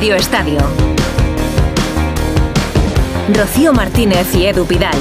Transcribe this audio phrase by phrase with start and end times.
[0.00, 0.58] Radio Estadio.
[3.34, 4.96] Rocío Martínez y Edu Pidal.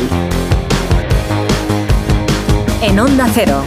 [2.82, 3.64] En Onda Cero.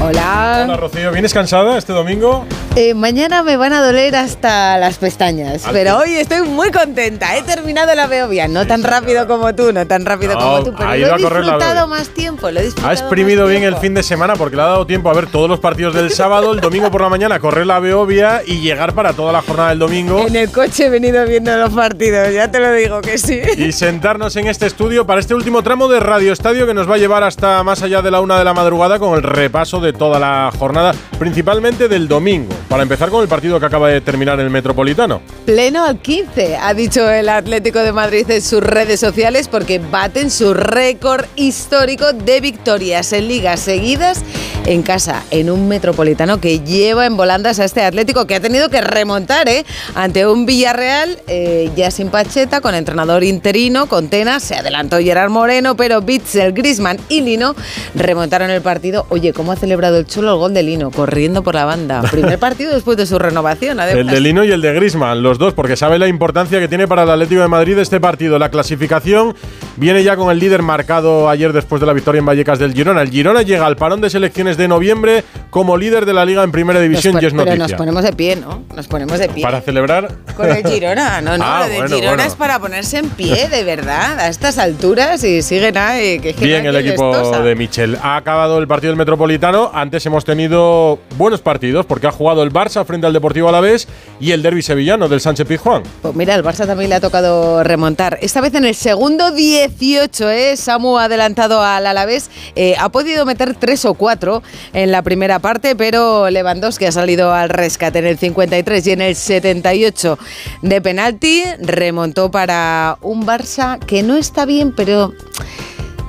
[0.00, 0.60] Hola.
[0.62, 2.46] Hola Rocío, ¿vienes cansada este domingo?
[2.76, 7.36] Eh, mañana me van a doler hasta las pestañas, ¿Ah, pero hoy estoy muy contenta.
[7.36, 10.74] He terminado la Beovia, no tan rápido como tú, no tan rápido No, como tú,
[10.76, 13.46] pero ha lo he a correr la disfrutado más tiempo, lo he disfrutado Ha exprimido
[13.46, 15.94] bien el fin de semana porque le ha dado tiempo a ver todos los partidos
[15.94, 19.40] del sábado, el domingo por la mañana correr la Beovia y llegar para toda la
[19.40, 23.00] jornada del domingo En el coche he venido viendo los partidos, ya te lo digo
[23.02, 23.40] que sí.
[23.56, 26.96] y sentarnos en este estudio para este último tramo de Radio Estadio que nos va
[26.96, 29.92] a llevar hasta más allá de la una de la madrugada con el repaso de
[29.92, 32.52] toda la jornada, principalmente del domingo.
[32.68, 35.20] Para empezar con el partido que acaba de terminar en el Metropolitano.
[35.44, 40.30] Pleno al 15, ha dicho el Atlético de Madrid en sus redes sociales porque baten
[40.30, 44.22] su récord histórico de victorias en ligas seguidas
[44.66, 48.70] en casa, en un metropolitano que lleva en volandas a este Atlético que ha tenido
[48.70, 49.66] que remontar ¿eh?
[49.94, 55.30] ante un Villarreal eh, ya sin Pacheta, con entrenador interino, con Tenas, se adelantó Gerard
[55.30, 57.54] Moreno, pero Bitzel, Grisman y Lino
[57.94, 59.06] remontaron el partido.
[59.10, 60.90] Oye, ¿cómo ha celebrado el Cholo el gol de Lino?
[60.90, 62.00] Corriendo por la banda.
[62.02, 64.00] Primer partido después de su renovación, además.
[64.00, 66.86] El de Lino y el de Grisman, los dos, porque sabe la importancia que tiene
[66.86, 68.38] para el Atlético de Madrid este partido.
[68.38, 69.34] La clasificación
[69.76, 73.02] viene ya con el líder marcado ayer después de la victoria en Vallecas del Girona.
[73.02, 76.52] El Girona llega al parón de selecciones de noviembre como líder de la liga en
[76.52, 77.68] primera división y es pon- pero noticia.
[77.68, 78.62] nos ponemos de pie, ¿no?
[78.74, 79.42] Nos ponemos de pie.
[79.42, 80.08] Para celebrar.
[80.36, 82.28] Con el Girona, no, no, Ah, lo del bueno, Girona bueno.
[82.30, 86.18] es para ponerse en pie, de verdad, a estas alturas y siguen ahí.
[86.20, 87.98] Que, Bien el equipo de Michel.
[88.02, 89.70] Ha acabado el partido del Metropolitano.
[89.74, 93.88] Antes hemos tenido buenos partidos porque ha jugado el Barça frente al Deportivo Alavés
[94.20, 95.82] y el derby sevillano del Sánchez Pizjuán.
[96.02, 98.18] Pues mira, el Barça también le ha tocado remontar.
[98.22, 100.56] Esta vez en el segundo 18, ¿eh?
[100.56, 102.30] Samu ha adelantado al Alavés.
[102.54, 107.32] Eh, ha podido meter tres o cuatro en la primera parte, pero Lewandowski ha salido
[107.32, 110.18] al rescate en el 53 y en el 78
[110.62, 111.42] de penalti.
[111.58, 115.12] Remontó para un Barça que no está bien, pero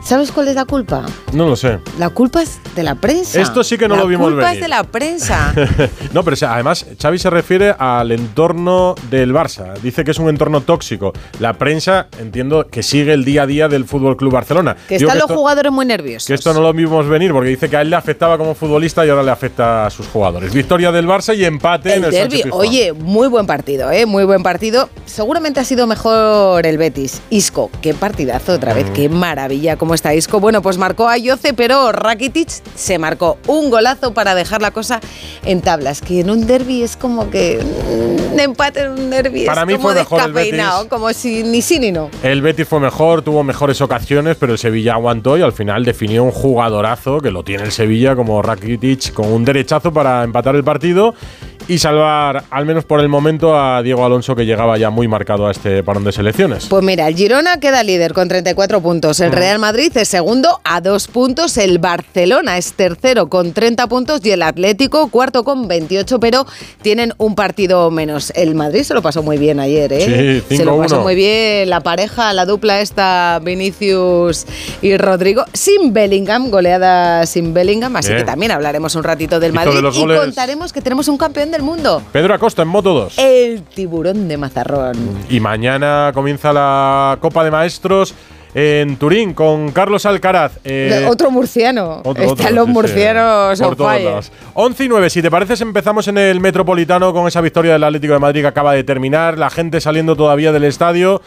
[0.06, 1.04] ¿sabes cuál es la culpa?
[1.34, 1.80] No lo sé.
[2.00, 3.42] La culpa es de la prensa.
[3.42, 4.56] Esto sí que no La lo vimos culpa venir.
[4.58, 5.54] es de la prensa.
[6.14, 9.74] no, pero o sea, además Xavi se refiere al entorno del Barça.
[9.82, 11.12] Dice que es un entorno tóxico.
[11.40, 14.76] La prensa, entiendo que sigue el día a día del Fútbol Club Barcelona.
[14.88, 16.28] que Digo están los esto, jugadores muy nerviosos.
[16.28, 19.06] que esto no lo vimos venir porque dice que a él le afectaba como futbolista
[19.06, 20.54] y ahora le afecta a sus jugadores.
[20.54, 24.06] Victoria del Barça y empate en El el derbi, oye, muy buen partido, ¿eh?
[24.06, 24.90] Muy buen partido.
[25.06, 27.22] Seguramente ha sido mejor el Betis.
[27.30, 28.76] Isco, qué partidazo otra Mm.
[28.76, 30.40] vez, qué maravilla cómo está Isco.
[30.40, 35.00] Bueno, pues marcó a Yoce, pero Rakitic se marcó un golazo para dejar la cosa
[35.44, 36.02] en tablas.
[36.02, 39.68] Que en un derby es como que mm, un empate en un derby Para es
[39.68, 40.90] mí como fue mejor el descafeinado, Betis.
[40.90, 42.10] como si ni sí ni no.
[42.22, 46.24] El Betis fue mejor, tuvo mejores ocasiones, pero el Sevilla aguantó y al final definió
[46.24, 50.64] un jugadorazo que lo tiene el Sevilla como Rakitic con un derechazo para empatar el
[50.64, 51.16] partido
[51.68, 55.48] y salvar, al menos por el momento, a Diego Alonso que llegaba ya muy marcado
[55.48, 56.68] a este parón de selecciones.
[56.68, 59.20] Pues mira, el Girona queda líder con 34 puntos.
[59.20, 61.58] El Real Madrid es segundo a dos puntos.
[61.58, 66.46] El Barcelona es tercero con 30 puntos y el Atlético cuarto con 28, pero
[66.82, 68.32] tienen un partido menos.
[68.36, 70.42] El Madrid se lo pasó muy bien ayer, ¿eh?
[70.50, 71.04] Sí, se lo pasó 5-1.
[71.04, 74.46] muy bien la pareja, la dupla esta, Vinicius
[74.82, 77.96] y Rodrigo, sin Bellingham, goleada sin Bellingham.
[77.96, 78.20] Así Bien.
[78.22, 81.52] que también hablaremos un ratito del Madrid de y goles- contaremos que tenemos un campeón
[81.52, 82.02] del mundo.
[82.12, 83.18] Pedro Acosta en Moto 2.
[83.20, 84.96] El tiburón de Mazarrón.
[85.30, 88.14] Y mañana comienza la Copa de Maestros
[88.58, 90.54] en Turín con Carlos Alcaraz.
[90.64, 92.02] Eh, otro murciano.
[92.06, 94.06] Otro, Están otro, los sí, sí, murcianos por on todos fire.
[94.06, 94.32] lados.
[94.54, 98.14] 11 y 9, si te pareces, empezamos en el Metropolitano con esa victoria del Atlético
[98.14, 101.22] de Madrid que acaba de terminar, la gente saliendo todavía del estadio.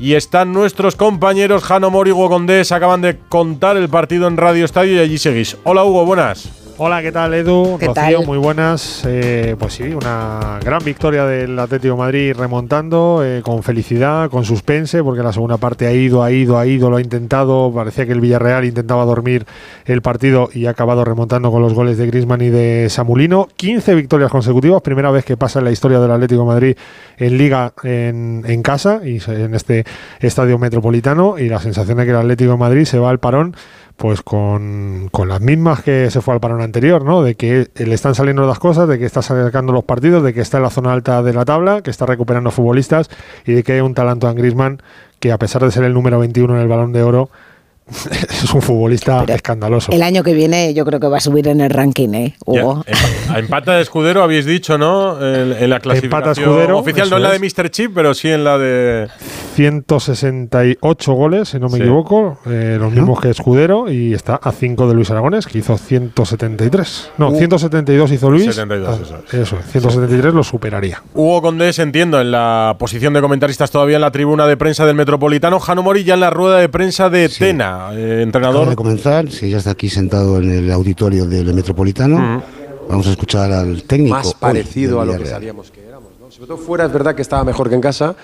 [0.00, 4.36] Y están nuestros compañeros Jano Mori y Hugo Condés, acaban de contar el partido en
[4.36, 5.56] Radio Estadio y allí seguís.
[5.64, 6.48] Hola Hugo, buenas.
[6.80, 7.76] Hola, ¿qué tal Edu?
[7.76, 8.26] ¿Qué Rocío, tal?
[8.26, 9.02] muy buenas.
[9.04, 14.44] Eh, pues sí, una gran victoria del Atlético de Madrid remontando eh, con felicidad, con
[14.44, 17.72] suspense, porque la segunda parte ha ido, ha ido, ha ido, lo ha intentado.
[17.74, 19.44] Parecía que el Villarreal intentaba dormir
[19.86, 23.48] el partido y ha acabado remontando con los goles de Grisman y de Samulino.
[23.56, 26.76] 15 victorias consecutivas, primera vez que pasa en la historia del Atlético de Madrid
[27.16, 29.84] en Liga en, en casa y en este
[30.20, 31.40] estadio metropolitano.
[31.40, 33.56] Y la sensación de que el Atlético de Madrid se va al parón
[33.98, 37.24] pues con, con las mismas que se fue al parón anterior, ¿no?
[37.24, 40.40] De que le están saliendo las cosas, de que está sacando los partidos, de que
[40.40, 43.10] está en la zona alta de la tabla, que está recuperando futbolistas
[43.44, 44.82] y de que hay un talento en Griezmann
[45.18, 47.28] que a pesar de ser el número 21 en el Balón de Oro,
[48.30, 49.92] es un futbolista Pero escandaloso.
[49.92, 52.84] El año que viene yo creo que va a subir en el ranking, ¿eh, Hugo?
[53.36, 55.18] empata de escudero habéis dicho, ¿no?
[55.24, 57.38] En, en la clasificación Escudero, oficial, no en la de.
[57.38, 57.70] Mr.
[57.70, 59.08] Chip, pero sí en la de
[59.54, 61.82] 168 goles, si no me Sí.
[61.82, 65.76] equivoco, eh, los mismos que Escudero, y está a 5 de Luis Aragones, que hizo
[65.78, 67.12] 173.
[67.18, 68.44] No, 172 hizo Luis.
[68.46, 69.34] 72, Ah, eso es.
[69.48, 71.02] eso, 173 lo superaría.
[71.14, 74.96] Hugo Condés, entiendo, en la posición de comentaristas todavía en la tribuna de prensa del
[74.96, 75.60] Metropolitano.
[75.60, 77.40] Jano Mori ya en la rueda de prensa de Sí.
[77.40, 78.68] Tena, eh, Acaba entrenador.
[78.68, 82.42] de comenzar, sí, ya está aquí sentado en el auditorio del Metropolitano.
[82.88, 84.16] Vamos a escuchar al técnico.
[84.16, 85.40] más parecido a lo que Villarreal.
[85.40, 86.08] sabíamos que éramos.
[86.20, 86.30] ¿no?
[86.30, 88.14] Sobre todo fuera es verdad que estaba mejor que en casa,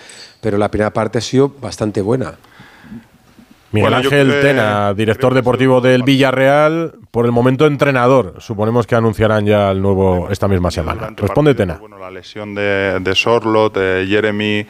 [0.41, 2.35] pero la primera parte ha sido bastante buena.
[3.73, 6.05] Miguel Bueno, Ángel que- Tena, director deportivo del.
[6.05, 8.37] Villarreal, por el momento entrenador.
[8.39, 11.11] Suponemos que anunciarán ya el nuevo esta misma semana.
[11.17, 11.79] Responde Tena.
[11.81, 14.65] Bueno, la lesión de, de Sorlot, eh, Jeremy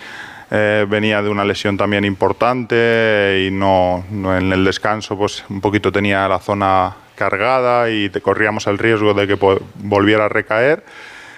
[0.50, 5.61] eh, venía de una lesión también importante y no, no en el descanso pues un
[5.61, 9.38] poquito tenía la zona cargada y te corríamos el riesgo de que
[9.76, 10.85] volviera a recaer.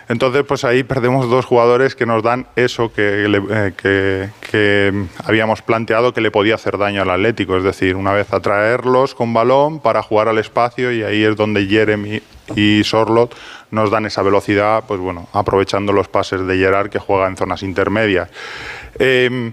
[0.09, 5.05] Entonces, pues ahí perdemos dos jugadores que nos dan eso que, le- eh, que- que
[5.25, 9.35] habíamos planteado que le podía hacer daño al Atlético, es decir, una vez atraerlos con
[9.35, 12.23] balón para jugar al espacio y ahí es donde Jeremy
[12.55, 13.35] y Sorlot
[13.73, 17.65] nos dan esa velocidad, pues bueno, aprovechando los pases de Gerard que juega en zonas
[17.65, 18.31] intermedias.
[18.99, 19.53] Em,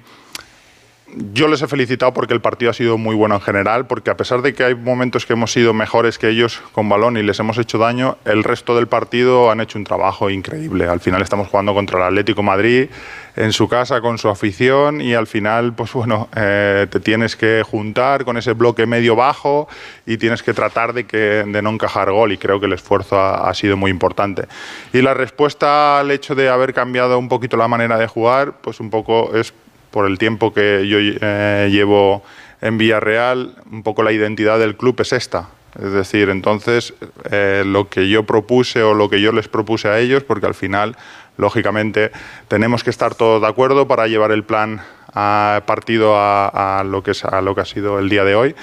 [1.33, 4.17] yo les he felicitado porque el partido ha sido muy bueno en general, porque a
[4.17, 7.39] pesar de que hay momentos que hemos sido mejores que ellos con balón y les
[7.39, 10.87] hemos hecho daño, el resto del partido han hecho un trabajo increíble.
[10.87, 12.89] Al final estamos jugando contra el Atlético Madrid
[13.35, 17.63] en su casa con su afición y al final, pues bueno, eh, te tienes que
[17.63, 19.67] juntar con ese bloque medio bajo
[20.05, 23.19] y tienes que tratar de, que, de no encajar gol y creo que el esfuerzo
[23.19, 24.47] ha, ha sido muy importante.
[24.93, 28.79] Y la respuesta al hecho de haber cambiado un poquito la manera de jugar, pues
[28.79, 29.53] un poco es
[29.93, 32.23] por el tiempo que yo eh, llevo
[32.61, 35.49] en Villarreal, un poco la identidad del club es esta.
[35.79, 36.95] Es decir, entonces
[37.29, 40.55] eh, lo que yo propuse o lo que yo les propuse a ellos, porque al
[40.55, 40.97] final,
[41.37, 42.11] lógicamente,
[42.47, 44.81] tenemos que estar todos de acuerdo para llevar el plan
[45.13, 48.55] a partido a, lo que es, a lo que ha sido el día de hoy.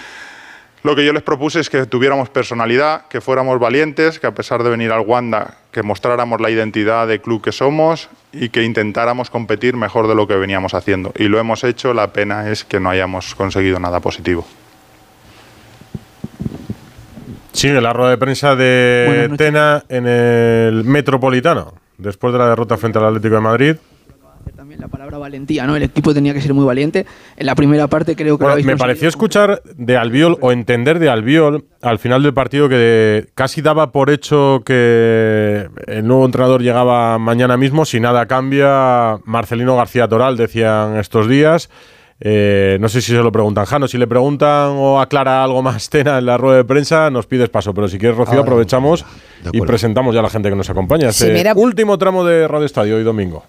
[0.82, 4.62] Lo que yo les propuse es que tuviéramos personalidad, que fuéramos valientes, que a pesar
[4.62, 9.28] de venir al Wanda, que mostráramos la identidad de club que somos y que intentáramos
[9.28, 11.12] competir mejor de lo que veníamos haciendo.
[11.16, 14.46] Y lo hemos hecho, la pena es que no hayamos conseguido nada positivo.
[17.52, 19.30] Sigue la rueda de prensa de.
[19.36, 23.76] Tena en el Metropolitano, después de la derrota frente al Atlético de Madrid.
[24.70, 25.74] También la palabra valentía, ¿no?
[25.74, 27.04] El equipo tenía que ser muy valiente.
[27.36, 31.00] En la primera parte creo que lo Bueno, me pareció escuchar de Albiol o entender
[31.00, 36.62] de Albiol al final del partido que casi daba por hecho que el nuevo entrenador
[36.62, 39.18] llegaba mañana mismo, si nada cambia.
[39.24, 41.68] Marcelino García Toral decían estos días.
[42.20, 43.88] Eh, no sé si se lo preguntan, Jano.
[43.88, 47.48] Si le preguntan o aclara algo más Tena en la rueda de prensa, nos pides
[47.48, 47.74] paso.
[47.74, 49.04] Pero si quieres, Rocío, Ahora, aprovechamos
[49.50, 51.10] y presentamos ya a la gente que nos acompaña.
[51.10, 53.42] Sí, Este mira- último tramo de Radio Estadio hoy domingo.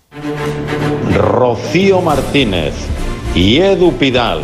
[1.16, 2.74] Rocío Martínez
[3.36, 4.42] y Edu Pidal.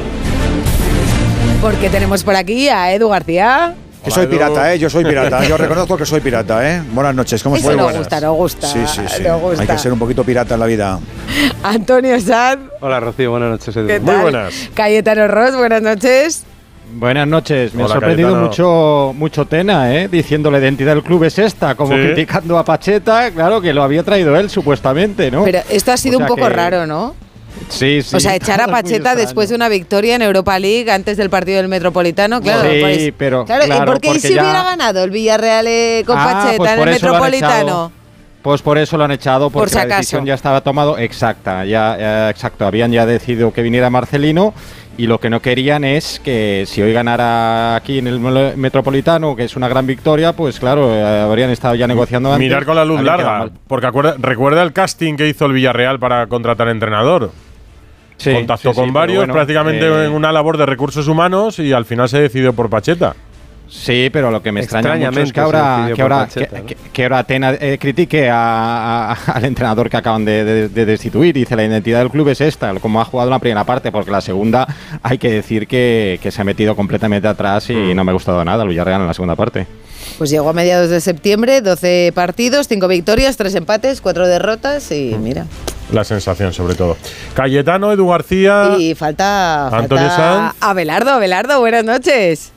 [1.61, 3.75] Porque tenemos por aquí a Edu García.
[4.03, 4.79] Que soy pirata, ¿eh?
[4.79, 5.43] Yo soy pirata.
[5.45, 6.81] Yo reconozco que soy pirata, ¿eh?
[6.93, 7.87] Buenas noches, ¿cómo Eso estáis?
[7.87, 8.67] nos gusta, nos gusta.
[8.67, 9.23] Sí, sí, sí.
[9.41, 9.61] gusta.
[9.61, 10.99] Hay que ser un poquito pirata en la vida.
[11.63, 12.69] Antonio Sanz.
[12.81, 13.75] Hola Rocío, buenas noches.
[13.75, 13.87] Edu.
[13.87, 14.69] ¿qué Muy buenas.
[14.73, 16.45] Cayetano Ross, buenas noches.
[16.93, 17.73] Buenas noches.
[17.75, 18.47] Me Hola, ha sorprendido Cayetano.
[18.47, 20.07] mucho, mucho Tena, ¿eh?
[20.07, 22.01] diciendo la identidad del club es esta, como Sí.
[22.01, 25.43] criticando a Pacheta, claro que lo había traído él supuestamente, ¿no?
[25.43, 27.13] Pero esto ha sido O sea un poco que- raro, ¿no?
[27.69, 28.15] Sí, sí.
[28.15, 31.57] o sea, echar a Pacheta después de una victoria en Europa League antes del partido
[31.57, 32.69] del Metropolitano, claro.
[32.71, 36.03] Sí, pues- pero, Claro, ¿y por qué porque si ya- hubiera ganado el Villarreal eh,
[36.05, 37.63] con Ah, Pacheta pues en por el eso lo han Metropolitano?
[37.67, 37.91] echado.
[38.43, 41.97] Pues por eso lo han echado, porque si la decisión ya estaba tomado exacta, ya
[41.99, 42.65] eh, exacto.
[42.65, 44.53] Habían ya decidido que viniera Marcelino
[44.97, 49.43] y lo que no querían es que si hoy ganara aquí en el Metropolitano, que
[49.43, 52.39] es una gran victoria, pues claro, eh, habrían estado ya negociando antes.
[52.47, 53.49] Mirar con la luz larga.
[53.67, 57.31] Porque acuerda- recuerda el casting que hizo el Villarreal para contratar entrenador.
[58.17, 61.71] Sí, Contactó sí, con varios, bueno, prácticamente eh, en una labor de recursos humanos y
[61.71, 63.15] al final se decidió por Pacheta.
[63.69, 66.65] Sí, pero lo que me extraña mucho es que ahora, que ahora, Pacheta, que, ¿no?
[66.67, 70.85] que- que ahora Atena eh, critique a- a- al entrenador que acaban de, de- de
[70.85, 71.33] destituir.
[71.35, 74.11] Dice la identidad del club es esta, como ha jugado en la primera parte, porque
[74.11, 74.67] la segunda
[75.03, 77.95] hay que decir que, que se ha metido completamente atrás y Mm.
[77.95, 79.67] no me ha gustado nada el Villarreal en la segunda parte.
[80.17, 85.13] Pues llegó a mediados de septiembre, 12 partidos, 5 victorias, 3 empates, 4 derrotas y
[85.15, 85.23] Mm.
[85.23, 85.45] mira.
[85.91, 86.97] La sensación, sobre todo.
[87.33, 88.75] Cayetano, Edu García.
[88.77, 90.55] Y falta, Antonio falta Sanz.
[90.61, 92.51] Abelardo, Abelardo, buenas noches.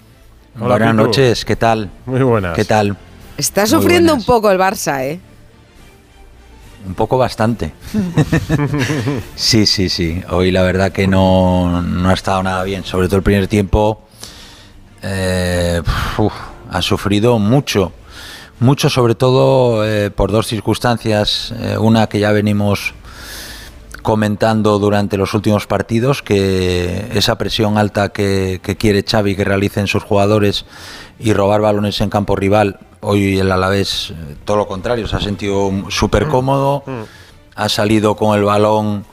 [0.59, 1.03] Hola, Buenas Pitu.
[1.05, 1.91] noches, ¿qué tal?
[2.07, 2.55] Muy buenas.
[2.57, 2.97] ¿Qué tal?
[3.37, 5.21] Está sufriendo un poco el Barça, ¿eh?
[6.87, 7.73] Un poco bastante.
[9.37, 10.23] sí, sí, sí.
[10.31, 12.85] Hoy la verdad que no, no ha estado nada bien.
[12.85, 14.03] Sobre todo el primer tiempo
[15.03, 15.83] eh,
[16.19, 16.33] uf,
[16.71, 17.93] ha sufrido mucho.
[18.61, 21.55] Mucho sobre todo eh, por dos circunstancias.
[21.61, 22.95] Eh, una que ya venimos
[24.01, 29.87] comentando durante los últimos partidos que esa presión alta que, que quiere Xavi que realicen
[29.87, 30.65] sus jugadores
[31.19, 35.21] y robar balones en campo rival, hoy el Alavés eh, todo lo contrario, se ha
[35.21, 36.85] sentido súper cómodo,
[37.55, 39.05] ha salido con el balón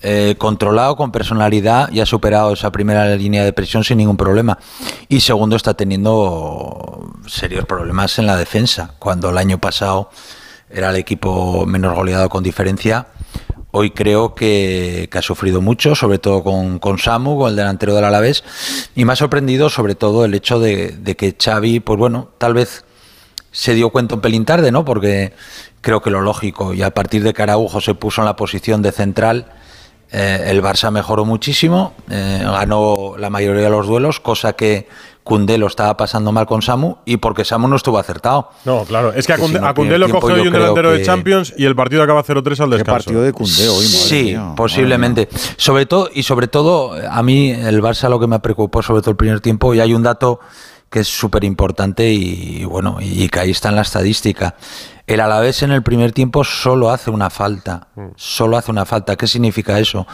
[0.00, 4.58] eh, controlado, con personalidad y ha superado esa primera línea de presión sin ningún problema.
[5.08, 10.10] Y segundo, está teniendo serios problemas en la defensa, cuando el año pasado
[10.70, 13.08] era el equipo menos goleado con diferencia.
[13.80, 18.42] Hoy creo que, ha sufrido mucho, sobre todo con, Samu, con el delantero del Alavés,
[18.96, 22.84] y me ha sorprendido sobre todo el hecho de, que Xavi, pues bueno, tal vez
[23.52, 24.84] se dio cuenta un pelín tarde, ¿no?
[24.84, 25.32] Porque
[25.80, 27.46] creo que lo lógico, y a partir de que
[27.80, 29.46] se puso en la posición de central,
[30.10, 34.88] eh, el Barça mejoró muchísimo, eh, ganó la mayoría de los duelos, cosa que
[35.28, 38.48] Cundé lo estaba pasando mal con Samu y porque Samu no estuvo acertado.
[38.64, 39.12] No, claro.
[39.12, 41.02] Es que a Que Cundé, si no, a primer lo yo hoy un delantero de
[41.02, 42.84] Champions y el partido acaba 0-3 al descanso.
[42.86, 45.28] partido de Koundé hoy, madre Sí, mía, posiblemente.
[45.58, 49.10] Sobre todo, y sobre todo, a mí el Barça lo que me preocupó, sobre todo
[49.10, 50.40] el primer tiempo, y hay un dato
[50.90, 54.54] que es súper importante y bueno, y que ahí está en la estadística.
[55.08, 59.16] El Alavés en el primer tiempo solo hace una falta, solo hace una falta.
[59.16, 60.06] ¿Qué significa eso?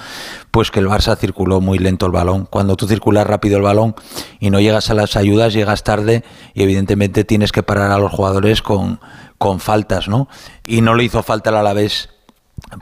[0.53, 2.47] Pues que el Barça circuló muy lento el balón.
[2.47, 3.97] Cuando tú circulas rápido el balón
[4.39, 6.23] y no llegas a las ayudas, llegas tarde
[6.55, 9.01] y evidentemente tienes que parar a los jugadores con,
[9.37, 10.29] con faltas, ¿no?
[10.65, 12.11] Y no le hizo falta al Alavés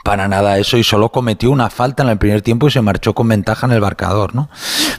[0.04, 3.14] para nada eso y solo cometió una falta en el primer tiempo y se marchó
[3.14, 4.48] con ventaja en el marcador, ¿no?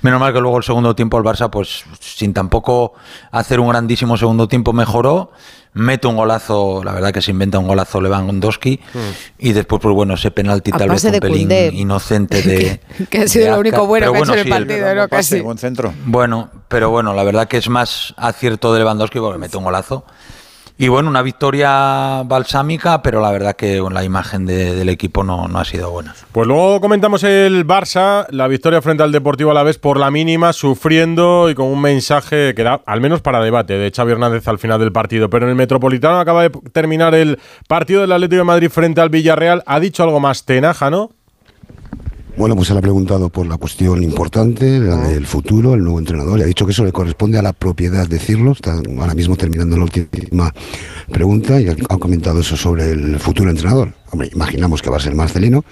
[0.01, 2.93] Menos mal que luego el segundo tiempo el Barça, pues sin tampoco
[3.31, 5.31] hacer un grandísimo segundo tiempo, mejoró,
[5.73, 8.79] mete un golazo, la verdad que se inventa un golazo Lewandowski
[9.39, 11.71] y después, pues bueno, ese penalti A tal vez un de pelín Koundé.
[11.73, 12.79] inocente de...
[13.09, 15.07] Que ha sido de lo único bueno Pero que ha hecho en el partido, ¿no?
[15.07, 15.39] Casi.
[15.41, 15.93] Buen centro.
[16.05, 20.05] bueno, pero bueno, la verdad que es más acierto de Lewandowski porque mete un golazo.
[20.83, 25.47] Y bueno, una victoria balsámica, pero la verdad que la imagen de- del equipo no,
[25.47, 26.13] no ha sido buena.
[26.33, 31.49] Pues luego comentamos el Barça, la victoria frente al Deportivo Alavés por la mínima, sufriendo
[31.49, 34.77] y con un mensaje que da, al menos para debate, de Xavi Hernández al final
[34.77, 35.29] del partido.
[35.29, 39.07] Pero en el Metropolitano acaba de terminar el partido del Atlético de Madrid frente al
[39.07, 39.63] Villarreal.
[39.65, 41.11] Ha dicho algo más tenaja, ¿no?
[42.35, 45.99] Bueno, pues se le ha preguntado por la cuestión importante, la del futuro, el nuevo
[45.99, 48.53] entrenador, y ha dicho que eso le corresponde a la propiedad decirlo.
[48.53, 50.51] Está ahora mismo terminando la última
[51.11, 53.93] pregunta y ha comentado eso sobre el futuro entrenador.
[54.11, 55.63] Hombre, imaginamos que va a ser Marcelino,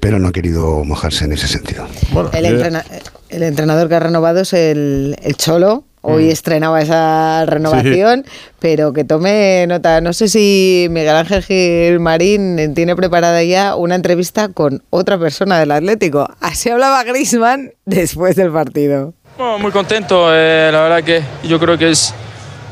[0.00, 1.86] pero no ha querido mojarse en ese sentido.
[2.32, 2.84] El, entrena-
[3.28, 5.84] el entrenador que ha renovado es el, el Cholo.
[6.02, 6.30] Hoy Mm.
[6.30, 8.24] estrenaba esa renovación,
[8.58, 10.00] pero que tome nota.
[10.00, 15.58] No sé si Miguel Ángel Gil Marín tiene preparada ya una entrevista con otra persona
[15.58, 16.26] del Atlético.
[16.40, 19.12] Así hablaba Grisman después del partido.
[19.36, 22.14] Bueno, muy contento, eh, la verdad que yo creo que es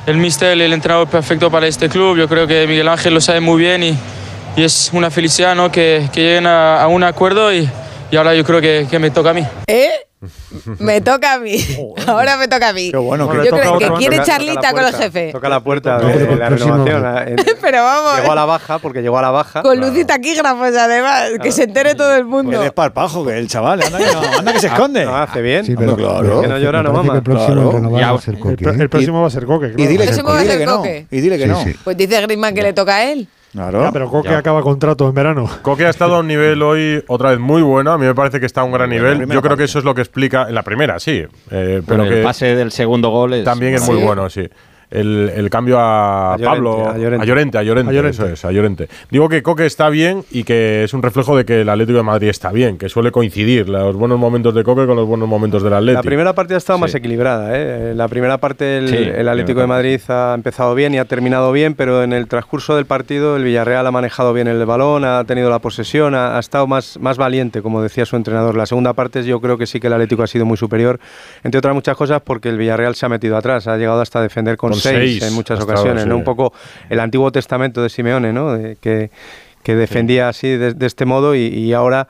[0.06, 2.16] el mister, el entrenador perfecto para este club.
[2.16, 3.94] Yo creo que Miguel Ángel lo sabe muy bien y,
[4.56, 5.70] y es una felicidad ¿no?
[5.70, 7.68] que, que lleguen a, a un acuerdo y,
[8.10, 9.44] y ahora yo creo que, que me toca a mí.
[9.66, 9.90] ¿Eh?
[10.80, 11.56] Me toca a mí.
[12.06, 12.90] Ahora me toca a mí.
[12.92, 14.98] bueno, Yo que- creo toca que quiere charlita con el puerta.
[14.98, 15.32] jefe.
[15.32, 17.04] Toca la puerta de pero el la renovación.
[17.28, 18.20] Eh, Pero vamos.
[18.20, 19.62] Llegó a la baja, porque llegó a la baja.
[19.62, 21.30] Con luz y taquígrafos, además.
[21.42, 22.50] Que se entere todo el mundo.
[22.52, 25.04] Pues desparpajo, que el chaval, anda que, no, anda que se esconde.
[25.04, 25.64] No, hace bien.
[25.64, 26.40] Sí, pero claro.
[26.40, 27.14] Que no llora, no mama.
[27.16, 28.12] el próximo Claro.
[28.12, 28.74] va a ser Coque, ¿eh?
[28.78, 29.68] el próximo va a ser Coque.
[29.68, 29.90] Y claro.
[29.90, 30.06] dile
[30.58, 30.82] que, no.
[31.10, 31.64] Y dile que no.
[31.84, 33.28] Pues dice Griezmann que le toca a él.
[33.52, 33.82] Claro.
[33.82, 34.38] Ya, pero Coque Ya.
[34.38, 35.48] acaba contrato en verano.
[35.62, 37.92] Coque ha estado a un nivel hoy otra vez muy bueno.
[37.92, 39.20] A mí me parece que está a un gran nivel.
[39.20, 39.64] Yo creo que parte.
[39.64, 41.12] eso es lo que explica en la primera, sí.
[41.12, 44.48] Eh, pero Pero el que pase del segundo gol es también es muy bueno, sí.
[44.90, 47.22] El, el cambio a, A Llorente, Pablo, a Llorente.
[47.22, 48.16] a Llorente, a Llorente, A Llorente.
[48.22, 48.88] eso es, a Llorente.
[49.10, 52.04] Digo que Coque está bien y que es un reflejo de que el Atlético de
[52.04, 55.62] Madrid está bien, que suele coincidir los buenos momentos de Coque con los buenos momentos
[55.62, 55.98] del Atlético.
[56.02, 56.96] La primera parte ha estado más Sí.
[56.98, 57.50] equilibrada.
[57.52, 57.92] ¿eh?
[57.94, 61.52] La primera parte el, Sí, el Atlético de Madrid ha empezado bien y ha terminado
[61.52, 65.22] bien, pero en el transcurso del partido el Villarreal ha manejado bien el balón, ha
[65.24, 68.56] tenido la posesión, ha, ha estado más, más valiente, como decía su entrenador.
[68.56, 70.98] La segunda parte yo creo que sí que el Atlético ha sido muy superior,
[71.44, 74.56] entre otras muchas cosas porque el Villarreal se ha metido atrás, ha llegado hasta defender
[74.56, 76.06] con, Con seis, seis, en muchas ocasiones.
[76.06, 76.14] ¿no?
[76.14, 76.18] sí.
[76.18, 76.52] Un poco
[76.90, 78.52] el Antiguo Testamento de Simeone, ¿no?
[78.52, 79.10] De- que,
[79.62, 82.08] que defendía así de, de este modo y, y ahora...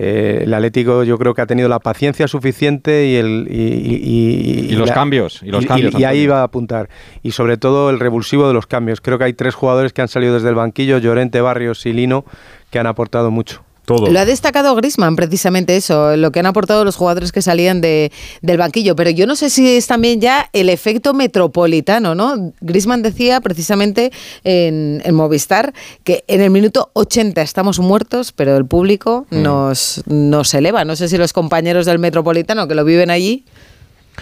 [0.00, 4.66] eh, el Atlético yo creo que ha tenido la paciencia suficiente y el y, y-
[4.68, 6.88] y- Y los la- cambios, y los cambios, y ahí va a apuntar
[7.24, 10.06] y sobre todo el revulsivo de los cambios creo que hay tres jugadores que han
[10.06, 12.24] salido desde el banquillo Llorente Barrios y Lino
[12.70, 14.10] que han aportado mucho Todo.
[14.10, 18.12] Lo ha destacado Grisman, precisamente eso, lo que han aportado los jugadores que salían de,
[18.42, 18.94] del banquillo.
[18.94, 22.52] Pero yo no sé si es también ya el efecto metropolitano, ¿no?
[22.60, 24.12] Grisman decía precisamente
[24.44, 25.72] en, en Movistar
[26.04, 30.84] que en el minuto 80 estamos muertos, pero el público nos, nos eleva.
[30.84, 33.46] No sé si los compañeros del metropolitano que lo viven allí.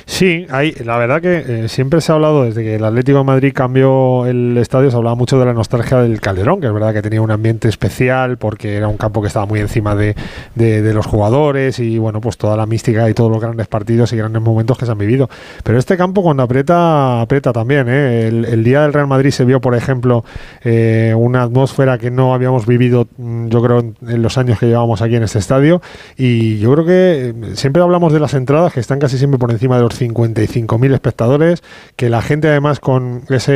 [0.05, 3.25] Sí, hay, la verdad que eh, siempre se ha hablado, desde que el Atlético de
[3.25, 6.93] Madrid cambió el estadio, se hablaba mucho de la nostalgia del Calderón, que es verdad
[6.93, 10.15] que tenía un ambiente especial porque era un campo que estaba muy encima de,
[10.57, 14.43] los jugadores y bueno, pues toda la mística y todos los grandes partidos y grandes
[14.43, 15.29] momentos que se han vivido.
[15.63, 17.87] Pero este campo cuando aprieta, aprieta también.
[17.89, 18.29] ¿eh?
[18.29, 20.25] El, día del Real Madrid se vio, por ejemplo,
[20.63, 25.03] eh, una atmósfera que no habíamos vivido, mm, yo creo, en, los años que llevamos
[25.03, 25.81] aquí en este estadio.
[26.17, 29.51] Y yo creo que eh, siempre hablamos de las entradas que están casi siempre por
[29.51, 31.63] encima de los 55.000 espectadores,
[31.97, 33.53] que la gente además con esa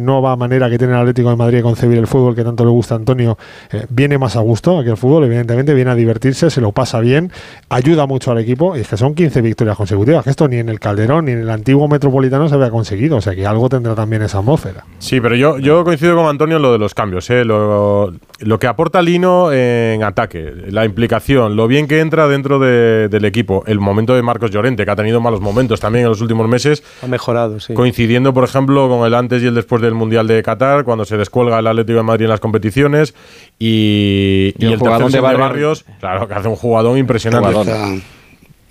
[0.00, 2.70] nueva manera que tiene el Atlético de Madrid de concebir el fútbol que tanto le
[2.70, 3.38] gusta a Antonio,
[3.72, 7.00] eh, viene más a gusto aquí el fútbol, evidentemente viene a divertirse, se lo pasa
[7.00, 7.30] bien,
[7.68, 10.68] ayuda mucho al equipo y es que son 15 victorias consecutivas, que esto ni en
[10.68, 13.94] el Calderón ni en el antiguo Metropolitano se había conseguido, o sea que algo tendrá
[13.94, 14.84] también esa atmósfera.
[14.98, 17.28] Sí, pero yo, yo coincido con Antonio en lo de los cambios.
[17.30, 17.44] ¿eh?
[17.44, 23.08] Lo, lo que aporta Lino en ataque, la implicación, lo bien que entra dentro de-
[23.08, 26.20] del equipo, el momento de Marcos Llorente, que ha tenido malos momentos también en los
[26.20, 26.82] últimos meses.
[27.02, 27.74] Ha mejorado, sí.
[27.74, 31.16] Coincidiendo, por ejemplo, con el antes y el después del Mundial de Qatar, cuando se
[31.16, 33.14] descuelga el Atlético de Madrid en las competiciones.
[33.58, 35.84] Y, Y y el tercer de de Barrios.
[36.00, 37.50] Claro, que hace un jugadón impresionante.
[37.50, 37.94] Empieza,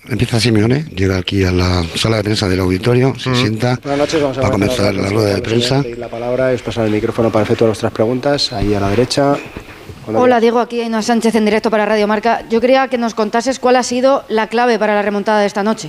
[0.08, 4.22] empieza Simeone, llega aquí a la sala de prensa del auditorio, se sienta Buenas noches,
[4.22, 5.82] vamos a para comenzar la rueda de prensa.
[5.96, 8.52] La palabra os pasar el micrófono para efectuar vuestras preguntas.
[8.52, 9.36] Ahí a la derecha.
[10.06, 12.42] Hola Diego, aquí Ainhoa Sánchez en directo para Radio Marca.
[12.50, 15.62] Yo quería que nos contases cuál ha sido la clave para la remontada de esta
[15.62, 15.88] noche.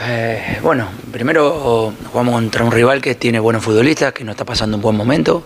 [0.00, 4.76] Eh, bueno, primero jugamos contra un rival que tiene buenos futbolistas, que no está pasando
[4.76, 5.44] un buen momento,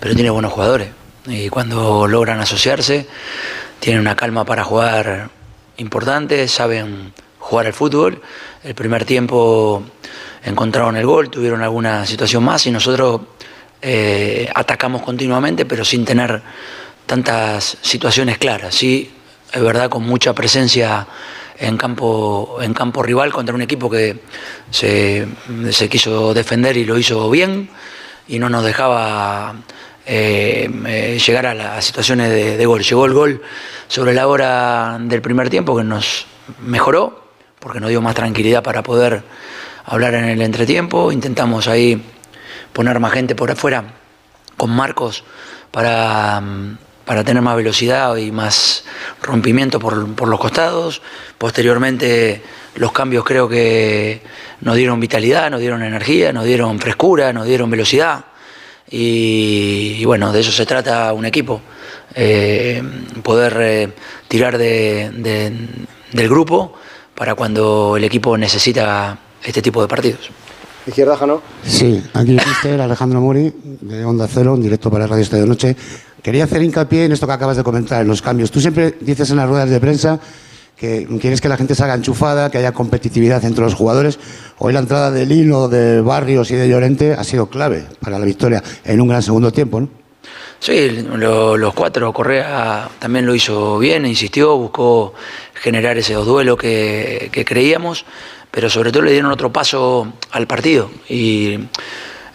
[0.00, 0.88] pero tiene buenos jugadores.
[1.26, 3.06] Y cuando logran asociarse,
[3.80, 5.30] tienen una calma para jugar
[5.76, 8.22] importante, saben jugar al fútbol.
[8.64, 9.82] El primer tiempo
[10.42, 13.20] encontraron el gol, tuvieron alguna situación más y nosotros
[13.82, 16.40] eh, atacamos continuamente, pero sin tener
[17.04, 18.74] tantas situaciones claras.
[18.74, 19.10] Sí,
[19.52, 21.06] es verdad, con mucha presencia
[21.62, 24.20] en campo, en campo rival contra un equipo que
[24.70, 25.26] se,
[25.70, 27.70] se quiso defender y lo hizo bien
[28.26, 29.54] y no nos dejaba
[30.04, 32.82] eh, eh, llegar a las situaciones de, gol.
[32.82, 33.42] Llegó el gol
[33.86, 36.26] sobre la hora del primer tiempo que nos
[36.60, 37.22] mejoró
[37.60, 39.22] porque nos dio más tranquilidad para poder
[39.84, 41.12] hablar en el entretiempo.
[41.12, 42.02] Intentamos ahí
[42.72, 43.84] poner más gente por afuera
[44.56, 45.22] con Marcos
[45.70, 46.42] para,
[47.04, 48.84] para tener más velocidad y más
[49.22, 51.02] rompimiento por, por los costados.
[51.38, 52.42] Posteriormente
[52.76, 54.22] los cambios creo que
[54.60, 58.24] nos dieron vitalidad, nos dieron energía, nos dieron frescura, nos dieron velocidad.
[58.90, 61.60] Y, y bueno, de eso se trata un equipo.
[62.14, 62.82] Eh,
[63.22, 63.88] poder eh,
[64.28, 65.52] tirar de- de-
[66.12, 66.74] del grupo
[67.14, 70.30] para cuando el equipo necesita este tipo de partidos.
[70.86, 71.40] Izquierda, Jano.
[71.64, 75.76] Sí, aquí mister Alejandro Mori, de Onda Cero, en directo para Radio Estadio Noche.
[76.22, 78.50] Quería hacer hincapié en esto que acabas de comentar, en los cambios.
[78.50, 80.20] Tú siempre dices en las ruedas de prensa
[80.76, 84.18] que quieres que la gente se haga enchufada, que haya competitividad entre los jugadores.
[84.58, 88.24] Hoy la entrada de Lino, de Barrios y de Llorente ha sido clave para la
[88.24, 89.88] victoria en un gran segundo tiempo, ¿no?
[90.60, 95.12] Sí, lo- los cuatro, Correa también lo hizo bien, insistió, buscó
[95.54, 98.04] generar ese duelo que, que creíamos,
[98.50, 100.88] pero sobre todo le dieron otro paso al partido.
[101.08, 101.58] Y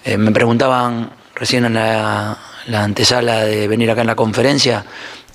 [0.04, 4.86] eh, me preguntaban recién en la, la antesala de venir acá en la conferencia,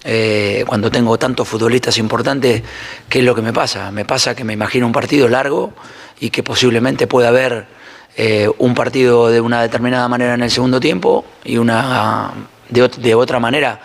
[0.04, 2.62] eh, cuando tengo tantos futbolistas importantes,
[3.08, 3.90] ¿qué es lo que me pasa?
[3.90, 5.72] Me pasa que me imagino un partido largo
[6.20, 7.66] y que posiblemente pueda haber
[8.16, 12.32] eh, un partido de una determinada manera en el segundo tiempo y una
[12.68, 13.80] de, de otra manera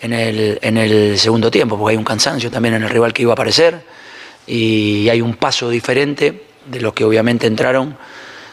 [0.00, 3.22] en el, en el segundo tiempo, porque hay un cansancio también en el rival que
[3.22, 3.84] iba a aparecer
[4.46, 7.96] y hay un paso diferente de los que obviamente entraron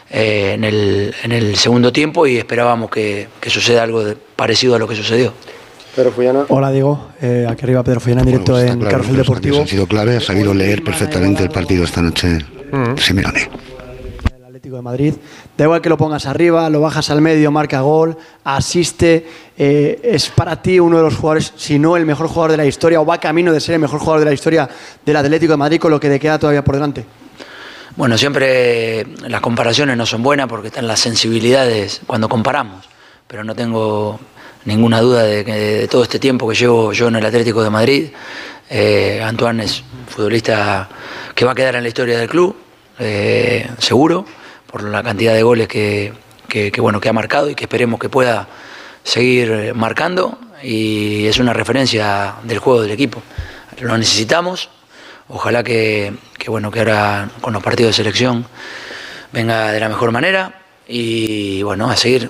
[0.09, 4.75] eh, en, el, en el segundo tiempo y esperábamos que, que suceda algo de- parecido
[4.75, 5.33] a lo que sucedió.
[5.95, 6.45] Pedro Fullana.
[6.49, 9.57] Hola Diego, Eh, aquí arriba Pedro Follana en directo en Claro, Carrusel los Deportivo.
[9.61, 12.37] han sido clave, ha sabido leer perfectamente el partido esta noche
[12.97, 13.49] Simeone.
[14.45, 15.13] Atlético de Madrid.
[15.57, 19.25] Da igual que lo pongas arriba, lo bajas al medio, marca gol, asiste.
[19.57, 22.65] eh, es para ti uno de los jugadores, si no el mejor jugador de la
[22.65, 24.69] historia, o va camino de ser el mejor jugador de la historia
[25.05, 27.05] del Atlético de Madrid con lo que le queda todavía por delante.
[27.97, 32.85] Bueno, siempre las comparaciones no son buenas porque están las sensibilidades cuando comparamos,
[33.27, 34.19] pero no tengo
[34.65, 37.71] ninguna duda de que de todo este tiempo que llevo yo en el Atlético de
[37.71, 38.09] Madrid,
[38.69, 40.87] eh, Antoine es un futbolista
[41.33, 42.55] que va a quedar en la historia del club,
[42.99, 44.27] eh, seguro,
[44.71, 46.13] por la cantidad de goles que,
[46.77, 48.47] bueno, que ha marcado y que esperemos que pueda
[49.01, 53.23] seguir marcando y es una referencia del juego del equipo.
[53.81, 54.69] Lo necesitamos,
[55.29, 58.45] ojalá que, que, bueno, que ahora con los partidos de selección
[59.31, 60.53] venga de la mejor manera
[60.87, 62.29] y bueno, a seguir.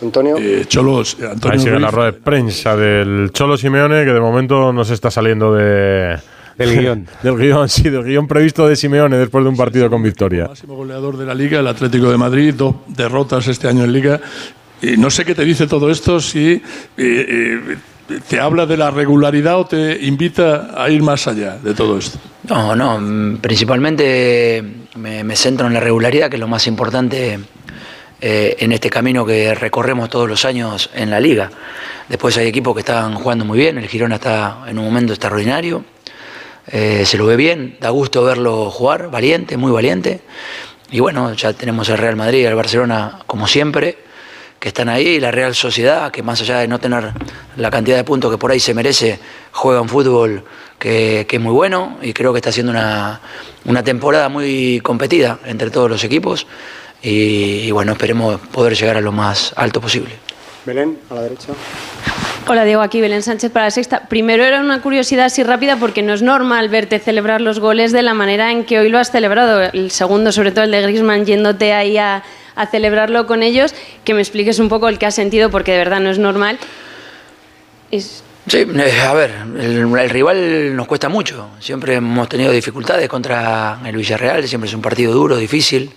[0.00, 0.36] Antonio.
[0.66, 1.16] Cholos,
[1.50, 5.10] Ahí sigue la rueda de prensa del Cholo Simeone, que de momento no se está
[5.10, 6.16] saliendo de,
[6.56, 7.06] Del guion.
[7.22, 10.46] del guion, sí, del guion previsto de Simeone después de un partido con victoria.
[10.46, 14.20] máximo goleador de la Liga, el Atlético de Madrid, dos derrotas este año en Liga.
[14.80, 16.62] Y no sé qué te dice todo esto, si eh,
[16.96, 17.76] eh,
[18.28, 22.18] te habla de la regularidad o te invita a ir más allá de todo esto.
[22.48, 24.62] No, no, mm, principalmente
[24.96, 27.38] me, centro en la regularidad, que es lo más importante
[28.20, 31.50] eh, en este camino que recorremos todos los años en la liga.
[32.08, 35.84] Después hay equipos que están jugando muy bien, el Girona está en un momento extraordinario,
[36.66, 40.22] eh, se lo ve bien, da gusto verlo jugar, valiente, muy valiente.
[40.90, 44.07] Y bueno, ya tenemos el Real Madrid y el Barcelona como siempre,
[44.58, 47.12] que están ahí, y la Real Sociedad, que más allá de no tener
[47.56, 49.18] la cantidad de puntos que por ahí se merece,
[49.52, 50.44] juega un fútbol
[50.78, 53.20] que, que es muy bueno y creo que está haciendo una,
[53.64, 56.46] una temporada muy competida entre todos los equipos.
[57.02, 60.14] Y, y bueno, esperemos poder llegar a lo más alto posible.
[60.66, 61.52] Belén, a la derecha.
[62.48, 64.08] Hola Diego, aquí Belén Sánchez para la sexta.
[64.08, 68.02] Primero era una curiosidad así rápida porque no es normal verte celebrar los goles de
[68.02, 69.62] la manera en que hoy lo has celebrado.
[69.62, 72.22] El segundo, sobre todo el de Griezmann, yéndote ahí a,
[72.58, 73.74] a celebrarlo con ellos.
[74.04, 76.58] Que me expliques un poco el que has sentido porque de verdad no es normal.
[77.90, 81.50] Sí, eh, a ver, el, rival nos cuesta mucho.
[81.60, 85.90] Siempre hemos tenido dificultades contra el Villarreal, siempre es un partido duro, difícil.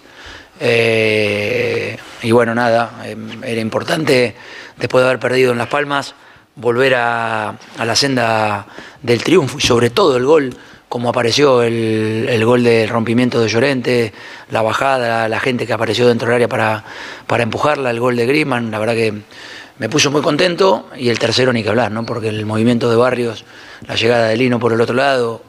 [0.59, 4.35] Eh, y bueno, nada, eh, era importante,
[4.77, 6.13] después de haber perdido en Las Palmas,
[6.55, 8.67] volver a, a la senda
[9.01, 10.53] del triunfo y sobre todo el gol,
[10.91, 14.11] como apareció el, el gol del rompimiento de Llorente,
[14.49, 16.83] la bajada, la gente que apareció dentro del área para,
[17.27, 19.21] para empujarla, el gol de Griezmann, la verdad que
[19.77, 22.05] me puso muy contento y el tercero ni que hablar, ¿no?
[22.05, 23.45] porque el movimiento de Barrios,
[23.87, 25.41] la llegada de Lino por el otro lado,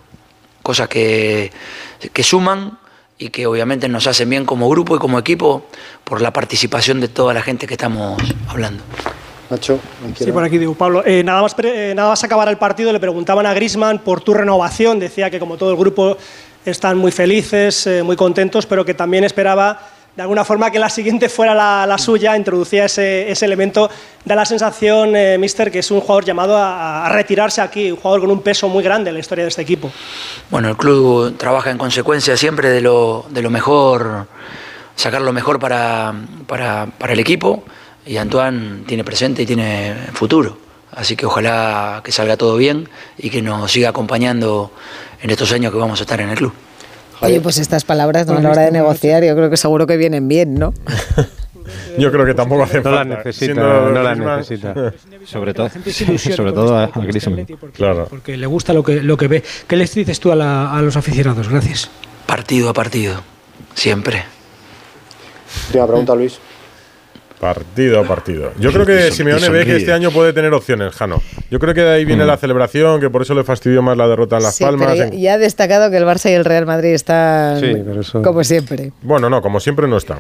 [0.63, 1.51] cosas que,
[2.13, 2.79] que suman
[3.19, 5.67] y que obviamente nos hacen bien como grupo y como equipo
[6.05, 8.85] por la participación de toda la gente que estamos hablando.
[9.51, 9.79] Nacho,
[10.19, 11.03] Sí, por aquí digo, Pablo.
[11.05, 14.21] Eh, nada, más pre- eh, nada más acabar el partido, le preguntaban a Grisman por
[14.23, 14.99] tu renovación.
[14.99, 16.17] Decía que, como todo el grupo,
[16.65, 19.79] están muy felices, eh, muy contentos, pero que también esperaba
[20.17, 22.37] de alguna forma que la siguiente fuera la, la suya.
[22.37, 23.91] Introducía ese, ese elemento.
[24.25, 27.97] Da la sensación, eh, Mister, que es un jugador llamado a, a retirarse aquí, un
[27.99, 29.91] jugador con un peso muy grande en la historia de este equipo.
[30.51, 34.27] Bueno, el club trabaja en consecuencia siempre de lo, de lo mejor,
[34.97, 36.15] sacar lo mejor para,
[36.47, 37.65] para, para el equipo
[38.07, 40.59] y Antoine tiene presente y tiene futuro.
[40.91, 44.73] Así que ojalá que salga todo bien y que nos siga acompañando
[45.23, 46.53] en estos años que vamos a estar en el club.
[47.21, 49.97] Oye, pues estas palabras no a la hora de negociar, yo creo que seguro que
[49.97, 50.75] vienen bien, ¿no?
[51.97, 53.17] Yo creo que tampoco hace No las falta.
[53.19, 54.75] necesita, Siendo no las necesita.
[55.27, 57.47] Sobre todo, sobre con todo a, este- este Griezmann.
[57.73, 58.07] Claro.
[58.11, 59.45] Porque le gusta lo que, lo que ve.
[59.69, 61.49] ¿Qué les dices tú a, la- a los aficionados?
[61.49, 61.89] Gracias.
[62.27, 63.23] Partido a partido,
[63.75, 64.25] siempre.
[65.69, 66.39] Última pregunta, Luis.
[67.43, 68.53] Partido a partido.
[68.61, 71.21] Yo creo que Simeone ve que este año puede tener opciones, Jano.
[71.51, 72.29] Yo creo que de ahí viene Mm.
[72.29, 74.93] la celebración, que por eso le fastidió más la derrota en Las Sí, Palmas.
[74.95, 78.01] pero ya, ya ha destacado que el Barça y el Real Madrid están Sí, pero
[78.01, 78.93] eso- como siempre.
[79.03, 80.19] Bueno, no, como siempre no están.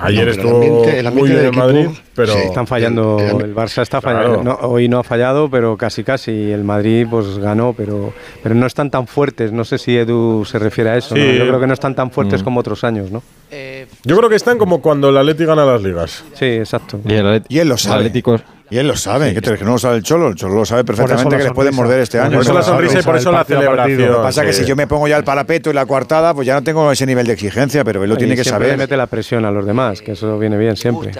[0.00, 3.18] Ayer No, el estuvo ambiente- el ambiente muy bien en Madrid, pero Sí, están fallando.
[3.18, 4.40] El, Barça está fallando.
[4.42, 4.58] Claro.
[4.62, 6.52] No, hoy no ha fallado, pero casi casi.
[6.52, 9.50] El Madrid pues ganó, pero, pero no están tan fuertes.
[9.52, 11.16] No sé si Edu se refiere a eso.
[11.16, 11.20] ¿no?
[11.20, 11.36] Sí.
[11.36, 12.44] Yo creo que no están tan fuertes Mm.
[12.44, 13.22] como otros años, ¿no?
[14.04, 16.22] yo creo que están como cuando el Atleti gana las ligas.
[16.34, 17.00] Sí, exacto.
[17.06, 18.06] Y, el, Y él lo sabe.
[18.06, 19.28] Atlético- Y él lo sabe.
[19.32, 20.28] ¿Qué te crees que no lo sabe el Cholo?
[20.28, 21.82] El Cholo lo sabe perfectamente que les pueden sonrisa.
[21.82, 22.40] morder este Por año.
[22.42, 24.02] eso la sonrisa y por eso la celebración.
[24.10, 26.34] Lo que pasa es que si yo me pongo ya el parapeto y la coartada,
[26.34, 28.66] pues ya no tengo ese nivel de exigencia, pero él lo Y tiene que siempre
[28.66, 28.78] le saber.
[28.78, 31.12] mete la presión a los demás, que eso viene bien siempre.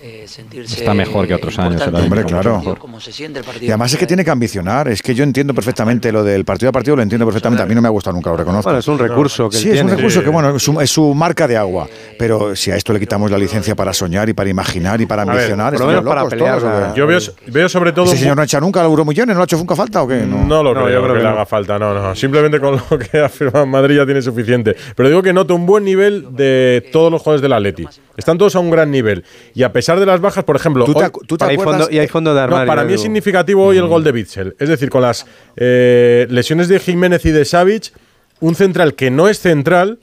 [0.00, 1.82] Está mejor que otros años.
[1.84, 2.62] el Hombre, claro.
[2.78, 3.66] Cómo se siente el partido.
[3.66, 4.86] Y además es que tiene que ambicionar.
[4.88, 7.64] Es que yo entiendo perfectamente lo del partido a partido, lo entiendo perfectamente.
[7.64, 8.64] A mí no me ha gustado nunca, lo reconozco.
[8.68, 9.96] Bueno, es un recurso que Sí, él es un tiene.
[9.96, 11.88] recurso que, bueno, es su, es su marca de agua.
[12.18, 15.24] Pero si a esto le quitamos la licencia para soñar y para imaginar y para
[15.24, 16.94] ver, ambicionar, por lo estamos menos para locos pelear, todos.
[16.96, 18.04] Yo veo, veo sobre todo.
[18.04, 19.34] ¿Ese señor no ha hecho nunca euromillones?
[19.34, 20.18] ¿No ha hecho nunca falta o qué?
[20.24, 21.30] No, No lo No, creo, yo creo que, que le no.
[21.30, 22.14] haga falta, no, no.
[22.14, 24.76] Simplemente con lo que ha firmado en Madrid ya tiene suficiente.
[24.94, 27.84] Pero digo que noto un buen nivel de todos los jugadores del Atleti.
[28.16, 29.24] Están todos a un gran nivel.
[29.54, 30.84] Y a pesar de las bajas, por ejemplo.
[30.84, 32.84] ¿Tú te hoy- acu- tú te Hay acuerdas- fondo- y hay fondo de No, para
[32.84, 34.56] mí es significativo hoy el gol de Bitzel.
[34.58, 37.92] Es decir, con las eh, lesiones de Jiménez y de Savic,
[38.40, 39.98] un central que no es central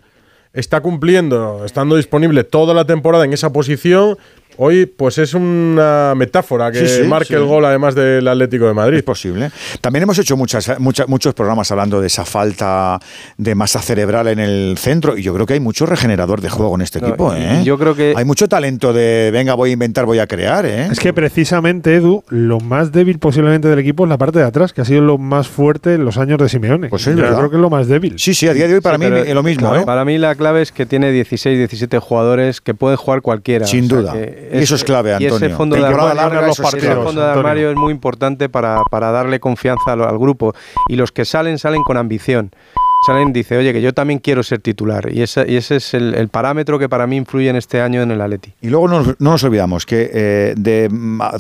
[0.54, 4.18] está cumpliendo, estando disponible toda la temporada en esa posición.
[4.58, 7.34] Hoy, pues es una metáfora que Sí, sí, marque sí.
[7.34, 9.00] el gol, además del Atlético de Madrid.
[9.00, 9.52] Es posible.
[9.82, 12.98] También hemos hecho muchas, muchas- muchos programas hablando de esa falta
[13.38, 16.74] de masa cerebral en el centro y yo creo que hay mucho regenerador de juego
[16.76, 17.34] en este No, equipo.
[17.36, 17.64] ¿eh?
[17.66, 20.66] yo creo que- Hay mucho talento de, venga, voy a inventar, voy a crear.
[20.66, 20.88] ¿eh?
[20.90, 24.72] Es que precisamente, Edu, lo más débil posiblemente del equipo es la parte de atrás,
[24.72, 26.88] que ha sido lo más fuerte en los años de Simeone.
[26.88, 27.40] Pues es Yo verdad.
[27.40, 28.18] creo que es lo más débil.
[28.20, 29.68] Sí, sí, a día de hoy para Sí, mí es lo mismo.
[29.68, 29.86] claro, ¿eh?
[29.86, 33.68] Para mí la clave es que tiene 16, 17 jugadores que pueden jugar cualquiera.
[33.68, 34.14] Sin O sea duda.
[34.14, 35.58] que Y eso es clave, Y ese Antonio.
[35.58, 39.40] fondo de Temporada armario, larga, ese fondo de armario es muy importante para, para darle
[39.40, 40.54] confianza al, al grupo.
[40.90, 42.52] Y los que salen, salen con ambición.
[43.06, 45.12] Salen, dice, oye, que yo también quiero ser titular.
[45.14, 48.02] Y ese, y ese es el, el parámetro que para mí influye en este año
[48.02, 48.54] en el Atleti.
[48.62, 50.90] Y luego no, nos- no nos olvidamos que eh, de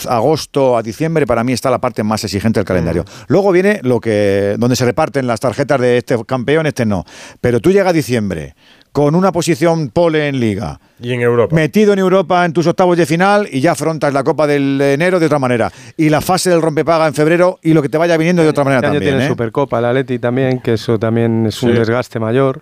[0.09, 3.03] agosto a diciembre para mí está la parte más exigente del calendario.
[3.03, 3.23] Mm.
[3.27, 7.03] Luego viene lo que donde se reparten las tarjetas de este campeón, este no.
[7.41, 8.53] Pero tú llegas a diciembre
[8.95, 10.79] con una posición pole en liga.
[11.01, 11.53] Y en Europa.
[11.53, 15.19] Metido en Europa en tus octavos de final y ya afrontas la Copa del enero
[15.19, 15.69] de otra manera.
[15.97, 18.63] Y la fase del rompepaga en febrero y lo que te vaya viniendo de otra
[18.63, 19.11] manera Este también.
[19.15, 19.27] tiene ¿eh?
[19.27, 21.77] Supercopa el Atleti también, que eso también es un Sí.
[21.77, 22.61] desgaste mayor.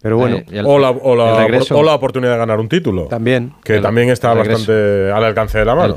[0.00, 0.36] Pero bueno.
[0.36, 3.06] Eh, o, la, o, la, o la oportunidad de ganar un título.
[3.06, 3.52] También.
[3.64, 5.96] Que El- también está bastante al alcance de la mano.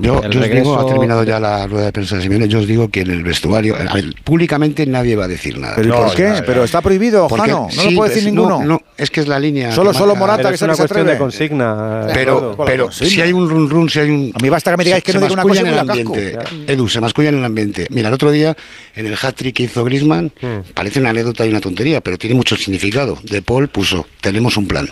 [0.00, 2.66] Yo, yo os digo, ha terminado ya la rueda de prensa de Simeone, yo os
[2.66, 5.74] digo que en el vestuario, a ver, públicamente nadie va a decir nada.
[5.76, 6.42] ¿Pero y por qué?
[6.46, 8.64] Pero está prohibido, Jano, no sí, lo puede decir no, ninguno.
[8.64, 9.72] No, es que es la línea.
[9.72, 11.18] Solo- solo marca- Morata, Pero que es se una les cuestión de atreve.
[11.18, 12.06] consigna.
[12.14, 12.64] Pero, Eduardo.
[12.64, 14.32] pero si hay un run run, si hay un.
[14.34, 16.38] A mí basta que me digáis que se no diga una cosa en el ambiente.
[16.66, 17.86] Edu, se masculla en el ambiente.
[17.90, 18.56] Mira, el otro día,
[18.94, 20.60] en el hat-trick que hizo Grisman, Hmm.
[20.74, 23.18] parece una anécdota y una tontería, pero tiene mucho significado.
[23.22, 24.88] De Paul puso: Tenemos un plan.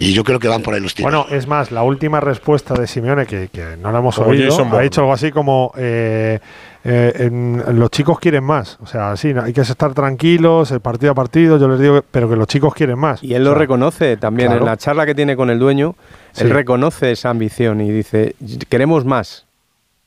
[0.00, 1.12] Y yo creo que van por ahí los tiros.
[1.12, 4.80] Bueno, es más, la última respuesta de Simeone, que, que no la hemos oído, ha
[4.80, 6.38] dicho algo así como: eh,
[6.84, 8.78] eh, en- los chicos quieren más.
[8.80, 12.28] O sea, sí, hay que estar tranquilos, el partido a partido, yo les digo, pero
[12.28, 13.22] que los chicos quieren más.
[13.24, 14.62] Y él lo reconoce también claro.
[14.62, 15.96] en la charla que tiene con el dueño.
[16.32, 16.44] Sí.
[16.44, 18.36] Él reconoce esa ambición y dice:
[18.68, 19.47] Queremos más.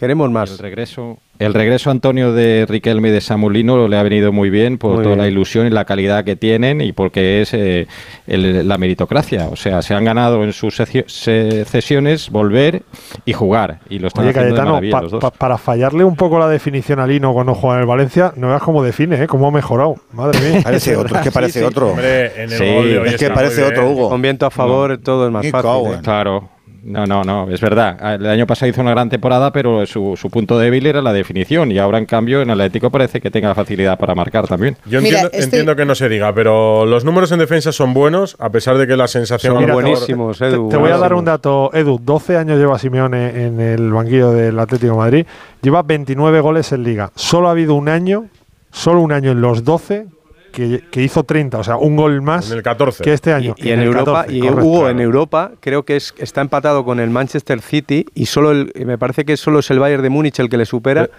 [0.02, 0.50] Queremos más.
[0.50, 4.80] El regreso, el regreso Antonio de Riquelme y de Samulino le ha venido muy bien
[4.80, 7.86] por Muy toda la ilusión y la calidad que tienen y porque es eh,
[8.26, 9.48] el- la meritocracia.
[9.52, 12.82] O sea, se han ganado en sus secio- se- cesiones volver
[13.26, 13.80] y jugar.
[13.92, 15.22] Y lo están Oye, haciendo Cayetano, pa- los dos.
[15.22, 18.48] pa- para fallarle un poco la definición a Lino cuando juega en el Valencia, no
[18.48, 19.28] veas cómo define, ¿eh?
[19.28, 19.98] cómo ha mejorado.
[20.14, 20.62] Madre mía.
[20.64, 21.66] Parece otro, es que parece Sí, sí.
[21.66, 21.90] otro.
[21.92, 22.66] Hombre, en el Sí,
[23.14, 23.88] es que parece otro.
[23.88, 24.10] Hugo.
[24.10, 25.94] Con viento a favor, todo es más fácil.
[25.94, 26.00] ¿eh?
[26.02, 26.50] Claro.
[26.84, 28.16] No, no, no, es verdad.
[28.16, 31.72] El año pasado hizo una gran temporada, pero su, su punto débil era la definición.
[31.72, 34.76] Y ahora, en cambio, en Atlético parece que tenga facilidad para marcar también.
[34.86, 37.94] Yo Mira, entiendo, estoy- entiendo que no se diga, pero los números en defensa son
[37.94, 39.54] buenos, a pesar de que la sensación.
[39.54, 40.70] Son a lo mejor- buenísimos, Te, Edu.
[40.70, 42.00] te voy a dar un dato, Edu.
[42.02, 45.26] 12 años lleva Simeone en el banquillo del Atlético de Madrid.
[45.62, 47.12] Lleva 29 goles en Liga.
[47.16, 48.26] Solo ha habido un año,
[48.72, 50.08] solo un año en los 12
[50.52, 51.58] que, que hizo 30.
[51.58, 53.04] O sea, un gol más En el 14.
[53.04, 53.56] que este año.
[53.58, 54.66] Y, y en, Europa, 14, y correcto.
[54.66, 58.72] Hugo, en Europa creo que es, está empatado con el Manchester City y solo el,
[58.86, 61.10] me parece que solo es el Bayern de Múnich el que le supera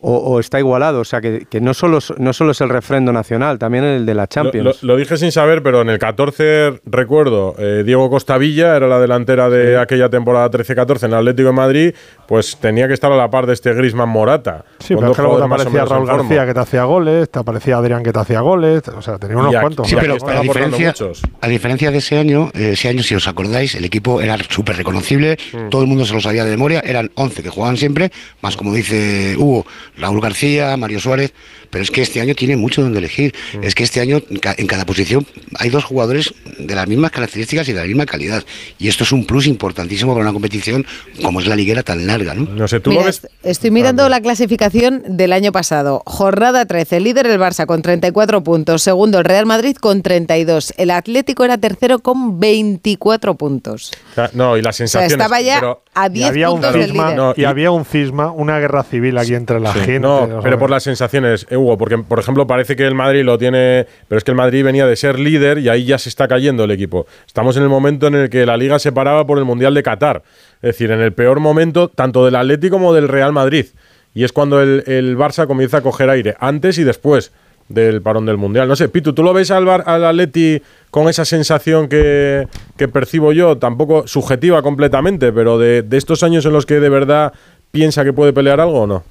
[0.00, 1.00] o, o está igualado.
[1.00, 4.06] O sea, que, que no, solo, es- no solo es el refrendo nacional, también el
[4.06, 4.82] de la Champions.
[4.82, 8.98] lo- lo dije sin saber, pero en el 14 recuerdo, eh, Diego Costavilla era la
[9.00, 11.94] delantera de aquella temporada 13-14 en el Atlético de Madrid,
[12.26, 14.64] pues tenía que estar a la par de este Grisman Morata.
[14.78, 16.06] Sí, pero es que luego te aparecía Raúl.
[16.06, 19.36] García que te hacía goles, te aparecía Adrián que te hacía goles, o sea, tenía
[19.36, 19.88] unos cuantos.
[19.88, 20.94] Sí, pero a diferencia,
[21.40, 24.76] a diferencia de ese año, eh, ese año, si os acordáis, el equipo era súper
[24.76, 25.68] reconocible, Mm.
[25.70, 28.10] todo el mundo se lo sabía de memoria, eran 11 que jugaban siempre,
[28.42, 29.64] más como dice Hugo,
[29.98, 31.32] Raúl García, Mario Suárez,
[31.70, 33.34] pero es que este año tiene mucho donde elegir.
[33.54, 33.64] Mm.
[33.64, 35.26] Es que este año en ca- en cada posición
[35.58, 38.44] hay dos jugadores de las mismas características y de la misma calidad.
[38.78, 40.84] Y esto es un plus importantísimo para una competición
[41.22, 42.44] como es la liguera tan larga, ¿no?
[42.50, 43.16] No sé, tú Mira, lo ves.
[43.24, 46.02] est- estoy mirando la clasificación del año pasado.
[46.06, 50.74] Jornada 13, líder el Barça con 34 puntos, segundo el Real Madrid con 32.
[50.76, 53.92] El Atlético era tercero con 24 puntos.
[54.32, 55.12] No, y las O sea, sensaciones.
[55.12, 57.16] estaba ya pero- a Y 10 había un del cisma, líder.
[57.16, 59.80] No, y, había un cisma, una guerra civil aquí entre la Sí.
[59.80, 60.00] gente.
[60.00, 63.86] No, pero por las sensaciones, Hugo, porque por ejemplo parece que el Madrid lo tiene,
[64.08, 66.64] pero es que el Madrid venía de ser líder y ahí ya se está cayendo
[66.64, 67.06] el equipo.
[67.26, 69.82] Estamos en el momento en el que la liga se paraba por el Mundial de
[69.82, 70.22] Qatar,
[70.56, 73.66] es decir, en el peor momento tanto del Atlético como del Real Madrid.
[74.14, 77.30] Y es cuando el, el Barça comienza a coger aire, antes y después
[77.68, 78.66] del parón del Mundial.
[78.66, 82.88] No sé, Pitu, ¿tú lo ves al, Bar- al Atleti con esa sensación que, que
[82.88, 87.34] percibo yo, tampoco subjetiva completamente, pero de, de estos años en los que de verdad
[87.70, 89.04] piensa que puede pelear algo o no?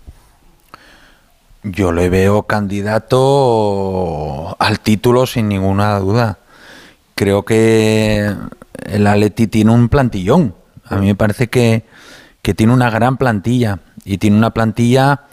[1.63, 3.17] Yo le veo candidato
[4.59, 6.37] al título sin ninguna duda.
[7.15, 8.33] Creo que
[8.85, 10.55] el Atleti tiene un plantillón.
[10.85, 11.83] A mí me parece que,
[12.41, 15.23] que tiene una gran plantilla y tiene una plantilla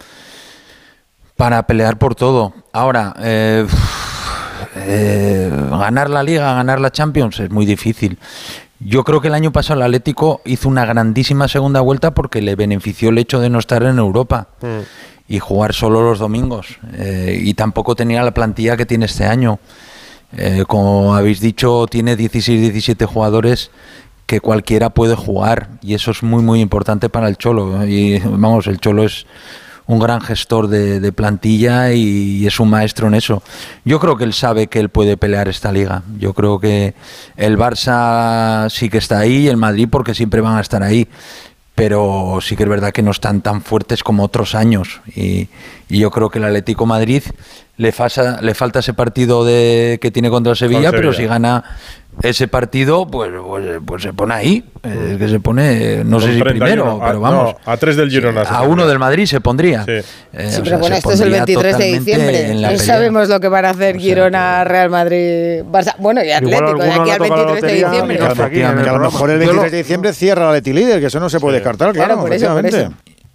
[1.37, 2.55] para pelear por todo.
[2.73, 3.67] Ahora, eh,
[4.77, 8.19] eh, ganar la Liga, ganar la Champions es muy difícil.
[8.81, 12.57] Yo creo que el año pasado el Atlético hizo una grandísima segunda vuelta porque le
[12.57, 14.49] benefició el hecho de no estar en Europa
[15.29, 16.79] y jugar solo los domingos.
[16.95, 19.59] Eh, y tampoco tenía la plantilla que tiene este año.
[20.37, 23.71] Eh, como habéis dicho, tiene 16-17 jugadores
[24.27, 27.87] que cualquiera puede jugar y eso es muy muy importante para el Cholo.
[27.87, 29.27] Y vamos, el Cholo es
[29.87, 33.43] un gran gestor de, de plantilla y, es un maestro en eso.
[33.85, 36.03] Yo creo que él sabe que él puede pelear esta liga.
[36.19, 36.95] Yo creo que
[37.37, 41.09] el Barça sí que está ahí y el Madrid porque siempre van a estar ahí
[41.75, 45.01] pero sí que es verdad que no están tan fuertes como otros años.
[45.15, 45.49] Y,
[45.89, 47.23] y yo creo que el Atlético Madrid
[47.77, 51.65] le, falta le falta ese partido de, que tiene contra el Sevilla, pero si gana
[52.23, 54.65] ese partido, pues, pues, pues se pone ahí.
[54.83, 57.55] Es que se pone, no Con sé si 31, primero, a- pero vamos.
[57.67, 58.45] no, a tres del Girona.
[58.45, 59.85] se A uno del Madrid se pondría.
[59.87, 62.43] Eh, Sí, o pero sea, bueno, esto es el pondría 23 de diciembre.
[62.55, 62.79] No pelea.
[62.79, 65.95] sabemos lo que van a hacer Girona, Real Madrid, Barça.
[65.99, 68.19] Bueno, y Atlético, de aquí al 23 de diciembre.
[68.19, 71.29] Que a lo mejor el 23 de diciembre cierra la Leti Líder, que eso no
[71.29, 72.93] se puede descartar, claro, Claro, por eso, por.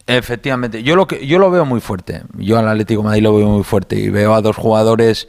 [0.07, 2.23] Efectivamente, yo lo que yo lo veo muy fuerte.
[2.35, 5.27] Yo al Atlético de Madrid lo veo muy fuerte y veo a dos jugadores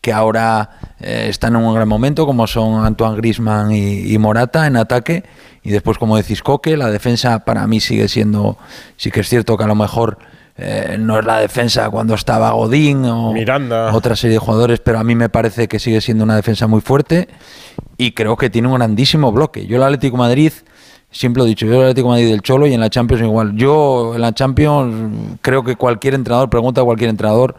[0.00, 4.66] que ahora eh, están en un gran momento, como son Antoine Grisman y, y Morata
[4.66, 5.24] en ataque,
[5.62, 8.56] y después como decís Coque, la defensa para mí sigue siendo,
[8.96, 10.18] sí que es cierto que a lo mejor
[10.62, 13.32] eh, no es la defensa cuando estaba Godín o
[13.92, 16.82] otra serie de jugadores, pero a mí me parece que sigue siendo una defensa muy
[16.82, 17.28] fuerte
[17.96, 19.66] y creo que tiene un grandísimo bloque.
[19.66, 20.52] Yo el Atlético de Madrid
[21.12, 23.22] Siempre lo he dicho, yo el Atlético de Madrid del Cholo y en la Champions
[23.24, 23.56] igual.
[23.56, 27.56] Yo en la Champions creo que cualquier entrenador, pregunta a cualquier entrenador,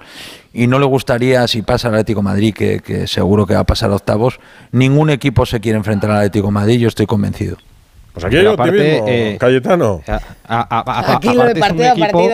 [0.53, 3.61] y no le gustaría si pasa el Atlético de Madrid, que, que seguro que va
[3.61, 4.39] a pasar a octavos,
[4.71, 7.57] ningún equipo se quiere enfrentar al Atlético de Madrid, yo estoy convencido.
[8.13, 9.05] Pues aquí hay optimismo,
[9.39, 10.01] Cayetano.
[10.47, 12.29] Aquí lo de aparte es un partido a equipo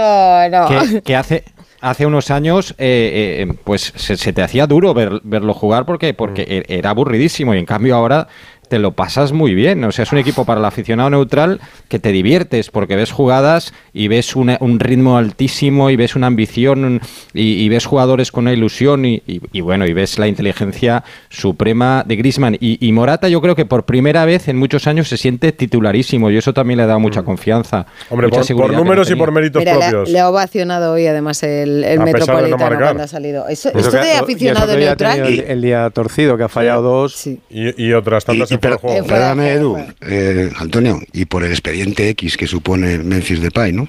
[0.50, 0.92] partido, no.
[0.94, 1.44] que, que hace
[1.80, 6.16] hace unos años eh, eh, pues se, se te hacía duro ver- verlo jugar porque
[6.16, 6.72] porque Mm.
[6.72, 8.28] e- era aburridísimo y en cambio ahora
[8.70, 9.84] te lo pasas muy bien.
[9.84, 13.74] O sea, es un equipo para el aficionado neutral que te diviertes porque ves jugadas
[13.94, 17.02] y ves una- un ritmo altísimo y ves una ambición
[17.34, 21.04] y, y ves jugadores con una ilusión y, y- y bueno, y ves la inteligencia
[21.30, 22.56] suprema de Grisman.
[22.60, 26.30] Y, y Morata yo creo que por primera vez en muchos años se siente titularísimo
[26.32, 27.82] y eso también le da mucha confianza.
[28.10, 28.14] Mm.
[28.14, 30.10] Hombre, mucha por- no números y por méritos Mira, le, ha- propios.
[30.10, 32.80] le ha ovacionado hoy además el, el A pesar de no Metropolitano marcar.
[32.88, 33.48] cuando ha salido.
[33.48, 35.20] Eso, Eso esto que- de y eso aficionado ha neutral.
[35.20, 37.28] el, el día torcido, que ha fallado dos.
[37.28, 39.08] Y, y otras tantas de juego.
[39.08, 43.88] Perdóname, Edu, eh, Antonio, y por el expediente X que supone Memphis Depay, ¿no?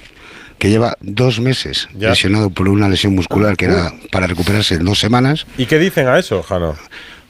[0.59, 4.98] Que lleva dos meses lesionado por una lesión muscular que era para recuperarse en dos
[4.98, 5.46] semanas.
[5.57, 6.76] ¿Y qué dicen a eso, Jano?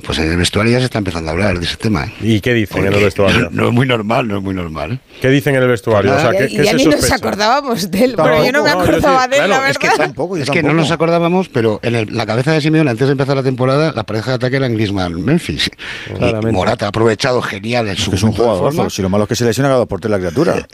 [0.04, 2.04] Pues en el vestuario ya se está empezando a hablar de ese tema.
[2.04, 2.12] ¿eh?
[2.20, 3.40] ¿Y qué dicen en el Porque vestuario?
[3.40, 5.00] No, no es muy normal, no es muy normal.
[5.20, 6.14] ¿Qué dicen en el vestuario?
[6.14, 7.16] O sea, ¿qué, y qué ya se ni nos sospecha?
[7.16, 8.14] acordábamos de él.
[8.16, 9.30] Bueno, yo no me No, acordaba sí.
[9.30, 9.70] de él, la Claro, verdad.
[9.70, 13.08] es que Es que no nos acordábamos, pero en el- la cabeza de Simeone, antes
[13.08, 15.68] de empezar la temporada, la pareja de ataque era Griezmann Memphis.
[16.20, 19.36] Y Morata ha aprovechado genial el que es un jugador, si lo malo es que
[19.36, 20.66] se lesiona cada dos por tres la criatura.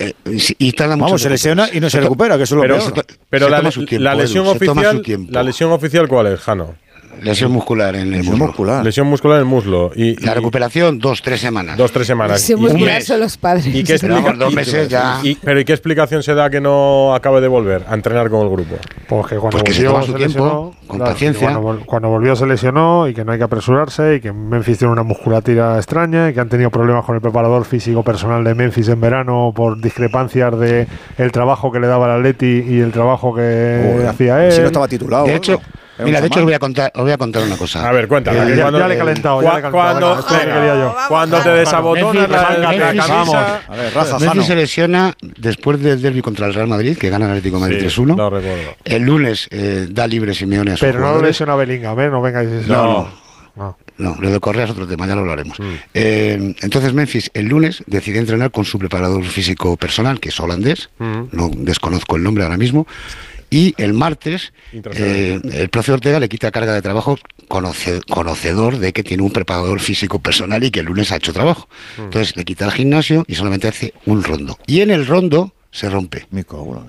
[0.58, 2.78] y tarda mucho Vamos, se lesiona y no se recupera, que eso es lo Pero,
[2.92, 3.06] peor.
[3.30, 5.32] pero la, su la lesión su oficial, tiempo.
[5.32, 6.74] la lesión oficial ¿cuál es, Jano?
[7.22, 8.83] Lesión muscular en el muslo.
[8.83, 9.90] Lesión muscular en el muslo.
[9.94, 11.77] Y, La recuperación, dos, tres semanas.
[11.77, 12.33] Dos, tres semanas.
[12.40, 13.66] Lesión muscular son los padres.
[13.66, 15.20] ¿Y qué explica- dos y- meses ya.
[15.22, 18.42] y- pero ¿y qué explicación se da que no acabe de volver a entrenar con
[18.42, 18.77] el grupo?
[19.09, 21.50] Pues que cuando Porque se volvió toma su se tiempo, lesionó, con claro, paciencia.
[21.53, 24.79] Cuando, vol- cuando volvió se lesionó y que no hay que apresurarse y que Memphis
[24.79, 28.55] tiene una musculatura extraña y que han tenido problemas con el preparador físico personal de
[28.55, 30.87] Memphis en verano por discrepancias de
[31.18, 34.53] el trabajo que le daba el Atleti y el trabajo que hacía él.
[34.53, 35.27] si no estaba titulado.
[35.27, 35.61] De hecho,
[35.98, 37.88] mira, de hecho os voy a contar, os voy a contar una cosa.
[37.88, 38.37] A ver, cuéntame.
[38.38, 39.72] Ya- ya- Cuando- ya le he calentado, ya le he calentado.
[39.72, 40.96] Cuando, Venga, yo.
[41.09, 42.46] cuando te desabotonas la,
[43.07, 43.61] camisa...
[43.68, 44.42] A ver, Memphis Jano.
[44.44, 48.00] se lesiona después del derby contra el Real Madrid, que gana el Atlético Madrid Sí,
[48.00, 48.16] 3-1.
[48.16, 48.74] lo recuerdo.
[48.85, 51.28] El lunes eh, da libre Simeone a sus Pero no lo jugadores.
[51.30, 52.09] lesiona Bellingham, ¿eh?
[52.09, 52.48] No vengáis.
[52.66, 53.09] No, no.
[53.57, 53.78] no.
[53.96, 55.61] No, lo de Correa es otro tema, ya lo hablaremos.
[55.61, 55.64] Mm.
[55.94, 60.90] Eh, entonces Memphis el lunes decide entrenar con su preparador físico personal, que es holandés,
[60.98, 61.22] Mm.
[61.30, 62.88] no desconozco el nombre ahora mismo,
[63.56, 67.16] y el martes eh, el profe Ortega le quita carga de trabajo
[67.48, 71.32] conoce- conocedor de que tiene un preparador físico personal y que el lunes ha hecho
[71.32, 71.68] trabajo.
[71.98, 72.02] Mm.
[72.02, 74.58] Entonces le quita el gimnasio y solamente hace un rondo.
[74.66, 76.26] Y en el rondo se rompe.
[76.30, 76.84] Me cago.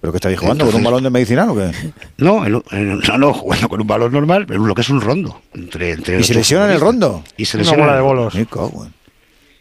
[0.00, 0.64] ¿Pero qué estáis jugando?
[0.66, 1.70] ¿Con un balón de medicinal o qué?
[2.18, 5.00] No, en- en- no, no, jugando con un balón normal, pero lo que es un
[5.00, 5.40] rondo.
[5.54, 7.22] Entre, entre ¿Y se lesiona en el rondo?
[7.36, 8.34] Y se Una lesiona bola en de bolos.
[8.34, 8.94] Me cago en-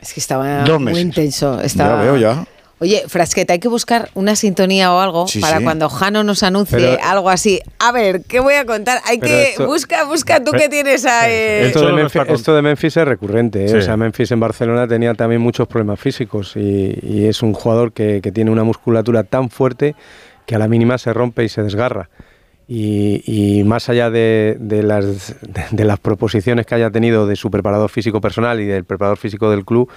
[0.01, 1.61] Es que estaba muy intenso.
[1.61, 1.97] Estaba...
[2.03, 2.45] Ya veo, ya.
[2.81, 5.63] Oye, Frasqueta, hay que buscar una sintonía o algo Sí, para sí.
[5.65, 7.59] cuando Jano nos anuncie Pero- algo así.
[7.79, 9.01] A ver, ¿qué voy a contar?
[9.05, 12.35] Hay que esto- busca, busca tú que tienes a eh, Esto, de Memphis, está con-
[12.35, 13.65] esto de Memphis es recurrente.
[13.65, 13.69] ¿eh?
[13.69, 13.75] Sí.
[13.75, 17.91] O sea, Memphis en Barcelona tenía también muchos problemas físicos y, y es un jugador
[17.91, 19.95] que, que tiene una musculatura tan fuerte
[20.45, 22.09] que a la mínima se rompe y se desgarra.
[22.71, 27.35] Y, y más allá de, de las, de, de las proposiciones que haya tenido de
[27.35, 29.89] su preparador físico personal y del preparador físico del club,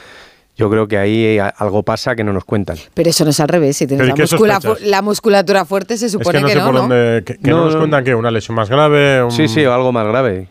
[0.57, 2.77] yo creo que ahí a- algo pasa que no nos cuentan.
[2.95, 3.77] Pero eso no es al revés.
[3.77, 6.53] Si tienes Pero ¿y la, muscula- la musculatura fuerte, se Es supone que no que
[6.53, 6.81] sé no, por ¿no?
[6.83, 7.23] dónde...
[7.25, 7.79] Que, que no, No, nos no.
[7.81, 9.23] cuentan que una lesión más grave...
[9.25, 10.49] un- Sí, sí, o algo más grave.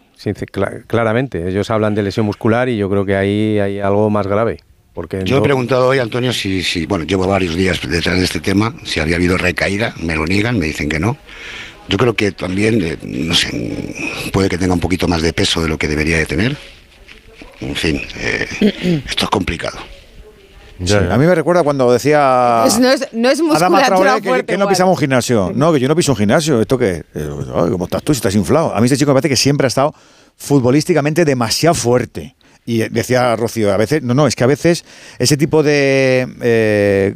[0.87, 1.47] Claramente.
[1.47, 4.59] Ellos hablan de lesión muscular y yo creo que ahí hay algo más grave.
[4.93, 8.39] Porque Yo he preguntado hoy, Antonio, si, si, bueno, llevo varios días detrás de este
[8.41, 11.15] tema, si había habido recaída, me lo niegan, me dicen que no.
[11.87, 15.61] Yo creo que también, eh, no sé, puede que tenga un poquito más de peso
[15.61, 16.57] de lo que debería de tener.
[17.61, 19.77] En fin, eh, esto es complicado.
[20.85, 22.65] Sí, A mí me recuerda cuando decía.
[22.79, 24.53] No es, no es Adama musculatura Traoré que, fuerte.
[24.53, 25.51] que no pisamos un gimnasio.
[25.53, 26.61] No, que yo no piso un gimnasio.
[26.61, 27.03] ¿Esto qué?
[27.13, 28.73] Eh, ay, ¿Cómo estás tú si estás inflado?
[28.75, 29.93] A mí este chico me parece que siempre ha estado
[30.37, 32.35] futbolísticamente demasiado fuerte.
[32.65, 34.85] Y eh, decía Rocío, a veces, no, no, es que a veces
[35.17, 37.15] ese tipo de eh,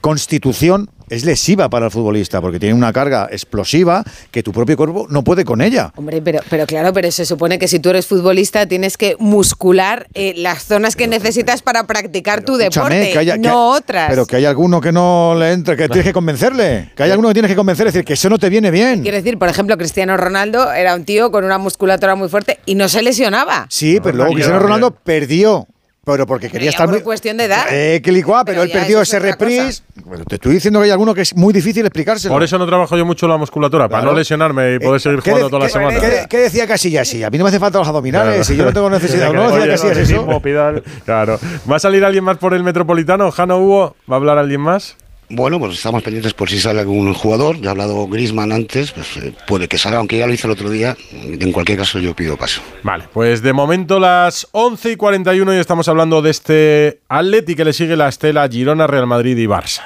[0.00, 5.06] constitución es lesiva para el futbolista, porque tiene una carga explosiva que tu propio cuerpo
[5.08, 5.92] no puede con ella.
[5.96, 10.06] Hombre, pero, pero claro, pero se supone que si tú eres futbolista tienes que muscular
[10.14, 14.08] eh, las zonas que necesitas para practicar tu deporte, que haya- que- no otras.
[14.10, 16.90] Pero que hay alguno que no le entra, que tienes que convencerle.
[16.96, 19.02] Que hay alguno que tienes que convencer, es decir, que eso no te viene bien.
[19.02, 22.74] Quiero decir, por ejemplo, Cristiano Ronaldo era un tío con una musculatura muy fuerte y
[22.74, 23.66] no se lesionaba.
[23.70, 25.66] Sí, pero luego no, Cristiano Ronaldo perdió.
[26.06, 27.02] Pero porque quería estar por muy.
[27.02, 27.66] cuestión de edad.
[27.68, 29.82] Eh, que licuá, pero, Pero él perdió ese es reprise.
[30.04, 32.32] Bueno, te estoy diciendo que hay alguno que es muy difícil explicárselo.
[32.32, 35.32] Por eso no trabajo yo mucho la musculatura, para no lesionarme y poder seguir ¿Qué
[35.32, 36.00] jugando de- toda la qué- semana.
[36.00, 37.08] ¿qué, qué decía Casillas?
[37.08, 39.32] Sí, a mí no me hace falta los abdominales, y yo no tengo necesidad.
[39.32, 40.26] ¿No decía Casillas eso?
[41.04, 41.40] Claro.
[41.68, 43.32] ¿Va a salir alguien más por el Metropolitano?
[43.32, 43.96] ¿Jano Hugo?
[44.08, 44.96] ¿Va a hablar alguien más?
[45.28, 47.60] Bueno, pues estamos pendientes por si sale algún jugador.
[47.60, 50.52] Ya ha hablado Grisman antes, pues eh, puede que salga, aunque ya lo hizo el
[50.52, 50.96] otro día.
[51.12, 52.60] En cualquier caso, yo pido paso.
[52.82, 57.64] Vale, pues de momento las 11 y 41 y estamos hablando de este Atleti que
[57.64, 59.82] le sigue la estela Girona, Real Madrid y Barça.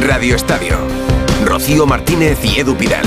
[0.00, 0.76] Radio Estadio.
[1.44, 3.06] Rocío Martínez y Edu Pidal.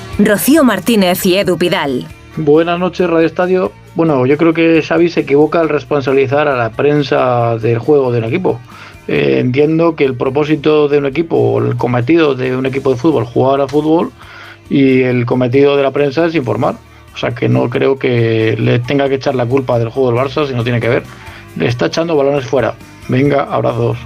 [0.25, 2.05] Rocío Martínez y Edu Pidal.
[2.37, 3.71] Buenas noches, Radio Estadio.
[3.95, 8.19] Bueno, yo creo que Xavi se equivoca al responsabilizar a la prensa del juego de
[8.19, 8.59] un equipo.
[9.07, 12.97] Eh, entiendo que el propósito de un equipo, o el cometido de un equipo de
[12.97, 14.11] fútbol, jugar a fútbol,
[14.69, 16.75] y el cometido de la prensa es informar.
[17.13, 20.19] O sea que no creo que le tenga que echar la culpa del juego del
[20.19, 21.03] Barça si no tiene que ver.
[21.57, 22.75] Le está echando balones fuera.
[23.09, 23.97] Venga, abrazos.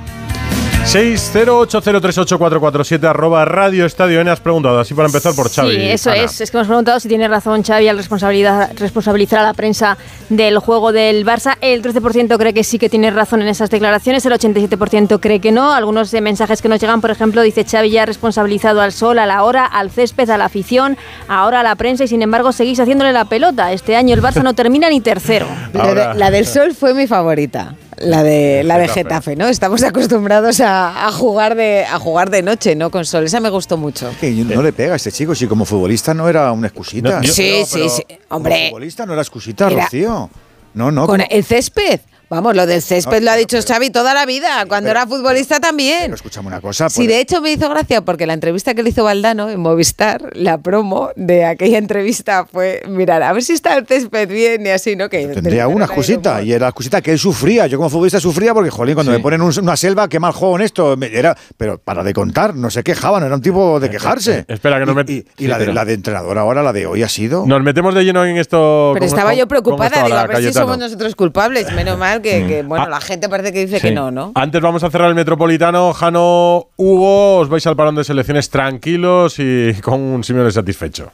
[0.86, 4.30] 608038447 arroba Radio Estadio N.
[4.32, 5.76] Has preguntado, así para empezar por Xavi.
[5.76, 6.24] Sí, eso Ana.
[6.24, 6.42] es.
[6.42, 9.98] Es que hemos preguntado si tiene razón Xavi al responsabilidad, responsabilizar a la prensa
[10.30, 11.58] del juego del Barça.
[11.62, 15.52] El 13% cree que sí que tiene razón en esas declaraciones, el 87% cree que
[15.52, 15.74] no.
[15.74, 19.20] Algunos eh, mensajes que nos llegan, por ejemplo, dice Xavi ya ha responsabilizado al sol,
[19.20, 22.52] a la hora, al césped, a la afición, ahora a la prensa y sin embargo
[22.52, 23.72] seguís haciéndole la pelota.
[23.74, 25.48] Este año el Barça no termina ni tercero.
[25.74, 27.74] La, de- la del sol fue mi favorita.
[27.98, 29.36] La de, la de Getafe.
[29.36, 29.48] ¿no?
[29.48, 32.92] Estamos acostumbrados a, a jugar de, a jugar de noche, ¿no?
[32.92, 33.24] Con sol.
[33.26, 34.10] Esa me gustó mucho.
[34.20, 37.22] Que no le pega a este chico, si como futbolista no era una excusita.
[37.22, 38.04] No, Sí, sí, sí.
[38.30, 38.56] Hombre.
[38.56, 40.30] Como futbolista no era excusita, Era- Rocío.
[40.74, 41.06] No, no.
[41.08, 42.02] Con como- el césped.
[42.30, 46.04] Vamos, lo del césped lo ha dicho Xavi toda la vida, cuando era futbolista también.
[46.04, 46.90] Pero escuchame una cosa.
[46.90, 50.32] Sí, de hecho me hizo gracia porque la entrevista que le hizo Valdano en Movistar,
[50.34, 54.70] la promo de aquella entrevista fue, mirar, a ver si está el césped bien y
[54.70, 55.10] así, ¿no?
[55.10, 57.68] Que Tendría una excusita, y era la excusita que él sufría.
[57.68, 60.56] Yo como futbolista sufría porque, jolín, cuando me ponen un- una selva, qué mal juego
[60.58, 60.98] en esto.
[60.98, 64.46] me- Era, pero para de contar, no se quejaban, era un tipo de quejarse.
[64.48, 65.04] Espera, que no me...
[65.08, 67.46] Y, y la, de, la de entrenador ahora, la de hoy ha sido...
[67.46, 68.92] Nos metemos de lleno en esto.
[68.94, 71.72] Pero ¿Cómo- estaba yo preocupada, estaba digo, a ver si somos nosotros culpables.
[71.74, 74.32] Menos mal que, que, bueno, la gente parece que dice que no, ¿no?
[74.36, 75.94] Antes vamos a cerrar el Metropolitano.
[75.94, 81.12] Jano, Hugo, os vais al parón de selecciones tranquilos y con un Simeone satisfecho.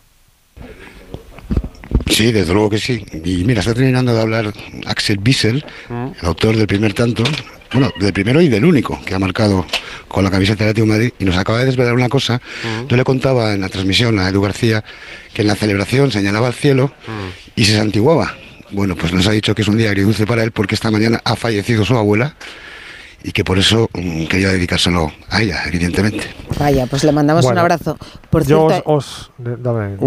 [2.08, 3.06] Sí, desde luego que sí.
[3.24, 4.54] Y mira, está terminando de hablar
[4.86, 7.24] Axel Bissell, el autor del primer tanto,
[7.72, 9.66] bueno, del primero y del único que ha marcado
[10.10, 12.42] con la camiseta de Atlético de Madrid y nos acaba de desvelar una cosa.
[12.88, 14.84] Yo le contaba en la transmisión a Edu García
[15.34, 16.92] que en la celebración señalaba al cielo
[17.56, 18.36] y se santiguaba.
[18.72, 21.20] Bueno, pues nos ha dicho que es un día agridulce para él porque esta mañana
[21.24, 22.36] ha fallecido su abuela
[23.24, 26.24] y que por eso mm, quería dedicárselo a ella, evidentemente.
[26.60, 27.98] Vaya, pues le mandamos un abrazo.
[28.30, 29.98] Por yo cierto, os, dame.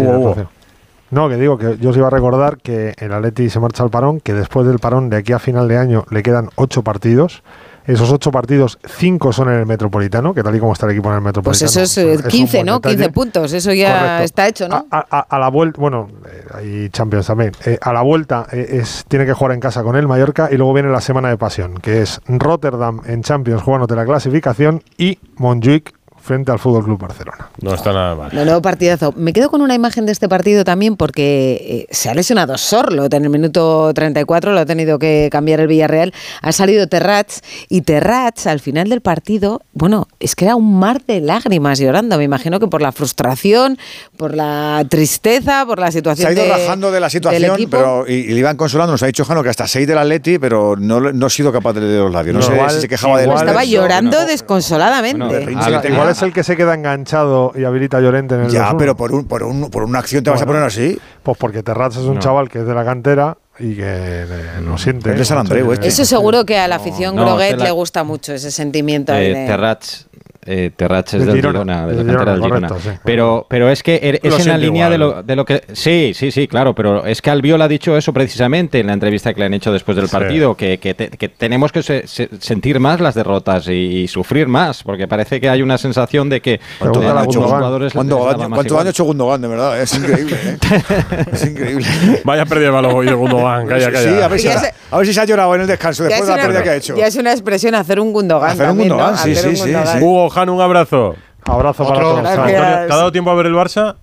[1.11, 3.89] No, que digo que yo os iba a recordar que el Atleti se marcha al
[3.89, 7.43] parón, que después del parón de aquí a final de año le quedan ocho partidos.
[7.87, 11.09] Esos ocho partidos, cinco son en el Metropolitano, que tal y como está el equipo
[11.09, 11.27] en el pues
[11.61, 11.67] Metropolitano.
[11.69, 12.73] eso es, eh, es un 15, buen ¿no?
[12.75, 12.95] detalle.
[12.97, 14.23] 15 puntos, eso ya Correcto.
[14.23, 14.85] está hecho, ¿no?
[14.91, 17.51] A, a- a la vuelta, bueno, eh, hay Champions también.
[17.65, 20.57] Eh, a la vuelta eh, es, tiene que jugar en casa con el Mallorca y
[20.57, 25.19] luego viene la semana de pasión, que es Rotterdam en Champions jugándote la clasificación y
[25.37, 25.94] Montjuic
[26.25, 27.49] frente al Fútbol Club Barcelona.
[27.61, 28.33] No está nada mal.
[28.33, 29.13] Menudo partidazo.
[29.15, 33.13] Me quedo con una imagen de este partido también porque eh, se ha lesionado Sorlot
[33.13, 36.13] en el minuto 34, lo ha tenido que cambiar el Villarreal.
[36.41, 41.03] Ha salido Terrats y Terrats al final del partido, bueno, es que era un mar
[41.05, 42.17] de lágrimas llorando.
[42.17, 43.77] Me imagino que por la frustración,
[44.17, 47.53] por la tristeza, por la Se situación ha ido de- rajando de la del situación,
[47.53, 47.77] equipo.
[47.77, 48.93] pero y, y le iban consolando.
[48.93, 51.73] Nos ha dicho Jano que hasta 6 del Atleti, pero no, no ha sido capaz
[51.73, 52.33] de leer los labios.
[52.33, 54.25] No, No, sé igual- si se quejaba igual Estaba llorando no.
[54.25, 55.23] desconsoladamente.
[55.25, 55.87] berrinche.
[55.89, 58.77] Igual es el que se queda enganchado y habilita a Llorente en el Ya, 2-1.
[58.77, 60.97] pero por, un, por, un, por una acción te vas a poner así.
[61.23, 62.19] Pues porque Terrats es un No.
[62.19, 64.25] chaval que es de la cantera y que eh,
[64.63, 65.11] lo siente.
[65.11, 65.87] Es de San Andreu, este.
[65.87, 69.13] Eso seguro que a la afición no, Groguet le gusta mucho ese sentimiento.
[69.13, 70.07] ahí Eh, de- Terrats,
[70.45, 72.67] eh, Terrats es De del Girona, Girona, de de la cantera del Girona, Girona.
[72.67, 72.99] correcto, sí.
[73.03, 75.63] Pero, pero es que er- es en la línea de lo, de lo que...
[75.73, 79.33] Sí, sí, sí, claro, pero es que Albiol ha dicho eso precisamente en la entrevista
[79.33, 80.11] que le han hecho después del Sí.
[80.11, 84.07] partido, que, que te- que tenemos que se- se- sentir más las derrotas y, y
[84.07, 87.27] sufrir más, porque parece que hay una sensación de que ¿Cuánto daño a ha los
[87.33, 87.91] hecho Gundogan?
[87.91, 89.81] ¿Cuánto daño- ha hecho Gundogan, de verdad?
[89.81, 90.57] Es increíble, ¿eh?
[91.31, 91.85] es increíble.
[92.23, 93.67] Vaya pérdida de balón hoy el Gundogan.
[93.67, 96.03] Calla, Sí, a ver, si, ha- a ver si se ha llorado en el descanso
[96.03, 96.95] después es, de la pérdida que ha hecho.
[96.95, 98.77] ya es una expresión hacer un Gundogan Hacer un.
[98.77, 99.73] Gundogan, sí, sí.
[100.01, 101.15] Hugo, Jano, un abrazo.
[101.45, 102.19] Abrazo para todos.
[102.21, 102.39] Gracias.
[102.39, 103.95] Antonio, ¿Te ha dado tiempo a ver el Barça?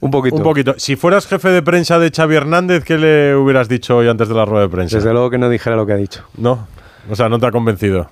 [0.00, 0.36] Un poquito.
[0.36, 0.74] Un poquito.
[0.78, 4.34] Si fueras jefe de prensa de Xavi Hernández, ¿qué le hubieras dicho hoy antes de
[4.34, 4.96] la rueda de prensa?
[4.96, 6.24] Desde luego que no dijera lo que ha dicho.
[6.38, 6.66] No.
[7.10, 8.10] O sea, no te ha convencido.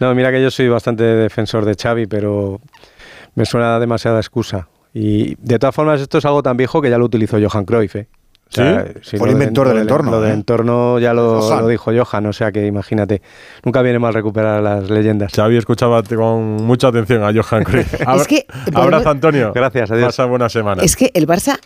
[0.00, 2.60] No, mira que yo soy bastante defensor de Xavi, pero
[3.34, 4.68] me suena demasiada excusa.
[4.92, 7.96] Y de todas formas, esto es algo tan viejo que ya lo utilizó Johan Cruyff.
[7.96, 8.08] ¿eh?
[8.50, 8.92] O sea, ¿Sí?
[9.02, 10.34] sí, Fue el de- inventor lo del entorno, Lo del ¿eh?
[10.34, 13.20] entorno ya lo, lo dijo Johan, o sea que imagínate.
[13.64, 15.32] Nunca viene mal recuperar las leyendas.
[15.34, 17.94] Xavi escuchaba con mucha atención a Johan Cruyff.
[18.06, 19.52] Abra- que podemos- Abrazo, Antonio.
[19.54, 20.06] Gracias, adiós.
[20.06, 20.82] Pasa buena semana.
[20.82, 21.58] Es que el Barça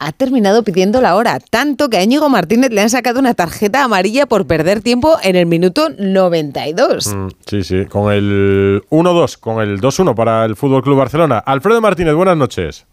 [0.00, 3.82] ha terminado pidiendo la hora, tanto que a Íñigo Martínez le han sacado una tarjeta
[3.82, 7.06] amarilla por perder tiempo en el minuto 92.
[7.14, 7.86] Mm, sí, sí.
[7.86, 11.38] Con el 1-2, con el 2-1 para el Fútbol Club Barcelona.
[11.38, 12.86] Alfredo Martínez, buenas noches.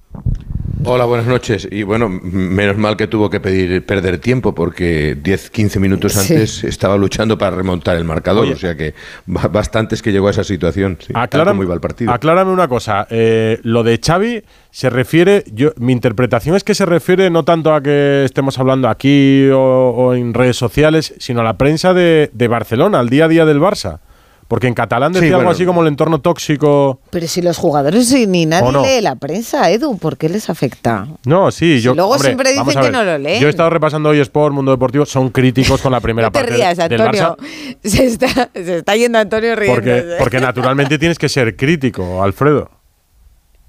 [0.88, 1.68] Hola, buenas noches.
[1.72, 6.34] Y bueno, menos mal que tuvo que pedir perder tiempo porque 10, 15 minutos Sí.
[6.34, 8.48] antes estaba luchando para remontar el marcador.
[8.48, 8.94] O sea que
[9.26, 10.98] ba- bastantes que llegó a esa situación.
[11.00, 12.12] Sí, como iba el partido.
[12.12, 13.08] aclárame una cosa.
[13.10, 17.74] eh, lo de Xavi se refiere, yo, mi interpretación es que se refiere no tanto
[17.74, 22.30] a que estemos hablando aquí o, o en redes sociales, sino a la prensa de,
[22.32, 24.00] de Barcelona, al día a día del Barça.
[24.48, 25.52] Porque en catalán Sí, decía algo bueno.
[25.56, 27.00] así como el entorno tóxico.
[27.10, 28.84] Pero si los jugadores ni nadie ¿O no?
[28.84, 31.08] lee la prensa, Edu, ¿por qué les afecta?
[31.26, 31.96] No, sí, Si yo.
[31.96, 33.42] luego hombre, siempre dicen que no lo leen.
[33.42, 36.40] Yo he estado repasando hoy Sport, Mundo Deportivo, son críticos con la primera No te
[36.40, 37.38] parte rías, del Antonio.
[37.38, 37.78] Barça.
[37.84, 39.76] Se está, se está yendo Antonio riendo.
[39.76, 42.70] Porque, porque naturalmente tienes que ser crítico, Alfredo.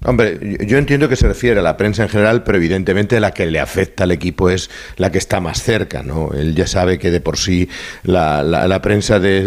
[0.05, 3.47] Hombre, yo- entiendo que se refiere a la prensa en general, pero evidentemente la que
[3.47, 6.29] le afecta al equipo es la que está más cerca, ¿no?
[6.33, 7.67] Él ya sabe que de por sí
[8.03, 9.41] la, la- la prensa de,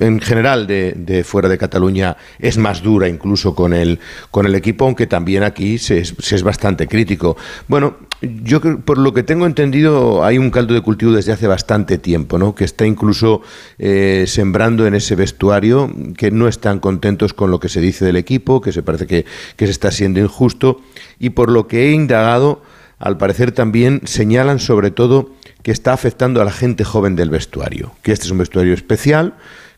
[0.00, 4.00] en general de, de fuera de Cataluña es más dura incluso con el,
[4.30, 7.36] con el equipo, aunque también aquí se se es bastante crítico.
[7.66, 7.96] Bueno,
[8.42, 11.98] yo creo, por lo que tengo entendido, hay un caldo de cultivo desde hace bastante
[11.98, 12.54] tiempo, ¿no?
[12.54, 13.42] Que está incluso
[13.78, 18.16] eh, sembrando en ese vestuario, que no están contentos con lo que se dice del
[18.16, 19.24] equipo, que se parece que,
[19.56, 20.80] que se está siendo injusto,
[21.18, 22.62] y por lo que he indagado,
[22.98, 25.30] al parecer también señalan sobre todo
[25.62, 29.34] que está afectando a la gente joven del vestuario, que este es un vestuario especial,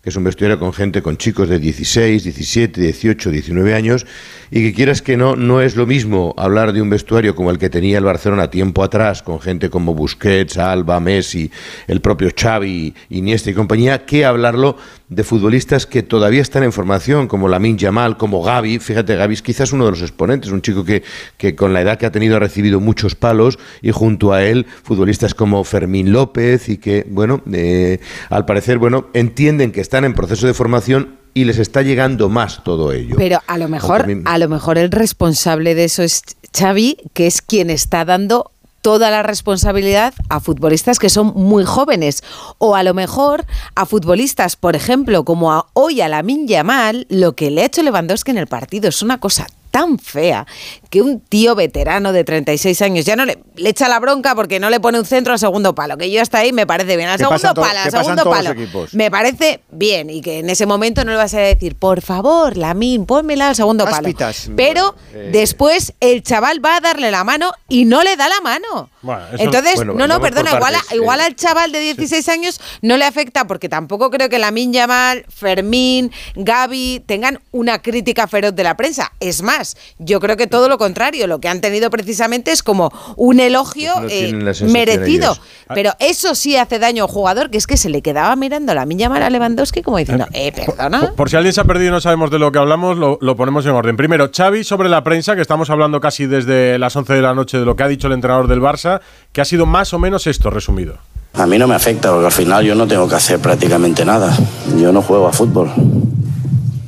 [0.07, 4.07] que es un vestuario con gente, con chicos de 16, 17, 18, 19 años,
[4.53, 7.59] y que quieras que no, no es lo mismo hablar de un vestuario como el
[7.59, 11.51] que tenía el Barcelona tiempo atrás, con gente como Busquets, Alba, Messi,
[11.89, 14.77] el propio Xavi, Iniesta y compañía, que hablarlo
[15.09, 18.81] de futbolistas que todavía están en formación, como Lamin Yamal, como Gaby.
[18.81, 21.03] Fíjate, Gaby es quizás uno de los exponentes, un chico que,
[21.37, 24.67] que con la edad que ha tenido ha recibido muchos palos, y junto a él,
[24.83, 28.01] futbolistas como Fermín López, y que, bueno, eh,
[28.31, 32.65] al parecer, bueno, entienden que están en proceso de formación y les está llegando más
[32.65, 33.15] todo ello.
[33.19, 36.23] Pero a lo mejor, Aunque a mí- a lo mejor el responsable de eso es
[36.57, 38.51] Xavi, que es quien está dando
[38.87, 42.22] toda la responsabilidad a futbolistas que son muy jóvenes
[42.59, 47.34] o a lo mejor a futbolistas, por ejemplo, como a, hoy a la Yamal, lo
[47.34, 48.89] que le ha hecho Lewandowski en el partido.
[48.89, 50.47] Es una cosa tan fea
[50.89, 54.59] que un tío veterano de 36 años ya no le, le echa la bronca porque
[54.59, 57.11] no le pone un centro al segundo palo, que yo hasta ahí me parece bien,
[57.11, 58.55] al ¿Qué pasa segundo palo, al segundo palo.
[58.93, 62.57] Me parece bien y que en ese momento no le vas a decir, por favor,
[62.57, 63.97] Lamin, pónmela al segundo palo.
[63.97, 64.49] Cáspitas.
[64.57, 65.29] Pero Eh.
[65.33, 68.89] después el chaval va a darle la mano y no le da la mano.
[69.03, 70.97] Bueno, eso- Entonces, bueno, no, no, perdona, igual, a- partes.
[70.97, 74.72] igual Eh, al chaval de 16 años no le afecta porque tampoco creo que Lamin
[74.72, 79.12] Yamal, Fermín, Gaby tengan una crítica feroz de la prensa.
[79.20, 79.66] Es más,
[79.99, 84.01] yo creo que todo lo contrario, lo que han tenido precisamente es como un elogio
[84.01, 85.33] No eh, la merecido.
[85.33, 85.41] ellos.
[85.75, 88.75] Pero eso sí hace daño al jugador, que es que se le quedaba mirando a
[88.75, 91.01] Lamin Yamal a Lewandowski como diciendo, eh, perdona.
[91.01, 93.19] Por, por si alguien se ha perdido y no sabemos de lo que hablamos, lo,
[93.21, 93.97] lo ponemos en orden.
[93.97, 97.59] Primero, Xavi sobre la prensa, que estamos hablando casi desde las 11 de la noche
[97.59, 99.01] de lo que ha dicho el entrenador del Barça,
[99.33, 100.99] que ha sido más o menos esto resumido.
[101.35, 104.35] A mí no me afecta porque al final yo no tengo que hacer prácticamente nada.
[104.79, 105.71] Yo no juego a fútbol.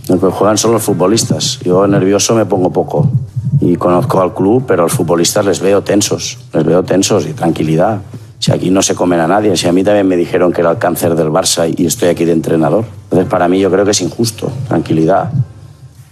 [0.09, 1.59] Lo que juegan son los futbolistas.
[1.65, 3.09] Yo nervioso me pongo poco.
[3.61, 6.39] Y conozco al club, pero a los futbolistas les veo tensos.
[6.53, 8.01] Les veo tensos y tranquilidad.
[8.39, 10.71] Si aquí no se comen a nadie, si a mí también me dijeron que era
[10.71, 12.85] el cáncer del Barça y estoy aquí de entrenador.
[13.05, 14.51] Entonces para mí yo creo que es injusto.
[14.69, 15.31] Tranquilidad.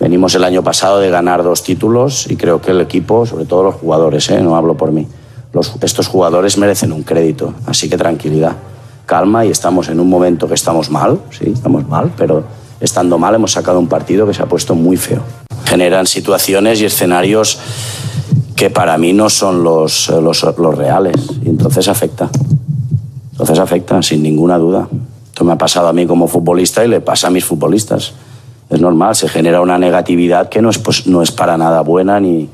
[0.01, 3.62] Venimos el año pasado de ganar dos títulos y creo que el equipo, sobre todo
[3.62, 4.42] los jugadores, ¿eh?
[4.42, 5.07] no hablo por mí,
[5.55, 7.55] los- estos jugadores merecen un crédito.
[7.64, 8.57] Así que tranquilidad,
[9.07, 12.44] calma y estamos en un momento que estamos mal, sí, estamos mal, pero
[12.81, 15.22] estando mal hemos sacado un partido que se ha puesto muy feo.
[15.64, 17.59] Generan situaciones y escenarios
[18.55, 22.31] que para mí no son los, los reales y entonces afecta.
[23.33, 24.89] Entonces afecta, sin ninguna duda.
[25.27, 28.14] Esto me ha pasado a mí como futbolista y le pasa a mis futbolistas.
[28.70, 32.18] Es normal, se genera una negatividad que no es, pues, no es para nada buena
[32.18, 32.49] ni,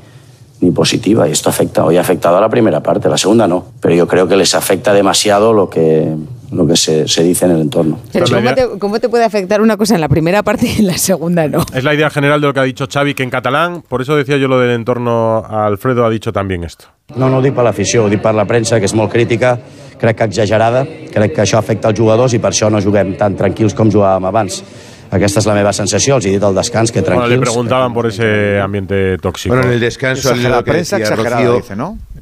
[0.59, 1.85] ni positiva y esto afecta.
[1.85, 3.65] Hoy ha afectado a la primera parte, la segunda no.
[3.79, 6.15] Pero yo creo que les afecta demasiado lo que,
[6.55, 7.99] lo que se, se dice en el entorno.
[8.11, 10.87] Pero ¿cómo te, cómo te puede afectar una cosa en la primera parte y en
[10.87, 11.65] la segunda no?
[11.73, 14.15] Es la idea general de lo que ha dicho Xavi, que en catalán, por eso
[14.15, 16.85] decía yo lo del entorno, Alfredo ha dicho también esto.
[17.15, 19.57] No, no ho dic per l'afició, ho dic per la premsa, que és molt crítica,
[19.99, 23.35] crec que exagerada, crec que això afecta els jugadors i per això no juguem tan
[23.35, 24.63] tranquils com jugàvem abans.
[25.13, 27.41] Aquesta és la meva sensació, els he dit al descans que Bueno, le tranquils.
[27.51, 29.53] preguntaban por ese ambiente tóxico.
[29.53, 31.61] Bueno, en el descanso hilo de lo que decía Rocío,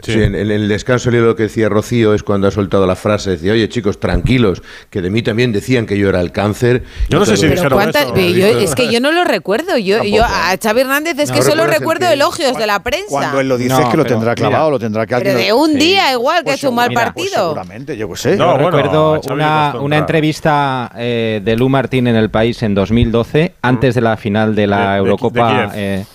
[0.01, 0.13] Sí.
[0.13, 3.31] Sí, en, en el descanso lo que decía Rocío es cuando ha soltado la frase,
[3.31, 6.83] decía, oye chicos, tranquilos, que de mí también decían que yo era el cáncer.
[7.09, 9.77] Yo no sé si Pero cuántas- pero yo- es que yo no lo recuerdo.
[9.77, 13.07] Yo, yo a Xavi Hernández es No, que solo el recuerdo elogios de la prensa.
[13.09, 14.71] Cuando él lo dice No, es que lo tendrá clavado, mira.
[14.71, 17.25] lo tendrá que Pero de un día igual que ha hecho un mal mira, pues
[17.29, 17.43] partido.
[17.49, 18.37] seguramente, yo qué sé.
[18.37, 22.61] Yo recuerdo a Xavi le una, una entrevista eh, de Lu Martín en el país
[22.63, 25.71] en 2012, antes de la final de la Eurocopa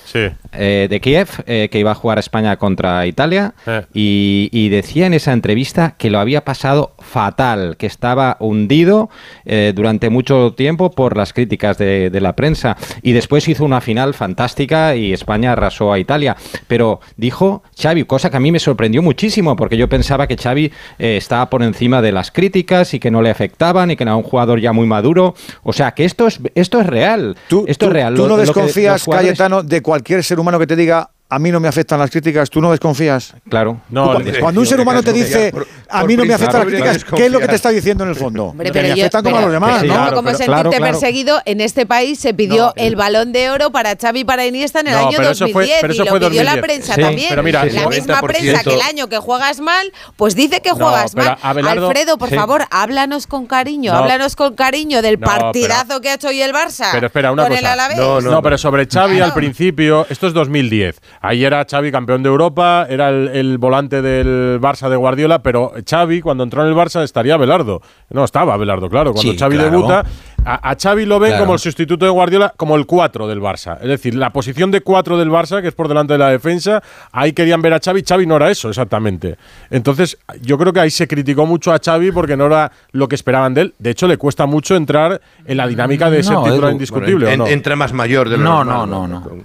[0.06, 0.28] Sí.
[0.52, 3.82] eh, de Kiev, eh, que iba a jugar España contra Italia, Eh.
[3.92, 9.10] y, y decía en esa entrevista que lo había pasado fatal, que estaba hundido
[9.44, 13.80] eh, durante mucho tiempo por las críticas de, de la prensa, y después hizo una
[13.80, 16.36] final fantástica y España arrasó a Italia.
[16.68, 20.72] Pero dijo Xavi, cosa que a mí me sorprendió muchísimo, porque yo pensaba que Xavi
[20.98, 24.14] eh, estaba por encima de las críticas y que no le afectaban y que era
[24.16, 25.34] un jugador ya muy maduro.
[25.62, 27.36] O sea, que esto es, esto es real.
[27.66, 28.14] esto es real.
[28.14, 31.38] ¿Tú Lo- no lo que desconfías, Cayetano, de cualquier ser humano que te diga a
[31.40, 32.48] mí no me afectan las críticas?
[32.50, 33.34] ¿Tú no desconfías?
[33.48, 33.80] Claro.
[33.88, 35.52] No, le- cuando un ser humano te dice
[35.88, 38.10] a mí no me afectan las críticas, ¿qué es lo que te está diciendo en
[38.10, 38.44] el fondo?
[38.46, 40.00] Hombre, pero me yo- afectan como a pero- los demás, pero ¿no?
[40.04, 40.84] como- como sentirte claro, claro.
[40.84, 44.80] perseguido, en este país se pidió el balón de oro para Xavi y para Iniesta
[44.80, 46.50] en el No, año pero eso 2010 fue- pero eso y lo fue pidió la
[46.52, 46.64] 2010.
[46.64, 47.28] prensa Sí, también.
[47.30, 48.26] pero mira, la misma 90%.
[48.26, 51.38] prensa que el año que juegas mal, pues dice que juegas pero mal.
[51.42, 52.36] Abelardo- Alfredo, por sí.
[52.36, 53.98] favor, háblanos con cariño, No.
[53.98, 56.88] háblanos con cariño del partidazo que ha hecho hoy el Barça.
[56.92, 58.20] Pero espera, una cosa.
[58.22, 61.00] No, pero sobre Xavi al principio, esto es 2010.
[61.20, 65.72] Ahí era Xavi campeón de Europa, era el, el volante del Barça de Guardiola, pero
[65.88, 67.80] Xavi, cuando entró en el Barça, estaría Belardo.
[68.10, 69.12] No, estaba Belardo, claro.
[69.12, 69.70] Cuando Sí, Xavi claro.
[69.70, 70.04] debuta,
[70.44, 71.44] a, a Xavi lo ven Claro.
[71.44, 73.78] como el sustituto de Guardiola, como el 4 del Barça.
[73.80, 76.82] Es decir, la posición de 4 del Barça, que es por delante de la defensa,
[77.12, 78.02] ahí querían ver a Xavi.
[78.06, 79.36] Xavi no era eso, exactamente.
[79.70, 83.14] Entonces, yo creo que ahí se criticó mucho a Xavi porque no era lo que
[83.16, 83.74] esperaban de él.
[83.78, 87.26] De hecho, le cuesta mucho entrar en la dinámica de ser No, titular Edu, indiscutible.
[87.26, 87.46] ¿o En- no?
[87.46, 89.26] entra más mayor de lo No, normal, no, no, no.
[89.36, 89.42] No,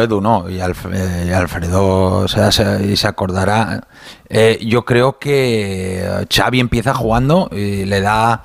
[0.00, 0.48] Edu, no.
[0.48, 3.86] Y, Alf- eh, y Alfredo se, se- y se acordará.
[4.28, 8.42] Eh, yo creo que Xavi empieza jugando y le da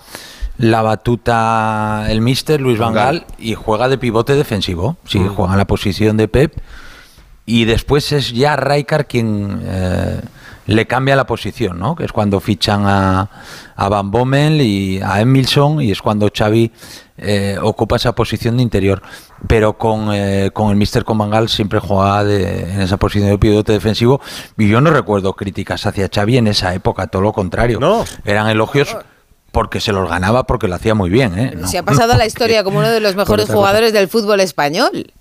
[0.58, 4.98] la batuta el mister Luis Van Gaal y juega de pivote defensivo.
[5.06, 6.58] Sí, juega en la posición de Pep.
[7.46, 10.22] Y después es ya Rijkaard quien eh,
[10.68, 11.96] le cambia la posición, ¿no?
[11.96, 13.28] Que es cuando fichan a,
[13.76, 16.72] a Van Bommel y a Emilson y es cuando Xavi
[17.22, 19.02] eh, ocupa esa posición de interior.
[19.48, 23.72] Pero con, eh, con el Mister Comangal siempre jugaba de- en esa posición de pivote
[23.74, 24.22] defensivo
[24.58, 27.80] y yo no recuerdo críticas hacia Xavi en esa época, todo lo contrario.
[28.26, 28.96] Eran elogios
[29.52, 31.54] porque se los ganaba porque lo hacía muy bien, ¿eh?
[31.58, 31.68] No.
[31.68, 35.12] Se ha pasado a la historia como uno de los mejores jugadores del fútbol español.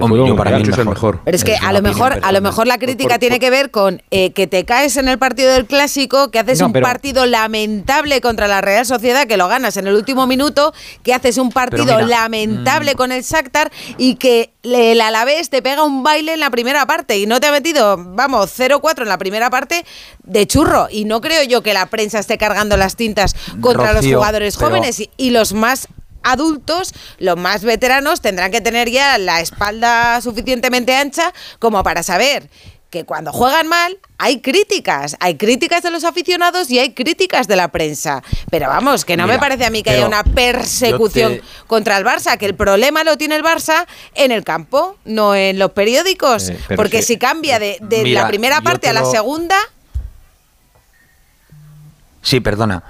[0.00, 1.20] Hombre, yo para mí el mejor.
[1.24, 4.02] Pero es que a lo mejor, a lo mejor la crítica tiene que ver con
[4.10, 7.26] eh, que te caes en el partido del clásico, que haces No, un pero- partido
[7.26, 10.72] lamentable contra la Real Sociedad, que lo ganas en el último minuto,
[11.02, 12.08] que haces un partido mira, mm.
[12.08, 16.86] lamentable con el Shakhtar y que el Alavés te pega un baile en la primera
[16.86, 19.84] parte y no te ha metido, vamos, 0-4 en la primera parte
[20.22, 20.88] de churro.
[20.90, 24.68] Y no creo yo que la prensa esté cargando las tintas contra los jugadores pero-
[24.70, 25.88] jóvenes y, y los más
[26.24, 32.48] adultos, los más veteranos, tendrán que tener ya la espalda suficientemente ancha como para saber
[32.90, 37.56] que cuando juegan mal hay críticas, hay críticas de los aficionados y hay críticas de
[37.56, 38.22] la prensa.
[38.52, 41.96] Pero vamos, que no Mira, me parece a mí que haya una persecución te- contra
[41.98, 45.72] el Barça, que el problema lo tiene el Barça en el campo, no en los
[45.72, 46.50] periódicos.
[46.50, 47.14] Eh, porque sí.
[47.14, 49.56] si cambia de, de Mira, la primera parte te a la segunda,
[52.22, 52.84] Sí, perdona.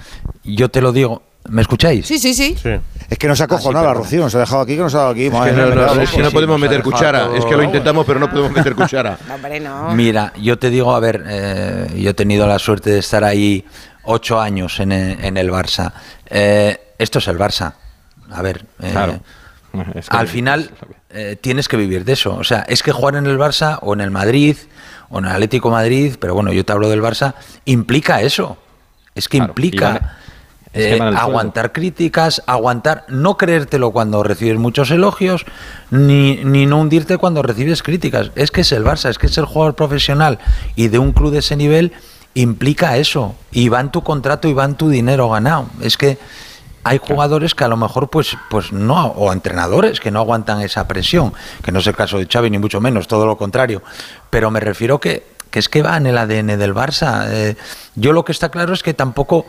[0.45, 1.22] Yo te lo digo.
[1.49, 2.07] ¿Me escucháis?
[2.07, 2.57] sí, sí, sí.
[3.11, 5.11] Es que nos ha acojonado la Rocío, nos ha dejado aquí, que nos ha dado
[5.11, 5.26] aquí.
[5.26, 7.24] Es que no, me no, cago es que en- no podemos meter cuchara.
[7.26, 9.18] todo- Es que lo intentamos, pero no podemos meter cuchara.
[9.34, 9.92] Hombre, no.
[9.95, 13.64] Mira, yo te digo, a ver, eh, yo he tenido la suerte de estar ahí
[14.05, 15.92] ocho años en el, en el Barça.
[16.30, 17.74] Eh, esto es el Barça.
[18.32, 19.20] A ver, eh, Claro.
[19.95, 20.70] Es que- al final
[21.11, 22.34] eh, tienes que vivir de eso.
[22.36, 24.57] O sea, es que jugar en el Barça o en el Madrid
[25.11, 27.34] o en el Atlético Madrid, pero bueno, yo te hablo del Barça,
[27.66, 28.57] implica eso.
[29.14, 30.16] Es que Claro, implica
[30.75, 35.47] eh, aguantar críticas, aguantar, no creértelo cuando recibes muchos elogios,
[35.91, 38.33] ni, ni no hundirte cuando recibes críticas.
[38.35, 40.41] Es que es el Barça, es que es el jugador profesional
[40.75, 41.93] y de un club de ese nivel
[42.35, 43.37] implica eso.
[43.53, 45.66] Y va en tu contrato y va en tu dinero ganado.
[45.81, 46.18] Es que
[46.83, 50.87] hay jugadores que a lo mejor pues pues no o entrenadores que no aguantan esa
[50.87, 53.83] presión que no es el caso de Xavi ni mucho menos todo lo contrario
[54.29, 57.57] pero me refiero que, que es que va en el ADN del Barça Eh,
[57.95, 59.47] yo lo que está claro es que tampoco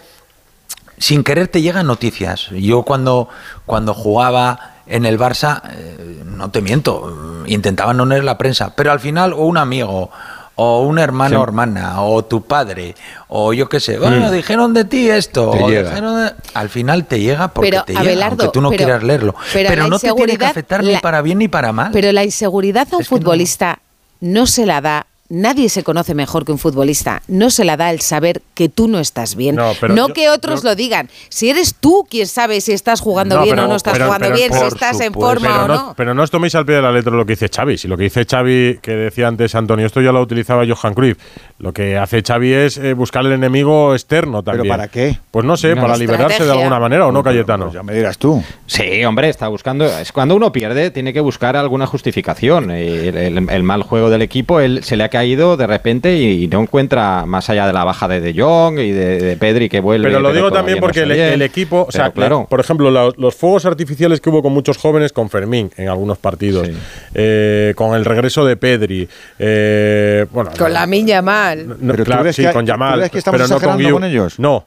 [0.97, 2.47] sin querer te llegan noticias.
[2.51, 3.29] Yo cuando,
[3.65, 8.91] cuando jugaba en el Barça, eh, no te miento, intentaba no leer la prensa, pero
[8.91, 10.11] al final o un amigo,
[10.57, 11.43] o un hermano o Sí.
[11.43, 12.95] hermana, o tu padre,
[13.27, 14.31] o yo qué sé, bueno, Mm.
[14.31, 15.89] dijeron de ti esto, Te o llega.
[15.89, 18.83] dijeron de- al final te llega porque Pero, te llega, Abelardo, aunque tú no pero-
[18.85, 19.35] quieras leerlo.
[19.51, 21.89] pero Pero, no te tiene que afectar ni para bien ni para mal.
[21.91, 23.79] Pero la inseguridad a un futbolista
[24.21, 24.47] no.
[24.47, 25.07] se la da.
[25.27, 27.23] Nadie se conoce mejor que un futbolista.
[27.27, 29.55] No se la da el saber que tú no estás bien.
[29.55, 31.09] No, No, pero yo- que otros yo- lo digan.
[31.29, 34.05] Si eres tú quien sabe si estás jugando No, bien pero- o no estás pero-
[34.05, 35.93] jugando pero bien, si estás en forma pero o no.
[35.97, 37.77] Pero no os toméis al pie de la letra lo que dice Xavi.
[37.79, 41.17] Si lo que dice Xavi, que decía antes Antonio, esto ya lo utilizaba Johan Cruyff.
[41.57, 44.67] Lo que hace Xavi es eh, buscar el enemigo externo también.
[44.69, 45.17] para qué?
[45.31, 47.71] Pues no sé, Una para liberarse de alguna manera, ¿o no, Cayetano?
[47.73, 48.43] Ya me dirás tú.
[48.67, 49.85] Sí, hombre, está buscando.
[49.85, 52.69] Es cuando uno pierde, tiene que buscar alguna justificación.
[52.69, 56.43] El, el- el mal juego del equipo, él se le ha caído de repente y,
[56.43, 59.69] y no encuentra más allá de la baja de De Jong y de, de Pedri
[59.69, 60.09] que vuelve.
[60.09, 62.47] Pero lo digo también no porque el, equipo, o sea, claro.
[62.49, 66.69] por ejemplo, los fuegos artificiales que hubo con muchos jóvenes, con Fermín en algunos partidos,
[67.13, 69.07] eh, con el regreso de Pedri,
[69.39, 71.67] eh, bueno, Con la miña mal.
[71.79, 73.93] No, Pero claro, sí, que- con Yamal, crees que estamos pero no con, Guiu.
[73.93, 74.37] con ellos?
[74.39, 74.65] No,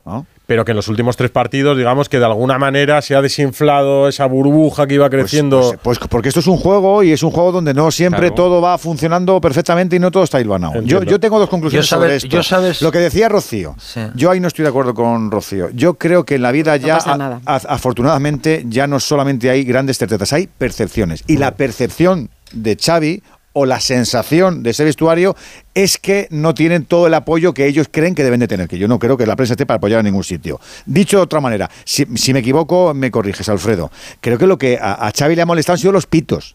[0.48, 4.08] pero que en los últimos tres partidos, digamos que de alguna manera se ha desinflado
[4.08, 5.74] esa burbuja que iba creciendo.
[5.82, 8.34] Pues porque esto es un juego y es un juego donde no siempre Claro.
[8.34, 10.80] todo va funcionando perfectamente y no todo está hilvanado.
[10.80, 12.28] Yo, yo tengo dos conclusiones Yo sabes- sobre esto.
[12.28, 13.76] yo sabes- Lo que decía Rocío,
[14.14, 15.68] yo ahí no estoy de acuerdo con Rocío.
[15.74, 19.98] Yo creo que en la vida ya, a- a- afortunadamente, ya no solamente hay grandes
[19.98, 21.24] certezas, hay percepciones.
[21.26, 23.22] Y la percepción de Xavi
[23.58, 25.34] o la sensación de ese vestuario
[25.74, 28.78] es que no tienen todo el apoyo que ellos creen que deben de tener, que
[28.78, 30.60] yo no creo que la prensa esté para apoyar a ningún sitio.
[30.86, 33.90] Dicho de otra manera, si, si me equivoco, me corriges, Alfredo.
[34.20, 36.54] Creo que lo que a, a Xavi le ha molestado han sido los pitos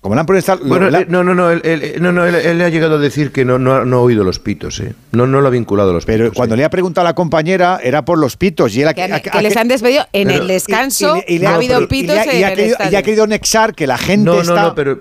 [0.00, 0.26] Como le han
[0.68, 2.98] Bueno, la- eh, no, no, no, él, él- no, no, él, él ha llegado a
[2.98, 4.94] decir que no, no, no ha oído los pitos, ¿eh?
[5.10, 7.80] No, no lo ha vinculado a los Pero cuando le ha preguntado a la compañera
[7.82, 10.48] era por los pitos y él ha- Que, que les han despedido en Pero- el
[10.48, 11.16] descanso.
[11.26, 12.72] y- y le ha ha- habido pero- pitos y ha- y ha en el querido-
[12.74, 12.92] estadio.
[12.92, 14.54] y ha querido nexar que la gente no, está...
[14.54, 14.98] No, no, pero,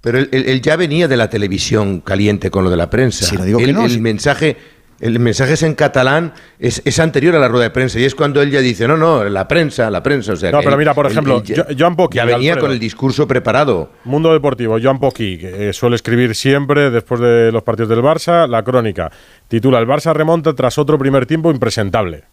[0.00, 3.34] pero él, él- él ya venía de la televisión caliente con lo de la prensa.
[3.34, 4.00] No digo que El- no, el sí.
[4.00, 4.56] mensaje...
[5.00, 8.14] El mensaje es en catalán, es, es anterior a la rueda de prensa y es
[8.14, 10.34] cuando él ya dice, no, no, la prensa, la prensa.
[10.34, 12.66] O sea, No, pero mira, por él- ejemplo, él Joan ya venía Alfredo.
[12.66, 13.92] con el discurso preparado.
[14.04, 18.46] Mundo Deportivo, Joan Poquí, que eh, suele escribir siempre después de los partidos del Barça,
[18.46, 19.10] la crónica.
[19.48, 22.24] Titula El Barça remonta tras otro primer tiempo impresentable.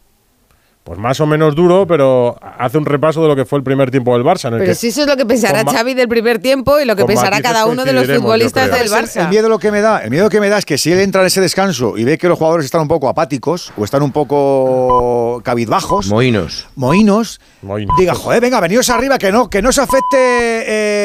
[0.88, 3.92] Pues más o menos duro, pero hace un repaso de lo que fue el primer
[3.92, 4.48] tiempo del Barça.
[4.48, 6.86] en el Pero que- si eso es lo que pensará Xavi del primer tiempo y
[6.86, 9.24] lo que pensará cada uno de los futbolistas del ¿Sabes Barça.
[9.24, 11.02] El miedo lo que me da, el miedo que me da es que si él
[11.02, 14.02] entra en ese descanso y ve que los jugadores están un poco apáticos o están
[14.02, 16.68] un poco cabizbajos, Moinos.
[16.78, 17.94] moinos, Moinos.
[17.98, 20.16] diga, joder, venga, venidos arriba, que no, que no se afecte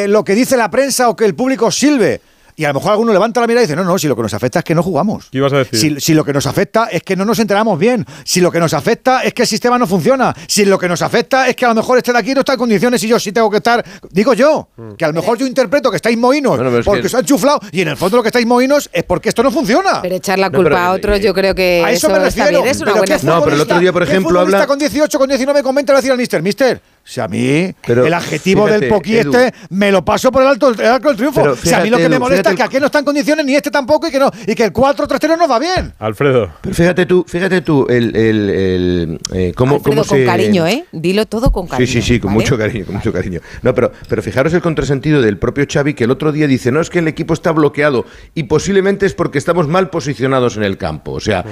[0.04, 2.20] eh, lo que dice la prensa o que el público silbe.
[2.54, 4.22] Y a lo mejor alguno levanta la mirada y dice, no, no, si lo que
[4.22, 5.28] nos afecta es que no jugamos.
[5.30, 5.78] ¿Qué ibas a decir?
[5.78, 8.04] Si, si lo que nos afecta es que no nos enteramos bien.
[8.24, 10.34] Si lo que nos afecta es que el sistema no funciona.
[10.46, 12.52] Si lo que nos afecta es que a lo mejor este de aquí no está
[12.52, 13.84] en condiciones y yo sí tengo que estar.
[14.10, 17.06] Digo yo, que a lo mejor yo interpreto que estáis mohinos Bueno, es porque que-
[17.06, 19.50] os han chuflado y en el fondo lo que estáis mohinos es porque esto no
[19.50, 20.02] funciona.
[20.02, 22.28] Pero echar la No, culpa pero, a otros, yo creo que A eso, eso, me
[22.28, 22.62] está refiero.
[22.62, 24.78] bien, es una Pero buena ¿qué No, pero el otro día, por ejemplo, habla- con
[24.78, 28.14] 18, con 19 comenta y le decir al mister, mister, si a mí Pero el
[28.14, 29.32] adjetivo fíjate, del poqui Edu.
[29.36, 31.56] este me lo paso por el alto el arco del triunfo.
[31.56, 33.44] Si a mí lo que me molesta fíjate es que aquí no está en condiciones
[33.44, 35.92] ni este tampoco y que no y que el 4-3-3 nos va bien.
[35.98, 36.50] Alfredo.
[36.60, 40.24] Pero fíjate tú, fíjate tú, el, el, el, eh, cómo, Alfredo, cómo con se...
[40.24, 40.84] cariño, ¿eh?
[40.92, 41.86] Dilo todo con cariño.
[41.86, 42.44] Sí, sí, sí, con ¿vale?
[42.44, 43.40] mucho cariño, con mucho cariño.
[43.62, 46.80] No, pero, pero fijaros el contrasentido del propio Xavi que el otro día dice, no,
[46.80, 50.78] es que el equipo está bloqueado y posiblemente es porque estamos mal posicionados en el
[50.78, 51.12] campo.
[51.12, 51.44] O sea,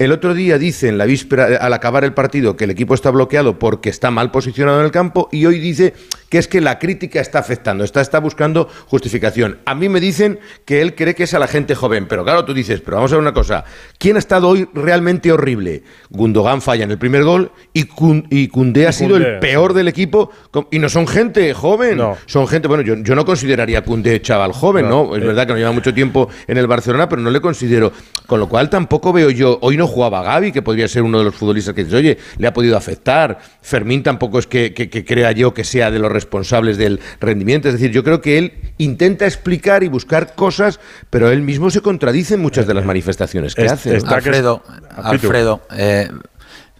[0.00, 3.10] el otro día dice en la víspera, al acabar el partido, que el equipo está
[3.10, 5.92] bloqueado porque está mal posicionado en el campo y hoy dice
[6.30, 9.58] que es que la crítica está afectando, está, está buscando justificación.
[9.66, 12.44] A mí me dicen que él cree que es a la gente joven, pero claro,
[12.46, 13.64] tú dices, pero vamos a ver una cosa,
[13.98, 15.82] ¿quién ha estado hoy realmente horrible?
[16.08, 19.88] Gundogan falla en el primer gol y, Kun- y Koundé ha sido el peor del
[19.88, 20.30] equipo
[20.70, 22.16] y no son gente joven, No.
[22.26, 25.16] son gente, bueno, yo, yo no consideraría a Koundé chaval joven, No, ¿no?
[25.16, 25.26] Es eh.
[25.26, 27.92] verdad que no lleva mucho tiempo en el Barcelona, pero no le considero,
[28.26, 31.24] con lo cual tampoco veo yo, hoy no jugaba Gaby, que podría ser uno de
[31.24, 35.04] los futbolistas que dices, oye, le ha podido afectar, Fermín tampoco es que, que- que
[35.04, 38.72] crea yo que sea de los responsables del rendimiento, es decir, yo creo que él
[38.78, 43.54] intenta explicar y buscar cosas, pero él mismo se contradice en muchas de las manifestaciones
[43.54, 43.96] que Es- hace.
[44.06, 44.62] Alfredo.
[44.96, 46.10] Alfredo, eh,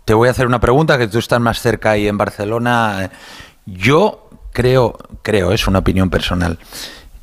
[0.05, 3.11] te voy a hacer una pregunta que tú estás más cerca ahí en Barcelona.
[3.67, 6.59] Yo creo, creo, es una opinión personal,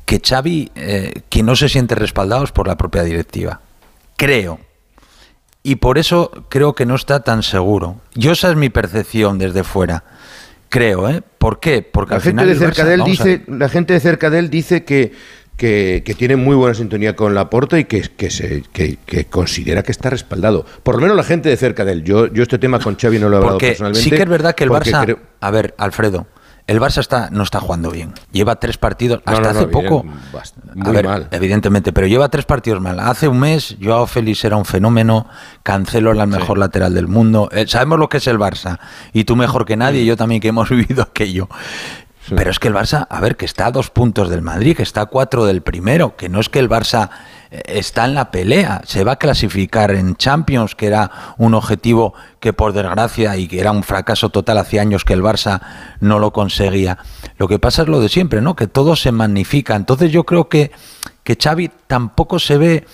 [0.04, 3.60] que Xavi, eh, que no se siente respaldado es por la propia directiva.
[4.16, 4.58] Creo.
[5.62, 8.00] Y por eso creo que no está tan seguro.
[8.14, 10.04] Yo esa es mi percepción desde fuera.
[10.68, 11.22] Creo, ¿eh?
[11.38, 11.82] ¿Por qué?
[11.82, 14.28] Porque La al gente final de cerca Barça- de él dice, la gente de cerca
[14.30, 15.12] de él dice que,
[15.56, 19.82] que, que tiene muy buena sintonía con Laporta y que, que, se, que, que considera
[19.82, 20.66] que está respaldado.
[20.82, 22.04] Por lo menos la gente de cerca de él.
[22.04, 24.02] Yo, yo este tema con Xavi no lo he hablado Porque personalmente.
[24.04, 25.02] sí que es verdad que el Barça.
[25.04, 26.26] creo- A ver, Alfredo,
[26.68, 28.12] el Barça está, no está jugando bien.
[28.30, 30.04] Lleva tres partidos, No, hasta no, no, hace poco.
[30.74, 31.28] muy ver, mal.
[31.30, 33.00] evidentemente, pero lleva tres partidos mal.
[33.00, 35.26] Hace un mes, Joao Félix era un fenómeno,
[35.62, 37.48] Cancelo era el mejor lateral del mundo.
[37.52, 38.78] Eh, sabemos lo que es el Barça.
[39.14, 41.48] Y tú mejor que nadie, y yo también que hemos vivido aquello.
[42.34, 44.82] Pero es que el Barça, a ver, que está a dos puntos del Madrid, que
[44.82, 47.10] está a cuatro del primero, que no es que el Barça
[47.50, 52.14] eh, está en la pelea, se va a clasificar en Champions, que era un objetivo
[52.40, 55.60] que por desgracia y que era un fracaso total hace años que el Barça
[56.00, 56.98] no lo conseguía.
[57.38, 58.54] Lo que pasa es lo de siempre, ¿no?
[58.54, 59.74] Que todo se magnifica.
[59.76, 60.70] Entonces yo creo que,
[61.24, 62.86] que Xavi tampoco se ve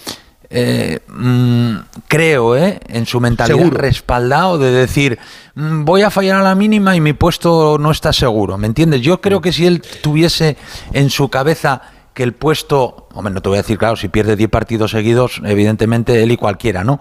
[0.51, 1.77] eh, mm,
[2.09, 2.81] creo, ¿eh?
[2.89, 3.79] en su mentalidad Seguro.
[3.79, 5.19] respaldado de decir,
[5.55, 9.01] "Mm, voy a fallar a la mínima y mi puesto no está seguro, ¿me entiendes?
[9.01, 10.57] Yo creo que si él tuviese
[10.93, 11.83] en su cabeza
[12.15, 15.41] que el puesto, hombre, no te voy a decir, claro, si pierde 10 partidos seguidos,
[15.45, 17.01] evidentemente él y cualquiera, ¿no?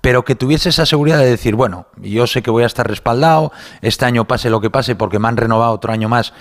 [0.00, 3.52] Pero que tuviese esa seguridad de decir, bueno, yo sé que voy a estar respaldado,
[3.82, 6.32] este año pase lo que pase porque me han renovado otro año más.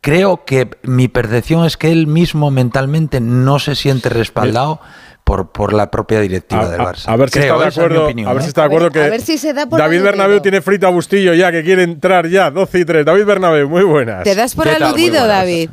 [0.00, 4.80] Creo que mi percepción es que él mismo mentalmente no se siente respaldado
[5.28, 7.04] por, por la propia directiva A, del Barça.
[7.06, 8.44] a ver si Creo, está de es acuerdo, opinión, a ver ¿eh?
[8.44, 10.02] si está de acuerdo que a ver si se da por David.
[10.02, 13.04] Bernabéu tiene frito a Bustillo ya que quiere entrar ya 12 y 3.
[13.04, 14.24] David Bernabéu, muy buenas.
[14.24, 15.26] ¿Te das por aludido.
[15.26, 15.68] David?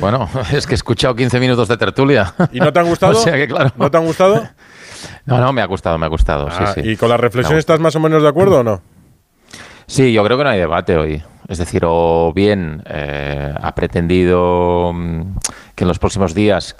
[0.00, 2.32] Bueno, es que he escuchado 15 minutos de tertulia.
[2.50, 3.18] ¿Y no te han gustado?
[3.18, 3.72] o sea que claro.
[3.76, 4.42] ¿No te han gustado?
[5.26, 6.48] No, no, me ha gustado, me ha gustado.
[6.50, 6.88] Ah, sí, sí.
[6.92, 8.80] ¿Y con la reflexión estás más o menos de acuerdo o no?
[9.86, 11.22] Sí, yo creo que no hay debate hoy.
[11.46, 15.36] Es decir, o bien eh, ha pretendido mm,
[15.74, 16.74] que en los próximos días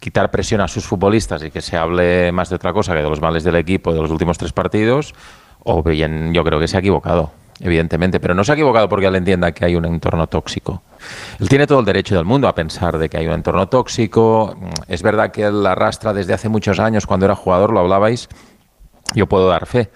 [0.00, 3.08] quitar presión a sus futbolistas y que se hable más de otra cosa que de
[3.08, 5.14] los males del equipo de los últimos tres partidos,
[5.62, 7.32] o bien yo creo que se ha equivocado.
[7.62, 10.82] evidentemente, pero no se ha equivocado porque él entienda que hay un entorno tóxico.
[11.38, 14.56] Él tiene todo el derecho del mundo a pensar de que hay un entorno tóxico.
[14.88, 18.30] Es verdad que él arrastra desde hace muchos años, cuando era jugador, lo hablabais,
[19.14, 19.90] yo puedo dar fe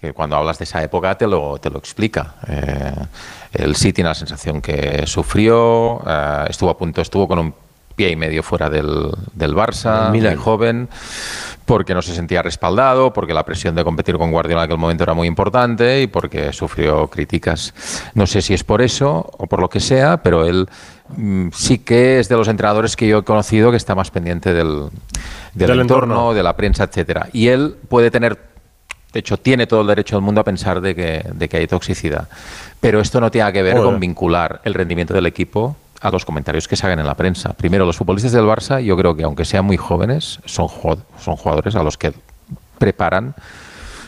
[0.00, 2.36] que cuando hablas de esa época te lo, te lo explica.
[2.46, 2.94] Eh,
[3.52, 7.54] él sí tiene la sensación que sufrió, eh, estuvo a punto, estuvo con un
[7.98, 10.88] pie y medio fuera del, del Barça, muy joven,
[11.64, 15.02] porque no se sentía respaldado, porque la presión de competir con Guardiola en aquel momento
[15.02, 17.74] era muy importante y porque sufrió críticas.
[18.14, 20.68] No sé si es por eso o por lo que sea, pero él
[21.08, 24.54] mm, sí que es de los entrenadores que yo he conocido que está más pendiente
[24.54, 24.90] del,
[25.54, 26.34] del, Del entorno, entorno.
[26.34, 27.28] de la prensa, etcétera.
[27.32, 28.38] Y él puede tener
[29.12, 31.66] de hecho, tiene todo el derecho del mundo a pensar de que, de que hay
[31.66, 32.28] toxicidad.
[32.78, 36.68] Pero esto no tiene que ver con vincular el rendimiento del equipo a los comentarios
[36.68, 37.52] que se hagan en la prensa.
[37.52, 40.68] Primero, los futbolistas del Barça, yo creo que aunque sean muy jóvenes, son,
[41.18, 42.12] son jugadores a los que
[42.78, 43.34] preparan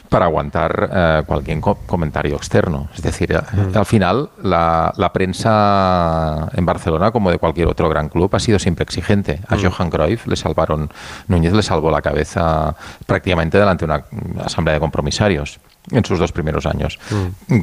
[0.08, 2.88] para aguantar eh, cualquier co- comentario externo.
[2.94, 3.38] Es decir, eh,
[3.74, 8.58] al final la, la prensa en Barcelona, como de cualquier otro gran club, ha sido
[8.58, 9.40] siempre exigente.
[9.48, 9.64] A Mm.
[9.64, 10.90] Johan Cruyff le salvaron,
[11.28, 12.74] Núñez le salvó la cabeza
[13.06, 15.60] prácticamente delante de una mm, asamblea de compromisarios
[15.90, 16.98] en sus dos primeros años.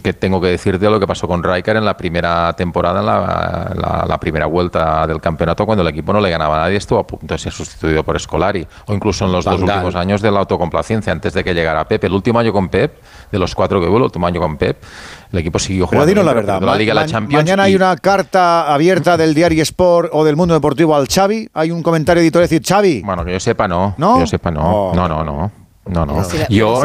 [0.03, 3.72] Que tengo que decirte lo que pasó con Rijkaard en la primera temporada, en la,
[3.76, 6.99] la- la primera vuelta del campeonato, cuando el equipo no le ganaba a nadie, estuvo
[6.99, 8.68] a punto de ser sustituido por Scolari.
[8.88, 12.03] O incluso en los dos últimos años de la autocomplacencia, antes de que llegara Pep.
[12.03, 12.97] El último año con Pep,
[13.32, 14.82] de los cuatro que hubo, el último año con Pep,
[15.32, 16.24] el equipo siguió jugando.
[16.24, 16.61] la verdad.
[16.61, 17.43] La Liga, la Champions.
[17.43, 21.49] mañana hay y- una carta abierta del diario Sport o del mundo deportivo al Xavi.
[21.53, 23.01] Hay un comentario editorial decir Xavi.
[23.03, 23.93] Bueno, que yo sepa, no.
[23.97, 24.15] ¿No?
[24.15, 24.61] Que yo sepa, no.
[24.89, 24.95] Oh.
[24.95, 25.51] No, no, no.
[25.89, 26.21] No, no.
[26.49, 26.81] yo,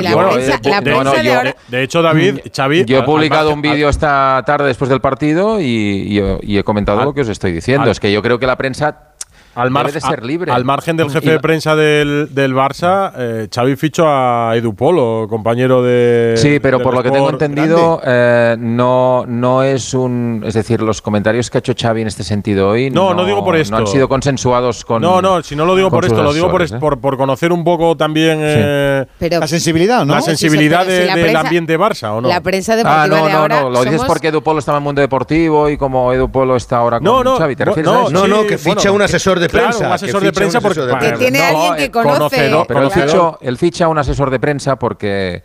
[1.68, 2.84] de hecho, David, Xavi.
[2.84, 6.64] Yo he publicado al un vídeo esta tarde después del partido y, y- y he
[6.64, 7.84] comentado Al- lo que os estoy diciendo.
[7.84, 9.11] al- es que yo creo que la prensa
[9.54, 10.50] Al, mar- debe de ser a- libre.
[10.52, 14.74] al margen del jefe Y de prensa del, del Barça, eh, Xavi fichó a Edu
[14.74, 16.34] Polo, compañero de.
[16.36, 20.42] Sí, pero por lo que tengo entendido, eh, no, no es un.
[20.46, 22.90] Es decir, los comentarios que ha hecho Xavi en este sentido hoy.
[22.90, 23.72] No, no digo por esto.
[23.72, 25.02] No han sido consensuados con.
[25.02, 26.66] No, no, si no lo digo por esto, lo digo por, ¿eh?
[26.80, 30.14] por, por conocer un poco también eh, Pero- La sensibilidad, ¿no?
[30.14, 32.28] la sensibilidad Sí, sí, de- si la del ambiente Barça, ¿o no?
[32.28, 33.70] La prensa Ah, deportiva no, de no, ahora no.
[33.70, 36.78] Lo dices porque Edu Polo estaba en el mundo deportivo y como Edu Polo está
[36.78, 37.56] ahora con No, no, Xavi.
[37.56, 38.10] ¿Te refieres no, a eso?
[38.12, 39.86] No, Sí, no, que ficha un asesor de claro, prensa.
[39.86, 42.50] un asesor de ficha prensa porque- Que tiene no, alguien que eh, conoce.
[42.50, 45.42] conocedor, fichó- él ficha un asesor de prensa porque,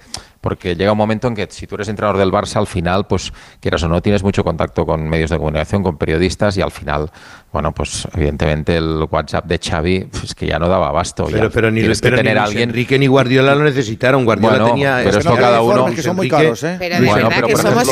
[0.47, 3.33] porque llega un momento en que si tú eres entrenador del Barça, al final, pues
[3.59, 7.11] quieras o no, tienes mucho contacto con medios de comunicación, con periodistas y al final,
[7.51, 11.27] bueno, pues evidentemente el WhatsApp de Xavi pues, que ya no daba abasto.
[11.29, 14.23] Pero, pero ni, tienes pero que ni tener alguien Enrique ni Guardiola lo necesitaron.
[14.23, 14.97] Guardiola Bueno, tenía.
[15.03, 16.75] pero es esto cada uno- informes que son muy Enrique- caros, ¿eh?
[16.79, 17.87] Pero de Bueno, que somos,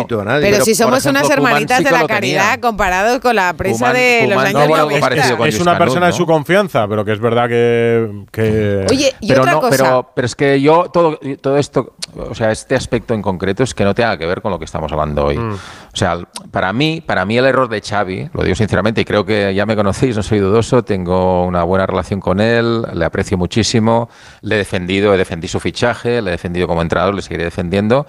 [0.63, 4.19] si somos ejemplo, unas hermanitas sí de la caridad comparados con la prensa Koeman- de
[4.27, 5.09] los Koeman años no, bueno, algo 90.
[5.09, 8.23] parecido con es una persona de su confianza, pero que es verdad que.
[8.31, 9.77] que- Oye, y pero otra no, cosa.
[9.83, 13.73] Pero, pero es que yo, todo, todo esto, o sea, este aspecto en concreto es
[13.73, 15.37] que no tenga que ver con lo que estamos hablando hoy.
[15.37, 15.53] Mm.
[15.53, 16.17] O sea,
[16.51, 19.65] para mí, para mí el error de Xavi, lo digo sinceramente, y creo que ya
[19.65, 24.09] me conocéis, no soy dudoso, tengo una buena relación con él, le aprecio muchísimo,
[24.41, 28.05] le he defendido, he defendido su fichaje, le he defendido como entrenador, le seguiré defendiendo.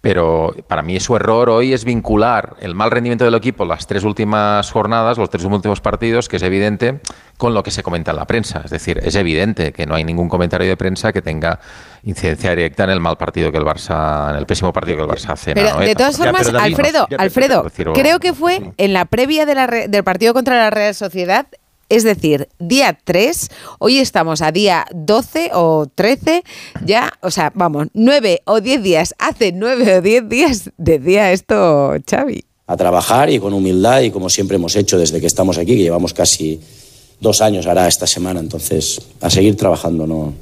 [0.00, 4.04] Pero para mí su error hoy es vincular el mal rendimiento del equipo las tres
[4.04, 7.00] últimas jornadas, los tres últimos partidos, que es evidente,
[7.36, 8.62] con lo que se comenta en la prensa.
[8.64, 11.58] Es decir, es evidente que no hay ningún comentario de prensa que tenga
[12.04, 15.08] incidencia directa en el mal partido que el Barça, en el pésimo partido que el
[15.08, 15.50] Barça hace.
[15.50, 15.88] en Pero Anoeta.
[15.88, 19.66] de todas Ya, formas, pero Alfredo, Alfredo, creo que fue en la previa de la
[19.66, 21.48] re- del partido contra la Real Sociedad,
[21.88, 26.42] es decir, día 3, hoy estamos a día 12 o 13,
[26.84, 31.94] ya, o sea, vamos, 9 o 10 días, hace 9 o 10 días decía esto
[32.08, 32.44] Xavi.
[32.66, 35.82] a trabajar y con humildad y como siempre hemos hecho desde que estamos aquí, que
[35.82, 36.60] llevamos casi
[37.20, 40.34] dos años ahora esta semana, entonces a seguir trabajando, no,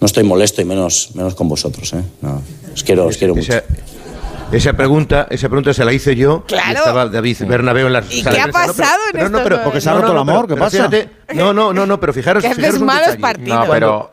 [0.00, 2.02] no estoy molesto y menos, menos con vosotros, ¿eh?
[2.20, 2.42] No,
[2.74, 3.52] os quiero, os quiero mucho.
[4.52, 6.44] Esa, pregunta, esa pregunta se la hice yo.
[6.46, 6.72] Claro.
[6.72, 8.46] y estaba David Bernabéu en la ¿Y sala qué ha.
[8.46, 10.54] No, pasado en no, pero- nueve Porque se ha roto el no, amor, pero- ¿qué
[10.54, 10.76] pero pasa?
[10.90, 12.42] fíjate- no, no, no, no, pero fijaros.
[12.44, 13.66] Que haces malos partidos.
[13.66, 14.12] No, pero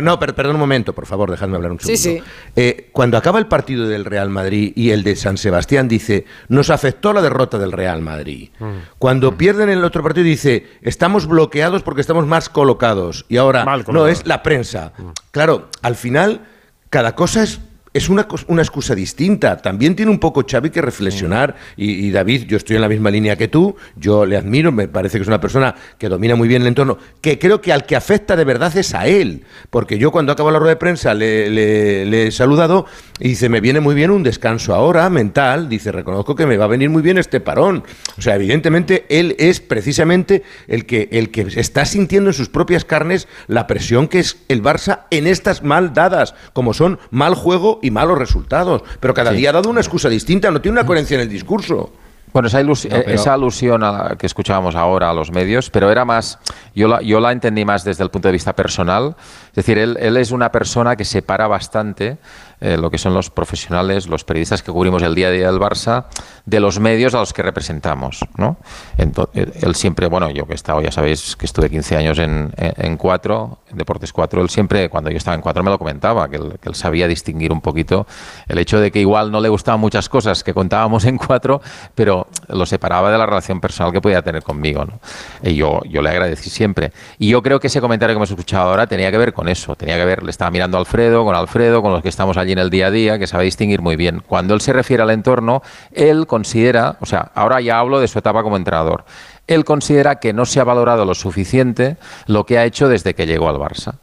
[0.00, 2.24] No, pero perdón un momento, por favor, dejadme hablar un Sí, segundo.
[2.24, 2.30] sí.
[2.56, 6.70] Eh, cuando acaba el partido del Real Madrid y el de San Sebastián, dice, nos
[6.70, 8.48] afectó la derrota del Real Madrid.
[8.58, 8.64] Mm.
[8.98, 13.26] Cuando pierden el otro partido, dice, estamos bloqueados porque estamos más colocados.
[13.28, 14.92] Y ahora, Mal no, es la prensa.
[15.30, 16.46] Claro, al final,
[16.88, 17.60] cada cosa es...
[17.94, 19.56] Es una, una excusa distinta.
[19.58, 21.54] También tiene un poco Xavi que reflexionar.
[21.76, 23.76] Y, y David, yo estoy en la misma línea que tú.
[23.96, 24.72] Yo le admiro.
[24.72, 26.96] Me parece que es una persona que domina muy bien el entorno.
[27.20, 29.44] Que creo que al que afecta de verdad es a él.
[29.68, 32.86] Porque yo cuando acabo la rueda de prensa le, le- le he saludado
[33.24, 35.68] Y dice, me viene muy bien un descanso ahora mental.
[35.68, 37.84] Dice, reconozco que me va a venir muy bien este parón.
[38.18, 42.84] O sea, evidentemente él es precisamente el que, el que está sintiendo en sus propias
[42.84, 47.78] carnes la presión que es el Barça en estas mal dadas, como son mal juego
[47.80, 48.82] y malos resultados.
[48.98, 51.92] Pero cada día ha dado una excusa distinta, no tiene una coherencia en el discurso.
[52.32, 55.68] Bueno, esa, ilus- No, pero- esa alusión a la que escuchábamos ahora a los medios,
[55.70, 56.38] pero era más,
[56.74, 59.14] yo la, yo la entendí más desde el punto de vista personal.
[59.50, 62.16] Es decir, él, él es una persona que separa bastante
[62.62, 65.60] eh, lo que son los profesionales, los periodistas que cubrimos el día a día del
[65.60, 66.04] Barça,
[66.46, 68.20] de los medios a los que representamos.
[68.36, 68.56] ¿no?
[68.96, 72.18] Ento- él, él siempre, bueno, yo que he estado, ya sabéis que estuve 15 años
[72.18, 75.70] en, en, en Cuatro, en Deportes 4, él siempre, cuando yo estaba en Cuatro, me
[75.70, 78.06] lo comentaba, que él, que él sabía distinguir un poquito
[78.48, 81.60] el hecho de que igual no le gustaban muchas cosas que contábamos en Cuatro,
[81.94, 84.84] pero lo separaba de la relación personal que podía tener conmigo.
[84.84, 85.00] ¿no?
[85.42, 86.92] Y yo, yo le agradecí siempre.
[87.18, 89.74] Y yo creo que ese comentario que hemos escuchado ahora tenía que ver con eso,
[89.74, 92.51] tenía que ver, le estaba mirando a Alfredo, con Alfredo, con los que estamos allí
[92.52, 94.22] en el día a día, que sabe distinguir muy bien.
[94.26, 98.18] Cuando él se refiere al entorno, él considera, o sea, ahora ya hablo de su
[98.18, 99.04] etapa como entrenador,
[99.46, 101.96] él considera que no se ha valorado lo suficiente
[102.26, 103.94] lo que ha hecho desde que llegó al Barça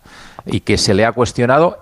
[0.46, 1.80] y que se le ha cuestionado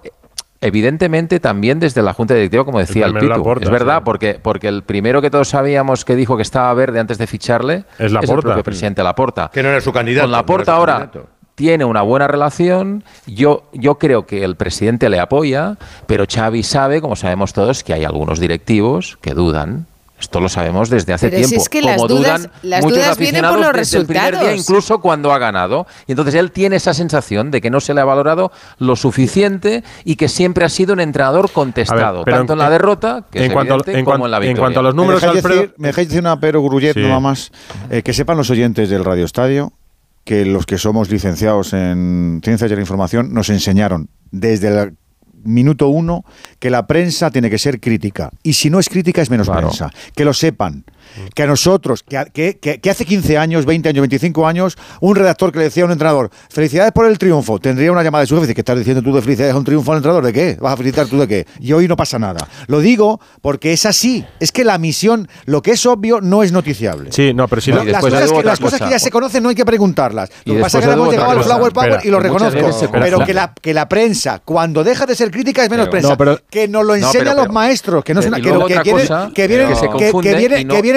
[0.59, 3.27] Evidentemente también desde la Junta Directiva, como decía el, Pitu.
[3.27, 4.01] Laporta, es verdad, sí.
[4.05, 7.83] porque, porque el primero que todos sabíamos que dijo que estaba verde antes de ficharle
[7.99, 8.41] Es el Laporta.
[8.41, 9.51] propio presidente Laporta.
[9.53, 10.25] Que no era su candidato.
[10.25, 11.29] Con Laporta no ahora candidato.
[11.57, 13.03] Tiene una buena relación.
[13.25, 17.93] Yo, yo creo que el presidente le apoya, pero Xavi sabe, como sabemos todos, que
[17.93, 19.87] hay algunos directivos que dudan.
[20.19, 21.61] Esto lo sabemos desde hace Pero si tiempo.
[21.63, 24.05] es que como las dudas- dudan las muchos dudas vienen por aficionados los desde el
[24.05, 24.59] primer día, resultados.
[24.69, 25.87] incluso cuando ha ganado.
[26.07, 29.83] Y entonces él tiene esa sensación de que no se le ha valorado lo suficiente
[30.05, 33.45] y que siempre ha sido un entrenador contestado, pero tanto en, la derrota, que en
[33.45, 34.61] es cuanto evidente, en como cuan- en la en victoria.
[34.61, 36.99] cuanto a los ¿Me números, dejáis Alfredo- decir, me dejáis decir una pero Grullet Sí.
[37.01, 37.51] nada más?
[37.89, 39.71] Eh, que sepan los oyentes del Radio Estadio
[40.27, 44.97] que los que somos licenciados en Ciencias de la Información nos enseñaron desde el
[45.45, 46.25] minuto uno
[46.59, 48.31] que la prensa tiene que ser crítica.
[48.43, 49.69] Y si no es crítica es menos Claro.
[49.69, 49.89] prensa.
[50.13, 50.83] Que lo sepan.
[51.33, 55.59] Que a nosotros, que, que- hace 15 años, 20 años, 25 años, un redactor que
[55.59, 58.53] le decía a un entrenador, felicidades por el triunfo, tendría una llamada de su jefe,
[58.55, 60.23] ¿qué estás diciendo tú de felicidades a un triunfo al entrenador?
[60.25, 60.57] ¿De qué?
[60.59, 61.47] ¿Vas a felicitar tú de qué?
[61.59, 62.47] Y hoy no pasa nada.
[62.67, 64.25] Lo digo porque es así.
[64.39, 67.11] Es que la misión, lo que es obvio, no es noticiable.
[67.11, 68.85] Sí, no, pero si No, la- las cosas, que, las cosas cosa.
[68.85, 70.29] que ya se conocen no hay que preguntarlas.
[70.45, 72.89] Lo que pasa es que hemos llegado al flower power y lo reconozco.
[72.91, 76.25] Pero que la, que la prensa, cuando deja de ser crítica, es menos Pero- prensa.
[76.25, 78.83] No, que nos lo enseñan los maestros, que, no es una, que, que, otra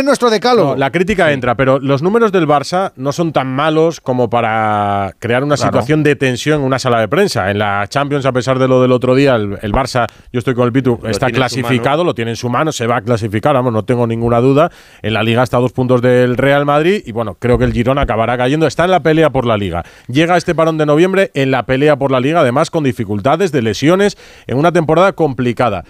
[0.01, 0.71] viene, nuestro decálogo.
[0.73, 5.15] No, la crítica entra, pero los números del Barça no son tan malos como para
[5.19, 5.71] crear una Claro.
[5.73, 7.51] situación de tensión en una sala de prensa.
[7.51, 10.55] En la Champions, a pesar de lo del otro día, el, el Barça, yo estoy
[10.55, 13.73] con el Pitu, está clasificado, lo tiene en su mano, se va a clasificar, vamos,
[13.73, 14.71] no tengo ninguna duda.
[15.03, 17.73] En la Liga está a dos puntos del Real Madrid y bueno, creo que el
[17.73, 18.67] Girona acabará cayendo.
[18.67, 19.85] Está en la pelea por la Liga.
[20.09, 23.63] Llega este parón de noviembre en la pelea por la Liga, además con dificultades de
[23.63, 25.85] lesiones en una temporada complicada.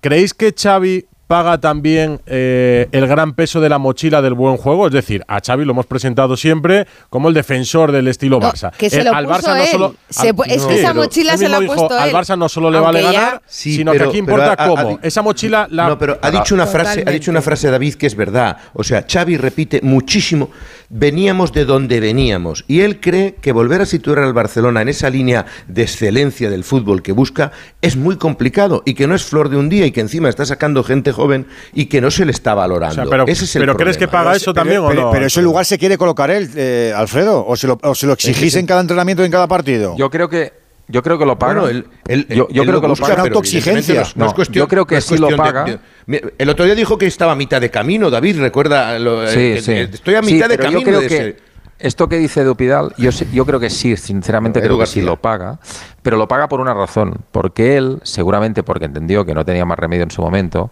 [0.00, 4.86] ¿Creéis que Xavi paga también eh, el gran peso de la mochila del buen juego?
[4.86, 8.70] Es decir, a Xavi lo hemos presentado siempre como el defensor del estilo No, Barça.
[8.72, 10.80] que se Eh, lo al puso Barça no solo Se al- pu- es no, que
[10.80, 12.12] esa mochila se la ha mismo dijo, puesto Al.
[12.12, 14.62] Barça no solo le Aunque vale ya- ganar, Sí, sino pero- que aquí pero importa
[14.62, 14.98] ha- ha- cómo.
[15.02, 18.06] Esa mochila la No, pero ha dicho una frase, ha dicho una frase David que
[18.06, 18.58] es verdad.
[18.74, 20.50] O sea, Xavi repite muchísimo.
[20.90, 25.08] Veníamos de donde veníamos y él cree que volver a situar al Barcelona en esa
[25.10, 29.48] línea de excelencia del fútbol que busca es muy complicado y que no es flor
[29.48, 32.32] de un día y que encima está sacando gente joven y que no se le
[32.32, 33.02] está valorando.
[33.02, 35.00] O sea, pero- Ese es el pero ¿crees que paga eso Pero- también o pero,
[35.02, 35.10] no?
[35.10, 38.12] pero ese lugar se quiere colocar él, eh, Alfredo, o se lo, o se lo
[38.12, 39.94] exigís en cada entrenamiento y en cada partido.
[39.96, 40.52] Yo creo que
[40.86, 41.62] yo creo que lo paga.
[41.62, 43.22] Bueno, él- él- yo yo él creo que lo paga.
[43.22, 45.36] pero evidentemente no es- no es No, cuestión- yo creo que no sí lo de-
[45.38, 45.64] paga.
[46.06, 48.98] de- el otro día dijo que estaba a mitad de camino, David, recuerda.
[48.98, 49.72] lo- Sí, eh, sí.
[49.72, 51.36] eh, Estoy a Sí, mitad de yo camino creo de que ese-
[51.78, 55.16] Esto que dice Dupidal, yo, sí- yo creo que sí, sinceramente creo que sí lo
[55.20, 55.58] paga,
[56.02, 59.78] pero lo paga por una razón, porque él, seguramente porque entendió que no tenía más
[59.78, 60.70] remedio en su momento,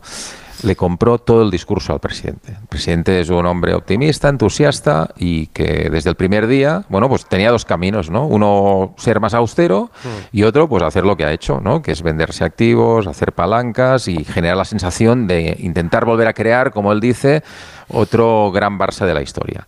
[0.63, 2.53] le compró todo el discurso al presidente.
[2.53, 7.27] El presidente es un hombre optimista, entusiasta y que desde el primer día, bueno, pues
[7.27, 8.27] tenía dos caminos, ¿no?
[8.27, 9.91] Uno ser más austero
[10.31, 11.83] y otro pues hacer lo que ha hecho, ¿no?
[11.83, 16.71] Que es venderse activos, hacer palancas y generar la sensación de intentar volver a crear,
[16.71, 17.43] como él dice,
[17.89, 19.67] otro gran Barça de la historia.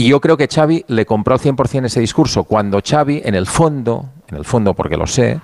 [0.00, 3.46] Y yo creo que Xavi le compró al 100% ese discurso cuando Xavi, en el
[3.46, 5.40] fondo, en el fondo porque lo sé,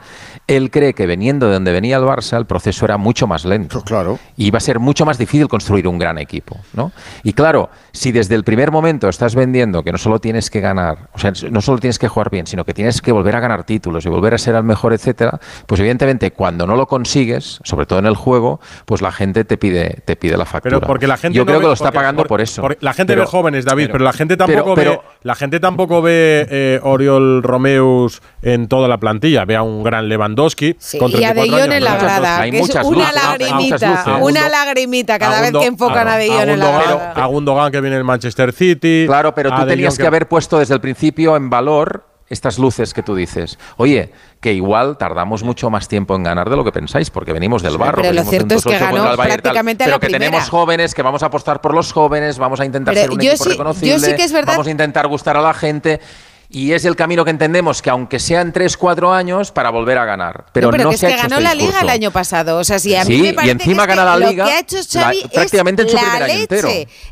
[0.47, 3.83] él cree que veniendo de donde venía el Barça, el proceso era mucho más lento.
[3.83, 4.19] Claro.
[4.37, 6.93] Y iba a ser mucho más difícil construir un gran equipo, ¿no?
[7.25, 11.09] Y claro, si desde el primer momento estás vendiendo que no solo tienes que ganar,
[11.15, 13.65] o sea, no solo tienes que jugar bien, sino que tienes que volver a ganar
[13.65, 17.87] títulos y volver a ser el mejor, etcétera, pues evidentemente cuando no lo consigues, sobre
[17.87, 20.77] todo en el juego, pues la gente te pide te pide la factura.
[20.79, 22.41] Pero porque la gente Yo no creo ve- que lo está porque- pagando por- por
[22.41, 22.63] eso.
[22.81, 25.59] la gente Pero- ve jóvenes, David, pero, pero- la gente tampoco pero- ve la gente
[25.61, 29.45] tampoco ve eh, Oriol Romeus en toda la plantilla.
[29.45, 30.77] Ve a un gran Lewandowski.
[30.79, 32.53] Sí, con y a 34 De años, en la muchas grada, luces.
[32.75, 36.71] que es una lagrimita, una lagrimita cada vez que enfocan a De Jong en la
[36.71, 37.13] grada.
[37.13, 39.05] a Gundogan que viene el Manchester City.
[39.07, 42.93] Claro, pero a tú tenías que haber puesto desde el principio en valor estas luces
[42.93, 43.57] que tú dices.
[43.77, 47.63] Oye, que igual tardamos mucho más tiempo en ganar de lo que pensáis, porque venimos
[47.63, 48.03] del barro.
[48.03, 50.01] pero lo venimos cierto es que 2-8 contra ganó y tal, prácticamente a Pero la
[50.01, 50.31] que primera.
[50.33, 53.21] tenemos jóvenes, que vamos a apostar por los jóvenes, vamos a intentar Pero ser un
[53.21, 55.55] yo equipo sí- yo reconocible, sí que es verdad- vamos a intentar gustar a la
[55.55, 56.01] gente.
[56.49, 60.05] Y es el camino que entendemos, que aunque sean 3, 4 años, para volver a
[60.05, 60.47] ganar.
[60.53, 61.89] Pero No, no, pero que se es ha que hecho ganó este la liga el
[61.91, 62.59] año pasado.
[62.59, 64.45] O sea, si a mí Sí, me y parece encima que es gana la liga
[64.45, 66.41] Lo que ha hecho la- Xavi prácticamente en es su la año leche.
[66.43, 66.69] entero.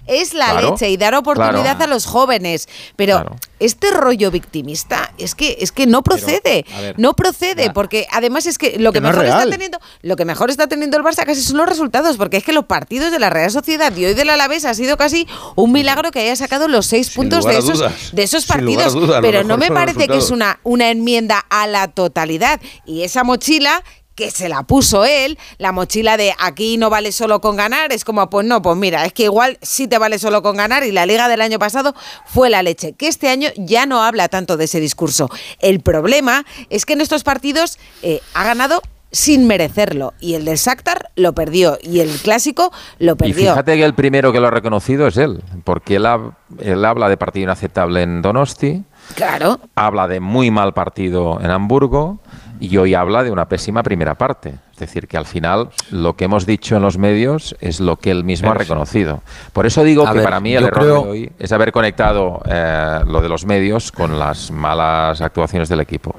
[0.06, 1.84] Es la Claro, leche y dar oportunidad claro.
[1.84, 2.68] a los jóvenes.
[2.96, 3.24] Pero
[3.58, 6.64] este rollo victimista es que es que no procede.
[6.80, 9.78] ver, no procede porque además es que lo que, Que no es mejor está teniendo
[10.02, 12.66] lo que mejor está teniendo el Barça casi son los resultados porque es que los
[12.66, 16.20] partidos de la Real Sociedad y hoy del Alavés ha sido casi un milagro que
[16.20, 17.92] haya sacado los seis puntos lugar de esos dudas.
[18.12, 18.94] de esos partidos.
[19.24, 22.60] Pero no me parece que es una, una enmienda a la totalidad.
[22.86, 23.82] Y esa mochila
[24.14, 28.04] que se la puso él, la mochila de aquí no vale solo con ganar, es
[28.04, 30.92] como, pues no, pues mira, es que igual sí te vale solo con ganar y
[30.92, 31.94] la liga del año pasado
[32.26, 35.28] fue la leche, que este año ya no habla tanto de ese discurso.
[35.58, 40.58] El problema es que en estos partidos eh, ha ganado sin merecerlo y el del
[40.58, 43.50] Shakhtar lo perdió y el clásico lo Y perdió.
[43.52, 47.44] fíjate que el primero que lo ha reconocido es él, porque él habla de partido
[47.44, 48.84] inaceptable en Donosti,
[49.14, 49.60] Claro.
[49.76, 52.18] habla de muy mal partido en Hamburgo
[52.60, 54.54] y hoy habla de una pésima primera parte.
[54.72, 58.10] Es decir, que al final lo que hemos dicho en los medios es lo que
[58.10, 59.22] él mismo ha Pero reconocido.
[59.52, 62.40] Por eso digo que ver, para mí el error creo- de hoy es haber conectado
[62.46, 66.14] eh, lo de los medios con las malas actuaciones del equipo.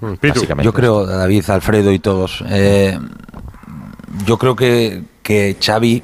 [0.00, 0.64] Básicamente.
[0.64, 2.98] Yo creo, David, Alfredo y todos, eh,
[4.26, 6.02] yo creo que, que Xavi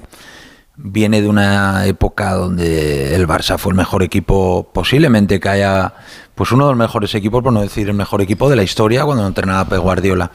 [0.81, 5.93] viene de una época donde el Barça fue el mejor equipo, posiblemente que haya,
[6.35, 9.05] pues uno de los mejores equipos, por no decir el mejor equipo de la historia
[9.05, 10.31] cuando entrenaba Pep Guardiola.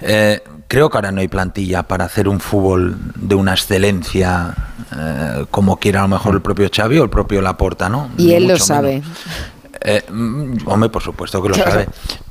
[0.00, 4.54] Eh, creo que ahora no hay plantilla para hacer un fútbol de una excelencia
[4.94, 8.10] eh, como quiera a lo mejor el propio Xavi o el propio Laporta, ¿no?
[8.18, 9.02] Y Ni él lo sabe.
[9.80, 11.70] Eh, mm, hombre, por supuesto que lo Claro.
[11.70, 11.88] sabe.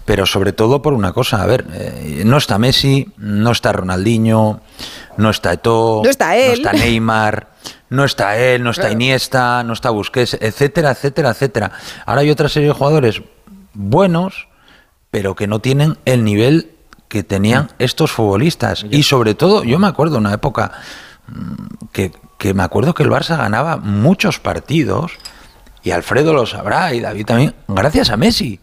[0.07, 4.61] Pero sobre todo por una cosa, a ver, eh, no está Messi, no está Ronaldinho,
[5.17, 6.47] no está Eto'o, No está él.
[6.47, 7.47] no está Neymar,
[7.89, 8.93] no está él, no está Claro.
[8.93, 11.71] Iniesta, no está Busquets, etcétera, etcétera, etcétera.
[12.05, 13.21] Ahora hay otra serie de jugadores
[13.73, 14.47] buenos,
[15.11, 16.71] pero que no tienen el nivel
[17.09, 18.85] que tenían estos futbolistas.
[18.89, 20.71] Y sobre todo, yo me acuerdo una época
[21.27, 25.11] mm, que, que me acuerdo que el Barça ganaba muchos partidos,
[25.83, 28.61] y Alfredo lo sabrá, y David también, gracias a Messi.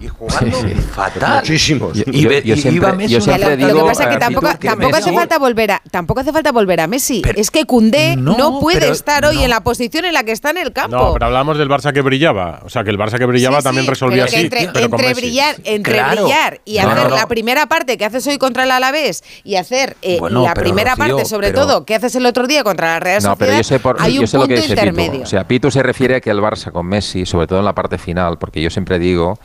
[0.00, 0.58] Y jugando
[0.92, 1.36] fatal.
[1.40, 1.96] Muchísimos.
[1.96, 4.14] Y, Yo- yo y siempre- iba Messi yo siempre Lo que digo, pasa es que
[4.14, 7.22] eh, tampoco, que tampoco hace Messi- falta volver a tampoco hace falta volver a Messi.
[7.36, 9.42] es que Cundé no, no, puede pero estar hoy no.
[9.44, 10.96] en la posición en la que está en el campo.
[10.96, 12.60] No, pero hablamos del Barça que brillaba.
[12.64, 14.44] O sea, que el Barça que brillaba Sí, sí, también resolvía pero así.
[14.44, 16.22] entre, pero entre brillar, entre Claro.
[16.24, 17.16] brillar y No, hacer no, no.
[17.16, 20.64] la primera parte que haces hoy contra el Alavés y hacer eh, Bueno, la pero,
[20.64, 23.30] primera Rocío, parte, sobre pero- todo, que haces el otro día contra la Real No,
[23.30, 25.22] Sociedad, pero yo sé, por, hay un punto intermedio.
[25.22, 27.74] O sea, Pitu se refiere a que el Barça con Messi, sobre todo en la
[27.74, 29.38] parte final, porque yo siempre digo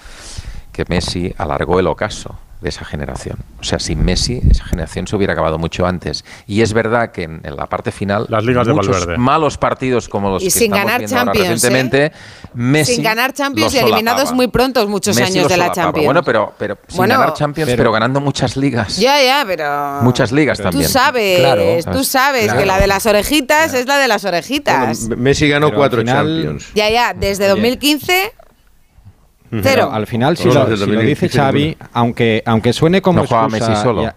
[0.72, 3.38] que Messi alargó el ocaso de esa generación.
[3.62, 6.26] O sea, sin Messi, esa generación se hubiera acabado mucho antes.
[6.46, 9.18] Y es verdad que en, en la parte final, Las ligas de muchos Valverde.
[9.18, 11.70] malos partidos como los Y que sin estamos ganar viendo ahora Champions, ¿eh?
[11.70, 12.12] recientemente,
[12.56, 15.72] Messi Sin ganar Champions y eliminados muy prontos muchos Messi años de la.
[15.72, 16.06] Champions.
[16.06, 18.98] Bueno, pero, pero sin Bueno, ganar Champions, pero, pero- ganando muchas ligas.
[18.98, 20.90] Ya, ya, pero Muchas ligas tú también.
[20.90, 21.98] sabes, Claro.
[21.98, 22.60] tú sabes Claro.
[22.60, 25.08] que la de las orejitas es la de las orejitas.
[25.08, 26.72] Bueno, Messi ganó cuatro final- Champions.
[26.76, 28.34] ya, ya, desde 2015
[29.50, 29.90] Pero cero.
[29.92, 33.48] al final, si lo, si lo 2015 dice Xavi, aunque, aunque suene como No excusa...
[33.48, 34.04] Messi solo.
[34.04, 34.16] y a-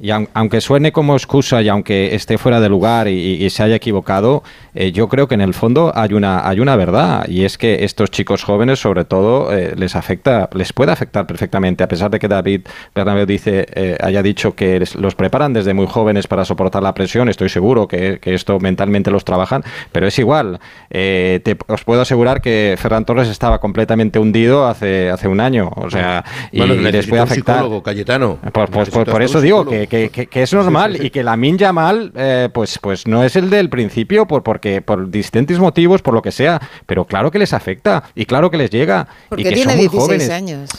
[0.00, 3.62] Y aun- aunque suene como excusa y aunque esté fuera de lugar y, y se
[3.62, 4.42] haya equivocado,
[4.74, 7.84] eh, yo creo que en el fondo hay una, hay una verdad y es que
[7.84, 12.18] estos chicos jóvenes, sobre todo, eh, les afecta, les puede afectar perfectamente, a pesar de
[12.18, 12.62] que David
[12.94, 17.28] Bernabéu dice, eh, haya dicho que los preparan desde muy jóvenes para soportar la presión.
[17.28, 19.62] Estoy seguro que, que esto mentalmente los trabajan,
[19.92, 20.58] pero es igual.
[20.90, 25.70] Eh, te- os puedo asegurar que Ferran Torres estaba completamente hundido hace, hace un año,
[25.76, 27.64] o sea, y, Bueno, y les puede afectar.
[27.84, 28.38] Cayetano.
[28.52, 29.83] Pues, pues, pues por eso digo psicólogo.
[29.86, 33.22] Que, que- que- que es normal y que la Min Yamal, eh, pues, pues no
[33.24, 37.30] es el del principio por, porque, por distintos motivos, por lo que sea, pero claro
[37.30, 40.02] que les afecta y claro que les llega porque y que tiene son muy 16
[40.02, 40.30] jóvenes.
[40.30, 40.70] años.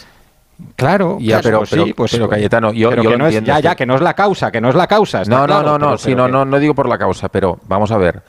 [0.77, 3.23] Claro, Ya, pues, pero- pues pero- sí, pues, pero, Cayetano, yo- pero yo que lo
[3.23, 5.21] no es, ya, ya, que no es la causa, que no es la causa.
[5.21, 6.87] está No, no, claro, no, no, pero- sí, pero no, que- no, no digo por
[6.87, 8.21] la causa, pero vamos a ver.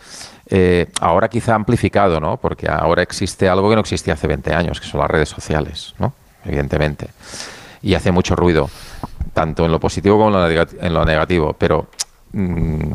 [0.48, 2.36] Eh, ahora quizá amplificado, ¿no?
[2.36, 5.94] Porque ahora existe algo que no existía hace 20 años, que son las redes sociales,
[6.00, 6.14] ¿no?
[6.44, 7.08] Evidentemente.
[7.82, 8.70] Y hace mucho ruido,
[9.36, 11.54] tanto en lo positivo como en lo, negativo.
[11.58, 11.88] Pero
[12.32, 12.92] mm,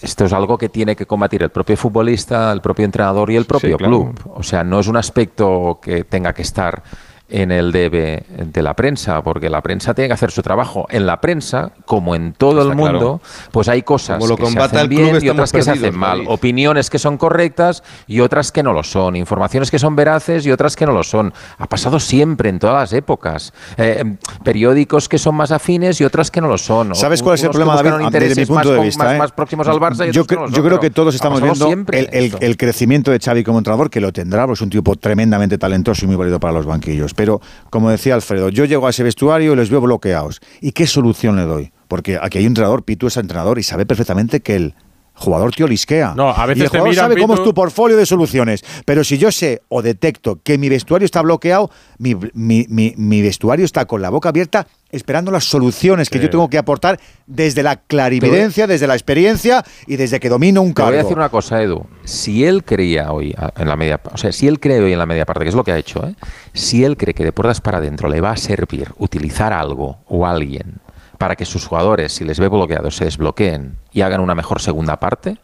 [0.00, 3.44] esto es algo que tiene que combatir el propio futbolista, el propio entrenador y el
[3.44, 4.14] propio club.
[4.36, 6.84] O sea, no es un aspecto que tenga que estar
[7.32, 10.86] en el de, de, la prensa, porque la prensa tiene que hacer su trabajo.
[10.90, 14.88] En la prensa, como en todo el mundo, pues hay cosas lo que se hacen
[14.88, 18.74] bien y otras que se hacen mal, opiniones que son correctas y otras que no
[18.74, 21.32] lo son, informaciones que son veraces y otras que no lo son.
[21.56, 23.54] Ha pasado siempre, en todas las épocas.
[23.78, 26.94] Eh, em, periódicos que son más afines y otras que no lo son.
[26.94, 28.10] ¿Sabes cuál es el problema, David?
[28.10, 29.04] Desde mi punto de vista.
[29.04, 29.18] Más, ¿eh?
[29.18, 33.58] más próximos al Barça yo, creo que todos estamos viendo el, crecimiento de Xavi como
[33.58, 37.14] entrenador, que lo tendrá, es un tipo tremendamente talentoso y muy válido para los banquillos
[37.22, 37.40] pero,
[37.70, 40.40] como decía Alfredo, yo llego a ese vestuario y los veo bloqueados.
[40.60, 41.72] ¿Y qué solución le doy?
[41.86, 44.74] Porque aquí hay un entrenador, Pitu es entrenador y sabe perfectamente que el
[45.14, 46.14] jugador te olisquea.
[46.16, 48.64] No, a veces y el jugador sabe cómo es tu portfolio de soluciones.
[48.84, 53.22] Pero si yo sé o detecto que mi vestuario está bloqueado, mi, mi, mi, mi
[53.22, 57.62] vestuario está con la boca abierta esperando las soluciones que yo tengo que aportar desde
[57.62, 60.90] la clarividencia, desde la experiencia y desde que domino un cargo.
[60.90, 61.86] Te voy a decir una cosa, Edu.
[62.04, 65.06] Si él creía hoy en la media, o sea, si él cree hoy en la
[65.06, 66.14] media parte, que es lo que ha hecho, ¿eh?
[66.52, 70.26] si él cree que de puertas para adentro le va a servir utilizar algo o
[70.26, 70.82] alguien
[71.22, 74.98] para que sus jugadores, si les ve bloqueados, se desbloqueen y hagan una mejor segunda
[74.98, 75.36] parte,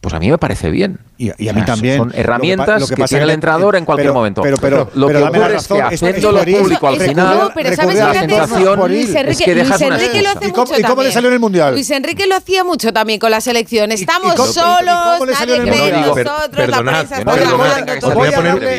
[0.00, 0.98] pues a mí me parece bien.
[1.18, 1.98] Y, a mí también.
[1.98, 4.40] Son herramientas que, tiene el entrador en cualquier pero, momento.
[4.40, 8.92] Pero, pero, lo que ocurre es que haciendo lo público al final, la sensación
[9.28, 11.74] es que dejas una ¿Y, cómo, le salió en el Mundial?
[11.74, 13.92] Luis Enrique lo hacía mucho también con la selección.
[13.92, 17.22] Estamos solos, nadie cree en nosotros, la prensa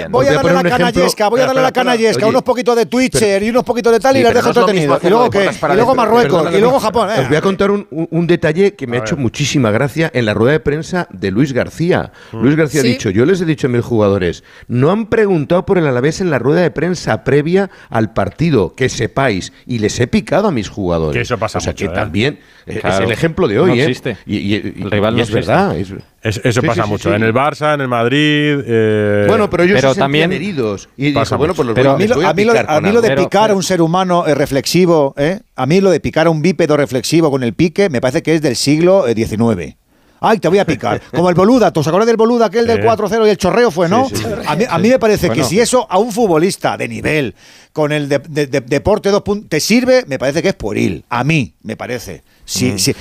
[0.10, 3.52] Voy a darle la canallesca, voy a darle la canallesca, unos poquitos de Twitter y
[3.52, 5.04] unos poquitos de tal y las dejo entretenidas.
[5.04, 7.10] Y luego Marruecos, y luego Japón.
[7.20, 10.54] Os voy a contar un detalle que me ha hecho muchísima gracia en la rueda
[10.54, 12.12] de prensa de Luis García.
[12.32, 12.42] Mm.
[12.42, 15.78] Luis García ha dicho, yo les he dicho a mis jugadores, no han preguntado por
[15.78, 20.08] el Alavés en la rueda de prensa previa al partido, que sepáis, y les he
[20.08, 21.16] picado a mis jugadores.
[21.16, 21.96] Que eso pasa o sea, mucho, que ¿eh?
[21.96, 24.18] también es el ejemplo de hoy, no existe.
[24.26, 25.52] Y, el rival no es existe.
[25.52, 25.76] verdad.
[26.22, 27.14] Eso pasa mucho.
[27.14, 28.60] En el Barça, en el Madrid.
[28.66, 30.90] Eh, bueno, pero ellos pero se también heridos.
[30.96, 33.64] Y bueno, pues los pero, a, mí lo, a, mí lo, de picar a un
[33.64, 37.54] ser humano reflexivo, eh, a mí lo de picar a un bípedo reflexivo con el
[37.54, 39.76] pique, me parece que es del siglo XIX
[40.22, 41.02] ay, te voy a picar.
[41.12, 44.08] Como el boluda, ¿os acordáis del boluda aquel del 4-0 y el chorreo fue, no?
[44.48, 47.36] A, mí, me parece que si eso a un futbolista de nivel,
[47.74, 51.04] con el de, de, de, deporte 2 te sirve, me parece que es pueril.
[51.10, 52.24] A mí, me parece.
[52.44, 52.94] Si, si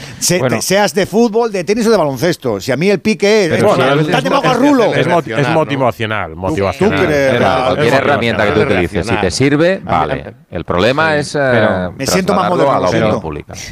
[0.60, 3.50] seas de fútbol, de tenis o de baloncesto, si a mí el pique es.
[3.50, 6.36] Pero es, es, es, es motivacional.
[6.36, 7.00] motivacional.
[7.00, 7.06] ¿Tú, tú
[7.76, 10.34] crees, herramienta que tú utilices, si te sirve, vale.
[10.50, 11.34] El problema es.
[11.34, 13.20] Eh, pero, me siento más moderno.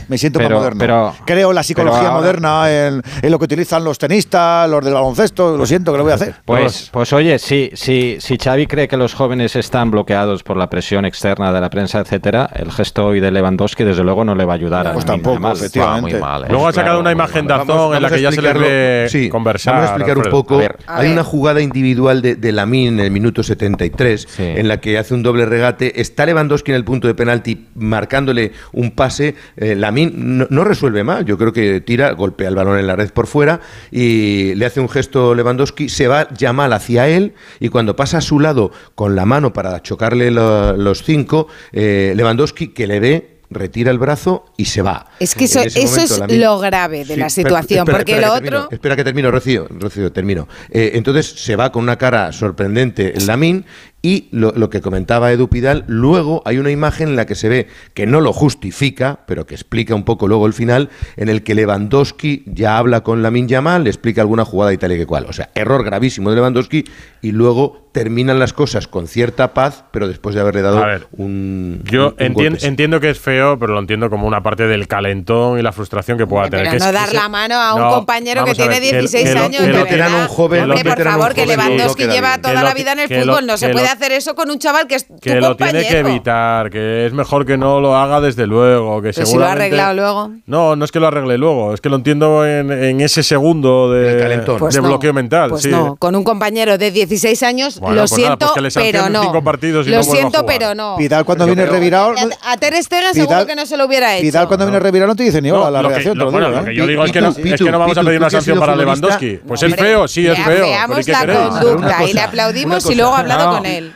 [0.09, 1.15] Me siento más moderno.
[1.25, 3.03] Creo la psicología moderna, el
[3.39, 6.35] que utilizan los tenistas, los del baloncesto, lo pues, siento que lo voy a hacer.
[6.44, 10.56] Pues, pues, pues oye, si, si, si Xavi cree que los jóvenes están bloqueados por
[10.56, 14.35] la presión externa de la prensa, etcétera, el gesto hoy de Lewandowski desde luego no
[14.35, 14.86] le va a ayudar.
[14.86, 15.56] A pues tampoco, mal.
[15.56, 16.12] efectivamente.
[16.12, 16.44] Muy mal.
[16.44, 16.48] ¿eh?
[16.51, 19.28] Luego ha sacado una imagen de Azón en la que ya se le ve sí,
[19.28, 19.74] conversar.
[19.74, 20.60] Vamos a explicar un poco.
[20.86, 24.43] Hay una jugada individual de, de Lamín en el minuto 73 sí.
[24.43, 26.01] en la que hace un doble regate.
[26.01, 29.35] Está Lewandowski en el punto de penalti marcándole un pase.
[29.56, 31.24] Eh, Lamín no, resuelve mal.
[31.24, 33.61] Yo creo que tira, golpea el balón en la red por fuera
[33.93, 38.21] y le hace un gesto Lewandowski, se va Yamal hacia él y cuando pasa a
[38.21, 43.91] su lado con la mano para chocarle los cinco, eh, Lewandowski que le ve retira
[43.91, 45.07] el brazo y se va.
[45.19, 48.69] Es que eso, es lo grave de la situación, espera, porque espera lo otro...
[48.71, 50.49] Espera que termino, Rocío, Rocío termino.
[50.71, 53.65] Eh, entonces se va con una cara sorprendente Lamín
[54.01, 57.66] y lo, que comentaba Edu Pidal, luego hay una imagen en la que se ve
[57.95, 61.57] que no lo justifica, pero que explica un poco luego el final, en el que
[61.57, 65.07] Lewandowski ya habla con la Lamin Yamal, le explica alguna jugada y tal y que
[65.07, 65.27] cual.
[65.29, 66.85] O sea, error gravísimo de Lewandowski
[67.23, 71.83] y luego terminan las cosas con cierta paz, pero después de haberle dado un.
[71.85, 75.62] Yo un, entiendo que es feo, pero lo entiendo como una parte del calentón y
[75.62, 76.79] la frustración que pueda pero tener.
[76.79, 79.62] Pero no dar la mano a un compañero que tiene 16 años.
[79.62, 83.70] Un veterano, por favor, que Lewandowski lleva toda la vida en el fútbol, no se
[83.70, 85.48] puede puede hacer eso con un chaval que es tu Que compañero.
[85.48, 89.01] lo tiene que evitar, que es mejor que no lo haga desde luego.
[89.02, 89.31] Que Pero seguramente...
[89.31, 90.32] si lo ha arreglado luego.
[90.47, 93.90] No, no es que lo arregle luego, es que lo entiendo en, en ese segundo
[93.90, 95.51] de, pues de no, bloqueo mental.
[95.51, 95.70] Pues sí.
[95.70, 99.23] no, con un compañero de 16 años, bueno, lo pues siento, nada, pues pero no.
[99.23, 100.59] Cinco partidos y lo no siento, a jugar.
[100.59, 100.97] pero no.
[100.97, 101.74] Vidal cuando Yo viene creo.
[101.74, 102.15] revirado...
[102.43, 104.23] A, Ter Stegen Vidal, seguro que no se lo hubiera hecho.
[104.23, 104.70] Vidal cuando no.
[104.73, 106.19] viene revirado no te dice ni hola, la reacción.
[106.19, 106.74] Lo que ¿eh?
[106.74, 109.40] yo digo es que no vamos a pedir una sanción para Lewandowski.
[109.47, 110.66] Pues es feo, sí, es feo.
[110.66, 113.88] la conducta y le aplaudimos y luego ha hablado no, con él.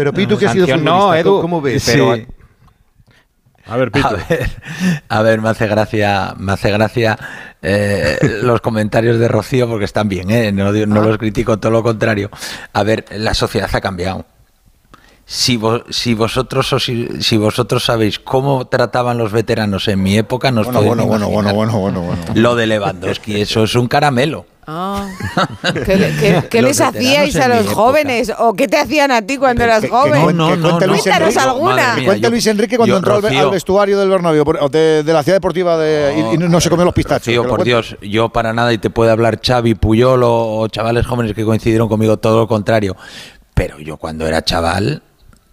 [0.00, 1.94] Pero Pitu, que ha sido no, Edu, ¿cómo ves?
[3.66, 4.16] A ver, Pitu.
[5.10, 7.18] A ver, me hace gracia, me hace gracia
[7.60, 10.52] eh, los comentarios de Rocío porque están bien, ¿eh?
[10.52, 10.72] no, ah.
[10.72, 12.30] los critico, todo lo contrario.
[12.72, 14.24] A ver, la sociedad ha cambiado.
[15.26, 20.50] Si, vos, si vosotros os, si, vosotros sabéis cómo trataban los veteranos en mi época,
[20.50, 22.40] nos bueno, podéis bueno, bueno, bueno, bueno, bueno, bueno, bueno.
[22.40, 24.46] Lo de Lewandowski, eso es un caramelo.
[24.72, 25.08] Ah.
[26.48, 28.32] ¿Qué, les hacíais a los jóvenes?
[28.38, 30.26] ¿O qué te hacían a ti cuando eras joven?
[30.28, 31.40] Que cuente Luis Cuéntanos Enrique.
[31.40, 31.94] alguna.
[31.96, 33.40] Mía, cuente yo- Luis Enrique cuando yo, entró al, Rocío.
[33.40, 36.84] al vestuario del Bernabéu de, de la ciudad deportiva de, y, y no, se comió
[36.84, 37.34] los pistachos.
[37.34, 37.64] Lo por.
[37.64, 41.44] Dios, yo para nada y te puede hablar Xavi, Puyol o, o chavales jóvenes que
[41.44, 42.96] coincidieron conmigo, todo lo contrario.
[43.54, 45.02] Pero yo cuando era chaval,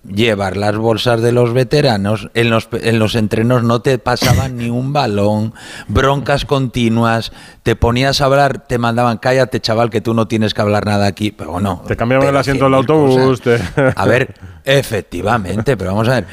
[0.08, 4.70] llevar las bolsas de los veteranos en los, en los entrenos no te pasaban ni
[4.70, 5.54] un balón,
[5.88, 7.32] broncas continuas,
[7.64, 11.08] te ponías a hablar, te mandaban, cállate chaval que tú no tienes que hablar nada
[11.08, 11.84] aquí, pero bueno.
[11.88, 13.42] Te cambiaban el asiento del autobús.
[13.42, 13.60] te-
[13.96, 14.34] A ver,
[14.66, 16.28] efectivamente, pero vamos a ver,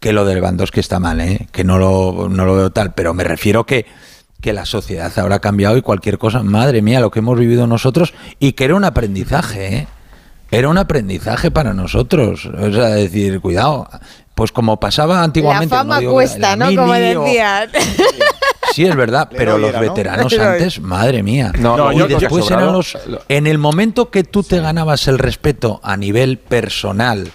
[0.00, 1.48] que lo del Lewandowski está mal, ¿eh?
[1.52, 3.86] que no lo, no lo veo tal, pero me refiero que,
[4.40, 8.12] que la sociedad habrá cambiado y cualquier cosa, madre mía, lo que hemos vivido nosotros
[8.38, 9.86] y que era un aprendizaje, ¿eh?
[10.50, 13.88] Era un aprendizaje para nosotros, o sea, decir, cuidado,
[14.34, 15.74] pues como pasaba La antiguamente...
[15.74, 16.76] fama digo, cuesta, la ¿no?
[16.76, 17.70] Como decían.
[18.72, 21.52] Sí, es verdad, pero los veteranos antes, madre mía.
[21.56, 22.98] No, no, y yo después eran los.
[23.28, 27.30] En el momento que tú te ganabas el respeto a nivel personal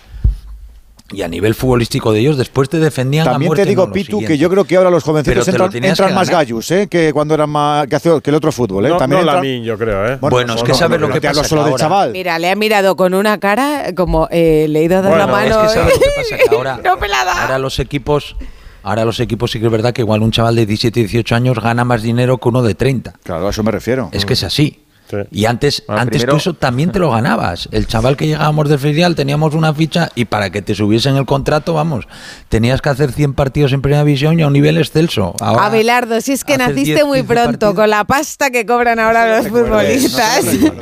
[1.11, 4.37] y a nivel futbolístico de ellos, después te defendían También te digo, no, Pitu, que
[4.37, 6.87] yo creo que ahora los jovencitos entran, más gallos ¿eh?
[6.87, 8.85] que cuando eran más que, hace- que el otro fútbol.
[8.85, 8.89] ¿eh?
[8.89, 10.17] No, También no entran- Lamine, yo creo, ¿eh?
[10.21, 12.11] Bueno, es que sabes lo que pasa solo que del ahora- chaval.
[12.11, 15.27] Mira, le ha mirado con una cara como eh, le he ido a dar la
[15.27, 15.63] mano.
[15.63, 17.41] es que sabes lo que pasa que ahora, no pelada.
[17.41, 18.35] ahora los equipos.
[18.83, 21.59] Ahora los equipos sí que es verdad que igual un chaval de 17, 18 años
[21.59, 23.13] gana más dinero que uno de 30.
[23.23, 24.09] Claro, a eso me refiero.
[24.13, 24.79] Es que es así.
[25.31, 27.67] Y antes, Bueno, antes primero- tú eso también te lo ganabas.
[27.71, 31.25] El chaval que llegábamos del filial teníamos una ficha y para que te subiesen el
[31.25, 32.05] contrato, vamos,
[32.47, 35.35] tenías que hacer 100 partidos en primera división y a un nivel excelso.
[35.39, 38.99] Ahora, Abelardo, si es que naciste 10, muy 15 pronto, con la pasta que cobran
[38.99, 40.45] ahora los futbolistas.
[40.45, 40.73] No,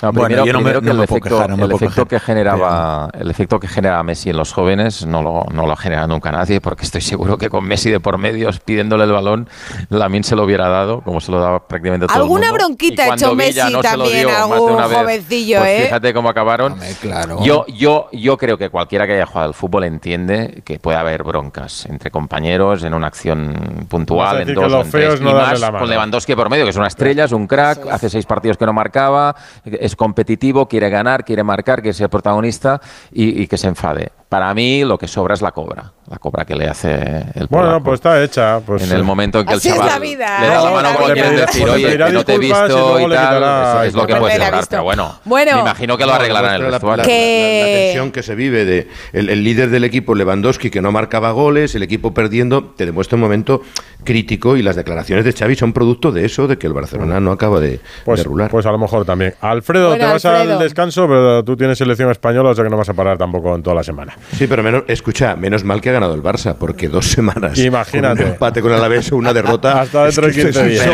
[0.00, 1.62] Bueno, primero, yo no me- primero que no el me puedo efecto, quejar, no me
[1.64, 2.20] el puedo efecto quejar.
[2.20, 6.06] que generaba el efecto que generaba Messi en los jóvenes no lo, no lo genera
[6.06, 9.48] nunca nadie porque estoy seguro que con Messi de por medio pidiéndole el balón
[9.90, 12.64] Lamin se lo hubiera dado como se lo daba prácticamente todo el Alguna mundo.
[12.64, 15.82] bronquita ha hecho Villa Messi también, dio una vez, jovencillo, pues ¿eh?
[15.84, 17.42] fíjate cómo acabaron claro.
[17.44, 21.22] yo, yo, yo creo que cualquiera que haya jugado al fútbol entiende que puede haber
[21.22, 25.24] broncas entre compañeros en una acción a puntual, en que dos en feo tres, y
[25.24, 28.56] más con Lewandowski por medio, que es una estrella, es un crack, hace seis partidos
[28.56, 32.80] que no marcaba, es competitivo, quiere ganar, quiere marcar, quiere ser protagonista
[33.12, 34.19] y, y que se enfade.
[34.30, 36.92] Para mí lo que sobra es la cobra, la cobra que le hace
[37.34, 37.82] el Bueno, polaco.
[37.82, 38.60] pues está hecha.
[38.64, 40.88] Pues, en el momento en que el es chaval la vida, le da la mano
[40.94, 44.12] como quieren decir, oye, que no te he y visto y tal, es, lo que
[44.12, 45.54] ha lograr, pero bueno, Bueno.
[45.56, 47.02] me imagino que lo arreglarán en el la, vestuario.
[47.02, 50.70] la- Que- la- la tensión que se vive de el, el líder del equipo Lewandowski
[50.70, 53.62] que no marcaba goles, el equipo perdiendo, te demuestra un momento
[54.04, 57.32] crítico y las declaraciones de Xavi son producto de eso, de que el Barcelona no
[57.32, 58.48] acaba de, Pues, de rular.
[58.48, 59.34] pues a lo mejor también.
[59.40, 60.52] Alfredo, Bueno, te vas Alfredo.
[60.54, 63.56] al descanso, pero tú tienes selección española, o sea que no vas a parar tampoco
[63.56, 64.16] en toda la semana.
[64.36, 67.58] Sí, pero menos, escucha, menos mal que ha ganado el Barça, porque dos semanas.
[67.58, 68.16] Imagínate.
[68.18, 69.80] con un empate con el Alavés o una derrota.
[69.82, 70.86] Hasta dentro de es que 15 esto es días.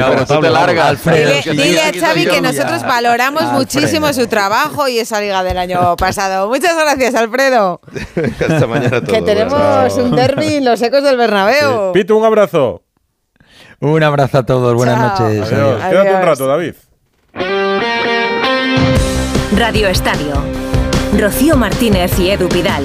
[1.04, 2.40] Dile, que dile a Xavi que ya.
[2.40, 3.58] nosotros valoramos Alfredo.
[3.60, 6.48] muchísimo su trabajo y esa liga del año pasado.
[6.48, 7.80] Muchas gracias, Alfredo.
[8.40, 9.12] Hasta mañana todos.
[9.12, 11.92] Que tenemos un derby en los ecos del Bernabéu.
[11.92, 12.82] Pitu, un abrazo.
[13.80, 15.28] Un abrazo a todos, buenas Chao.
[15.28, 15.52] noches.
[15.52, 15.82] Adiós.
[15.82, 15.90] Adiós.
[15.90, 16.74] Quédate un rato, David.
[19.56, 20.34] Radio Estadio.
[21.18, 22.84] Rocío Martínez y Edu Pidal.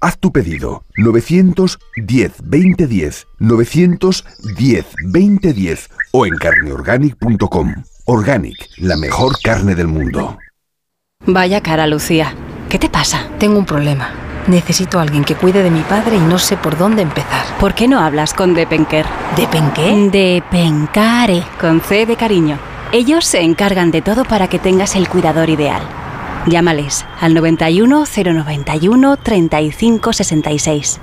[0.00, 7.74] Haz tu pedido 910 2010 910 2010 o en carneorganic.com.
[8.04, 10.38] Organic, la mejor carne del mundo.
[11.26, 12.34] Vaya cara, Lucía.
[12.68, 13.28] ¿Qué te pasa?
[13.38, 14.12] Tengo un problema.
[14.46, 17.44] Necesito a alguien que cuide de mi padre y no sé por dónde empezar.
[17.58, 19.06] ¿Por qué no hablas con Depenker?
[19.36, 20.08] ¿Depenqué?
[20.12, 22.58] Depencare, con C de cariño.
[22.92, 25.82] Ellos se encargan de todo para que tengas el cuidador ideal.
[26.46, 31.00] Llámales al 91 091 35 66.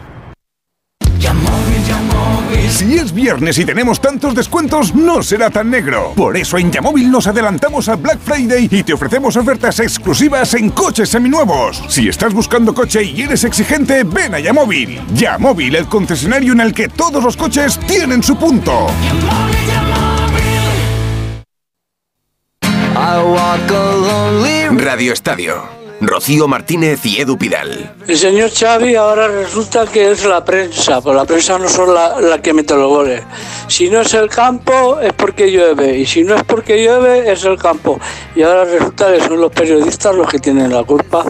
[2.69, 6.13] Si es viernes y tenemos tantos descuentos, no será tan negro.
[6.15, 10.71] Por eso en Yamóvil nos adelantamos a Black Friday y te ofrecemos ofertas exclusivas en
[10.71, 11.83] coches seminuevos.
[11.87, 14.99] Si estás buscando coche y eres exigente, ven a Yamóvil.
[15.13, 18.87] Yamóvil, el concesionario en el que todos los coches tienen su punto.
[24.93, 25.55] Radio Estadio.
[26.01, 27.95] Rocío Martínez y Edu Pidal.
[28.07, 32.21] El señor Xavi ahora resulta que es la prensa, pues la prensa no son la,
[32.21, 33.23] la que mete los goles.
[33.67, 37.43] Si no es el campo es porque llueve y si no es porque llueve es
[37.43, 37.99] el campo.
[38.35, 41.25] Y ahora resulta que son los periodistas los que tienen la culpa.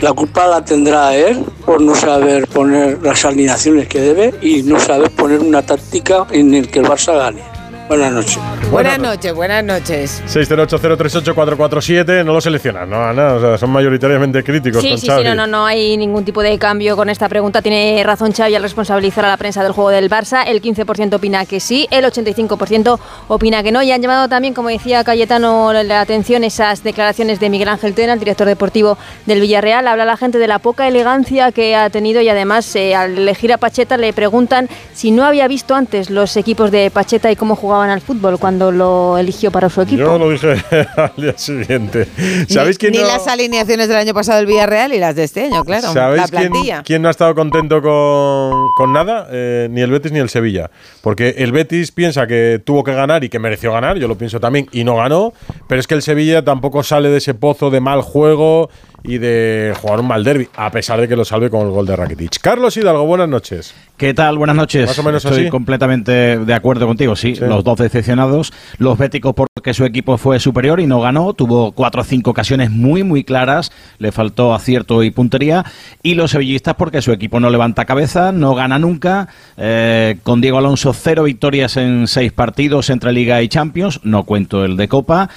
[0.00, 4.78] La culpa la tendrá él por no saber poner las alineaciones que debe y no
[4.78, 7.53] saber poner una táctica en el que el Barça gane.
[7.94, 8.38] Buenas noches.
[8.72, 10.22] Buenas noches, buenas noches.
[10.26, 13.34] 608038447, no lo seleccionan, ¿no, Ana?
[13.34, 15.22] O sea, son mayoritariamente críticos Sí, con sí, Xavi.
[15.22, 17.62] sí, no, no, no hay ningún tipo de cambio con esta pregunta.
[17.62, 20.42] Tiene razón Xavi al responsabilizar a la prensa del juego del Barça.
[20.44, 22.98] El 15% opina que sí, el 85%
[23.28, 23.80] opina que no.
[23.80, 28.14] Y han llamado también, como decía Cayetano, la atención esas declaraciones de Miguel Ángel Tena,
[28.14, 29.86] el director deportivo del Villarreal.
[29.86, 33.52] Habla la gente de la poca elegancia que ha tenido y además eh, al elegir
[33.52, 37.54] a Pacheta le preguntan si no había visto antes los equipos de Pacheta y cómo
[37.54, 40.02] jugaban al fútbol cuando lo eligió para su equipo.
[40.02, 40.56] Yo lo dije
[40.96, 42.06] al día siguiente.
[42.48, 45.24] ¿Sabéis ni, quién ni no, las alineaciones del año pasado del Villarreal y las de
[45.24, 45.92] este año, claro.
[45.92, 49.28] ¿sabéis la quién, quién no ha estado contento con, con nada?
[49.30, 50.70] Eh, ni el Betis ni el Sevilla.
[51.02, 54.40] Porque el Betis piensa que tuvo que ganar y que mereció ganar, yo lo pienso
[54.40, 55.32] también, y no ganó.
[55.68, 58.70] Pero es que el Sevilla tampoco sale de ese pozo de mal juego
[59.06, 61.84] y de jugar un mal derby, a pesar de que lo salve con el gol
[61.86, 62.40] de Rakitic.
[62.40, 63.74] Carlos Hidalgo, buenas noches.
[63.98, 64.38] ¿Qué tal?
[64.38, 64.86] Buenas noches.
[64.86, 65.50] Más o menos Estoy así.
[65.50, 67.34] completamente de acuerdo contigo, sí.
[67.34, 68.52] Los dos decepcionados.
[68.78, 71.32] Los béticos porque su equipo fue superior y no ganó.
[71.34, 73.70] Tuvo cuatro o cinco ocasiones muy, muy claras.
[73.98, 75.64] Le faltó acierto y puntería.
[76.02, 79.28] Y los sevillistas porque su equipo no levanta cabeza, no gana nunca.
[79.56, 84.00] Eh, con Diego Alonso, cero victorias en seis partidos entre Liga y Champions.
[84.02, 85.28] No cuento el de Copa.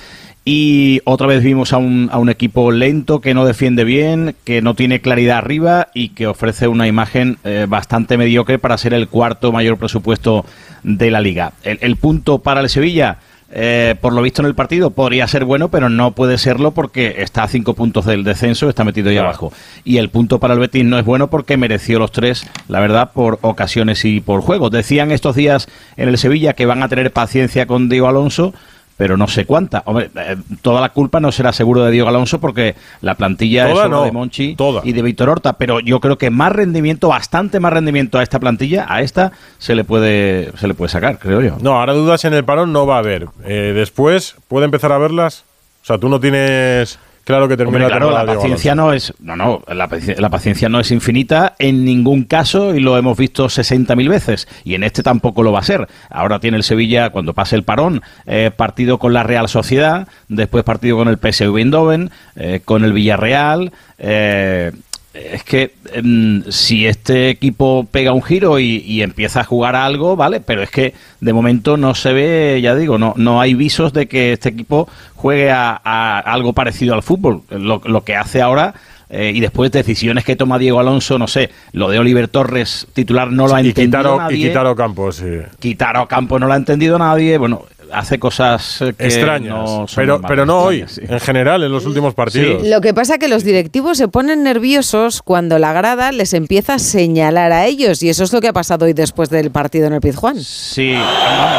[0.49, 4.61] Y otra vez vimos a un, a un equipo lento que no defiende bien, que
[4.61, 9.10] no tiene claridad arriba y que ofrece una imagen eh, bastante mediocre para ser el
[9.10, 10.45] cuarto mayor presupuesto
[10.84, 11.52] de la liga.
[11.64, 13.18] El, el punto para el Sevilla,
[13.52, 17.15] eh, por lo visto en el partido, podría ser bueno, pero no puede serlo porque
[17.18, 19.52] está a cinco puntos del descenso, está metido ahí abajo.
[19.84, 23.11] Y el punto para el Betis no es bueno porque mereció los tres, la verdad,
[23.11, 24.69] por ocasiones y por juego.
[24.69, 25.68] Decían estos días
[25.98, 28.53] en el Sevilla que van a tener paciencia con Diego Alonso
[28.98, 29.84] pero no sé cuánta.
[29.86, 33.86] Hombre, eh, toda la culpa no será seguro de Diego Alonso porque la plantilla Toda
[33.86, 37.60] es no, de Monchi y de Víctor Horta, pero yo creo que más rendimiento, bastante
[37.60, 41.41] más rendimiento a esta plantilla, a esta se le puede se le puede sacar, creo
[41.41, 41.57] yo.
[41.61, 43.28] No, ahora dudas en el parón no va a haber.
[43.45, 45.45] Eh, después, ¿puede empezar a verlas?
[45.84, 49.36] O sea, tú no tienes claro que termina Hombre, claro, la paciencia no es no
[49.36, 54.48] no la paciencia no es infinita en ningún caso y lo hemos visto 60.000 veces
[54.64, 55.88] y en este tampoco lo va a ser.
[56.10, 60.64] Ahora tiene el Sevilla cuando pase el parón eh, partido con la Real Sociedad después
[60.64, 64.72] partido con el PSV Eindhoven eh, con el Villarreal eh,
[65.18, 69.85] es que em, si este equipo pega un giro y, y empieza a jugar a
[69.85, 73.53] algo, vale, pero es que de momento no se ve, ya digo, no, no hay
[73.53, 77.41] visos de que este equipo juegue a, a algo parecido al fútbol.
[77.49, 78.73] Lo, lo que hace ahora
[79.10, 83.31] eh, y después decisiones que toma Diego Alonso, no sé, lo de Oliver Torres titular
[83.31, 84.48] no lo ha y entendido y nadie.
[84.49, 85.38] Quitaro Campos, sí.
[85.60, 87.38] Quitar Ocampo no lo ha entendido nadie.
[87.38, 89.53] Bueno, hace cosas eh, que Extrañas.
[89.53, 91.14] no son pero, pero no hoy, extrañas, sí.
[91.14, 92.65] en general, en los últimos partidos.
[92.68, 96.76] Lo que pasa es que los directivos se ponen nerviosos cuando la grada les empieza
[96.76, 99.88] a señalar a ellos y eso es lo que ha pasado hoy después del partido
[99.88, 100.39] en el Pizjuán.
[100.41, 101.05] Sí, vamos,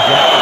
[0.09, 0.38] ya.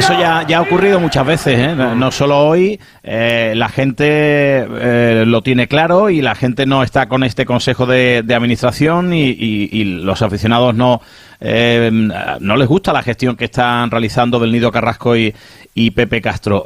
[0.00, 1.74] Eso ya, ya ha ocurrido muchas veces, ¿eh?
[1.76, 2.80] no no solo hoy.
[3.02, 7.84] eh, la gente eh, lo tiene claro y la gente no está con este consejo
[7.84, 11.02] de, administración y, y- los aficionados no,
[11.40, 15.34] no les gusta la gestión que están realizando del Nido Carrasco y,
[15.74, 16.64] y Pepe Castro.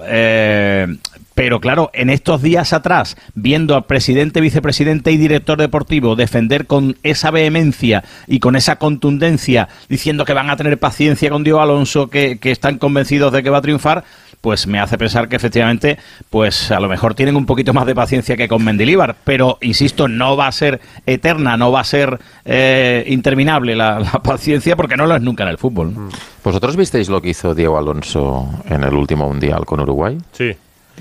[1.35, 6.97] Pero claro, en estos días atrás, viendo al presidente, vicepresidente y director deportivo defender con
[7.02, 12.09] esa vehemencia y con esa contundencia, diciendo que van a tener paciencia con Diego Alonso,
[12.09, 14.05] que, que están convencidos de que va a triunfar,
[14.44, 15.98] pues me hace pensar que efectivamente,
[16.28, 19.16] pues a lo mejor tienen un poquito más de paciencia que con Mendilíbar.
[19.24, 24.12] Pero, insisto, no va a ser eterna, no va a ser eh, interminable la, la
[24.23, 26.11] paciencia, porque no lo es nunca en el fútbol.
[26.44, 30.19] ¿Vosotros visteis lo que hizo Diego Alonso en el último mundial con Uruguay?
[30.32, 30.55] Sí.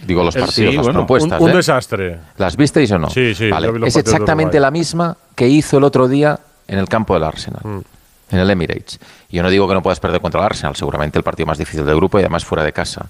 [0.05, 1.39] Digo, los Eh, partidos, sí, las bueno, propuestas.
[1.39, 1.55] un- un ¿eh?
[1.57, 2.19] desastre.
[2.37, 3.09] ¿Las visteis o no?
[3.09, 7.13] Sí, sí, Vale, Es exactamente la misma que hizo el otro día en el campo
[7.13, 7.61] del Arsenal.
[8.31, 8.99] En el Emirates.
[9.29, 11.57] Y yo no digo que no puedas perder contra el Arsenal, seguramente el partido más
[11.57, 13.05] difícil del grupo y además fuera de casa.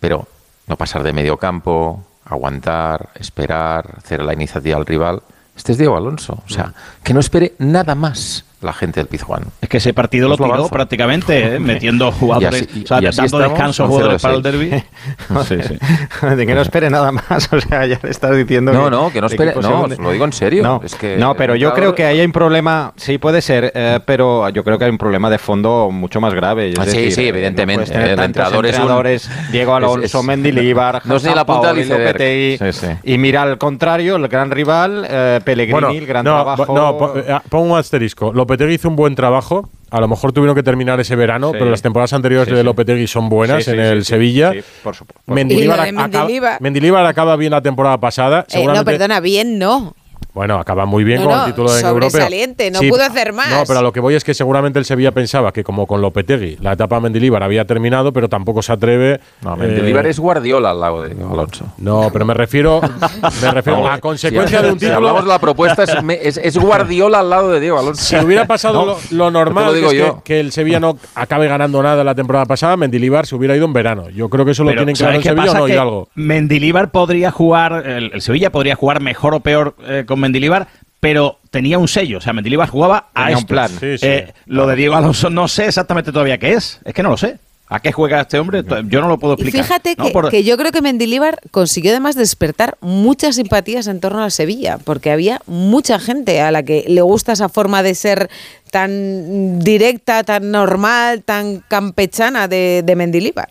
[0.00, 0.26] Pero
[0.66, 5.22] no pasar de medio campo, aguantar, esperar, hacer la iniciativa al rival.
[5.56, 6.42] Este es Diego Alonso.
[6.44, 9.44] O sea, que no espere nada más la gente del Pizjuán.
[9.60, 10.72] Es que ese partido lo Os lo tiró avanzo.
[10.74, 11.58] prácticamente, ¿eh?
[11.60, 14.42] metiendo jugadores, así- o sea, dando estamos descanso jugadores para el 0-6.
[14.42, 14.84] derby.
[15.48, 16.26] Sí, sí.
[16.36, 17.48] de que no espere nada más.
[17.52, 18.72] O sea, ya le estás diciendo.
[18.72, 21.54] No, no, que no espere- no, lo digo en serio, No, es que no pero
[21.56, 22.92] yo creo que ahí hay un problema.
[22.96, 26.34] Sí, puede ser, eh, pero yo creo que hay un problema de fondo mucho más
[26.34, 26.70] grave.
[26.70, 29.74] es Ah, sí, decir, sí, eh, evidentemente, No el tantos entrenador es un- entrenadores, Diego
[29.74, 31.72] Alonso, Mendilibar, no ni la punta.
[31.72, 32.86] Lopetegui, Sí, sí.
[33.04, 36.74] Y mira al contrario, el gran rival, eh, Pellegrini, el gran no, trabajo.
[36.74, 38.32] no, eh, pongo un asterisco.
[38.54, 39.68] Lopetegui hizo un buen trabajo.
[39.90, 41.56] A lo mejor tuvieron que terminar ese verano, Sí.
[41.58, 42.64] pero las temporadas anteriores Sí, de.
[42.64, 44.52] Lopetegui son buenas Sí, sí, en el sí, Sevilla.
[44.52, 45.20] sí, por supuesto.
[45.32, 47.06] Mendilibar, acaba- Mendilibar.
[47.06, 48.46] Acaba bien la temporada pasada.
[48.52, 49.94] Eh, no, perdona, bien no.
[50.34, 51.90] Bueno, acaba muy bien No, con el título europeo.
[52.10, 53.50] sobresaliente, no pudo hacer más.
[53.50, 56.02] No, pero a lo que voy es que seguramente el Sevilla pensaba que como con
[56.02, 59.20] Lopetegui la etapa Mendilibar había terminado, pero tampoco se atreve.
[59.42, 61.66] No, Mendilibar eh, es Guardiola al lado de Alonso.
[61.78, 62.80] No, pero me refiero,
[63.42, 64.96] me refiero a consecuencia si- de un si título.
[64.96, 68.02] hablamos de la propuesta, es, me- es- es Guardiola al lado de Diego Alonso.
[68.02, 70.22] Si hubiera pasado No, lo, lo normal, lo digo que, es que- yo.
[70.24, 73.72] que, el Sevilla no acabe ganando nada la temporada pasada, Mendilibar se hubiera ido en
[73.72, 74.10] verano.
[74.10, 75.58] Yo creo que eso lo Pero, tienen claro ¿sabes en qué Sevilla o pasa?
[75.60, 76.08] no, Que Hidalgo.
[76.16, 80.66] Mendilibar podría jugar, el, el Sevilla podría jugar mejor o peor eh, con Mendilibar,
[81.00, 82.18] pero tenía un sello.
[82.18, 83.68] O sea, Mendilibar jugaba a Tenía un plan.
[83.68, 84.06] Sí, sí.
[84.06, 86.80] Eh, lo de Diego Alonso no sé exactamente todavía qué es.
[86.84, 87.38] Es que no lo sé.
[87.66, 88.62] ¿A qué juega este hombre?
[88.88, 89.64] Yo no lo puedo Y explicar.
[89.64, 94.00] fíjate No, que, por- que yo creo que Mendilíbar consiguió además despertar muchas simpatías en
[94.00, 97.94] torno al Sevilla, porque había mucha gente a la que le gusta esa forma de
[97.94, 98.28] ser
[98.70, 103.48] tan directa, tan normal, tan campechana de, de Mendilíbar.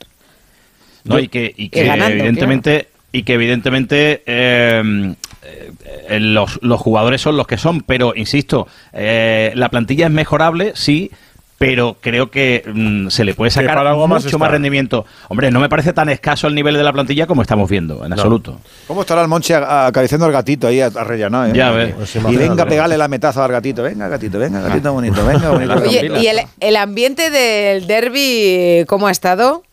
[1.06, 6.80] No, y que, y Y que ganando, evidentemente, y que evidentemente eh, eh, los, los
[6.80, 11.11] jugadores son los que son, pero insisto, eh, la plantilla es mejorable, sí,
[11.57, 14.38] pero creo que mm, se le puede sacar más mucho está.
[14.38, 15.06] más rendimiento.
[15.30, 18.11] Hombre, no me parece tan escaso el nivel de la plantilla como estamos viendo, en
[18.11, 18.60] absoluto.
[18.86, 21.45] ¿Cómo estará el Monchi acariciando al gatito ahí arrellanado?
[21.45, 21.52] eh?
[21.56, 21.94] Ya ves.
[21.95, 23.82] Pues y venga a pegarle la metaza al gatito.
[23.82, 25.74] Venga, gatito, venga, gatito bonito, venga, bonito.
[25.76, 29.64] Oye, ¿y el, el ambiente del derby cómo ha estado?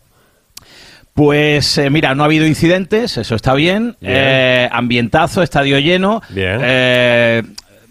[1.20, 3.94] Pues eh, mira, no ha habido incidentes, eso está bien.
[4.00, 4.14] Bien.
[4.16, 6.22] Eh, ambientazo, estadio lleno.
[6.30, 6.58] Bien.
[6.62, 7.42] Eh,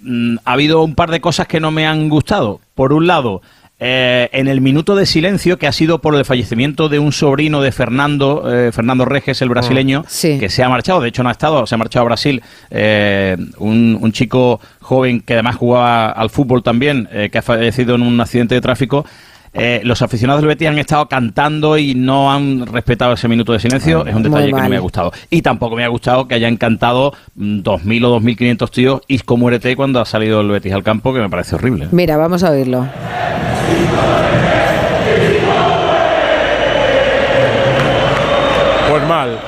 [0.02, 2.60] mm, ha habido un par de cosas que no me han gustado.
[2.74, 3.44] Por un lado,
[3.82, 7.62] eh, en el minuto de silencio que ha sido por el fallecimiento de un sobrino
[7.62, 11.32] de Fernando, eh, Fernando Reges, el brasileño, que se ha marchado, de hecho no ha
[11.32, 12.42] estado, se ha marchado a Brasil,
[12.72, 17.96] eh, un, un chico joven que además jugaba al fútbol también, eh, que ha fallecido
[17.96, 19.06] en un accidente de tráfico.
[19.54, 23.60] Eh, los aficionados del Betis han estado cantando y no han respetado ese minuto de
[23.60, 24.06] silencio.
[24.06, 25.12] es un detalle que no me ha gustado.
[25.30, 29.76] Y tampoco me ha gustado que hayan cantado mm, 2.000 o 2.500 tíos Isco muérete
[29.76, 31.88] cuando ha salido el Betis al campo, que me parece horrible.
[31.92, 32.88] Mira, vamos a oírlo.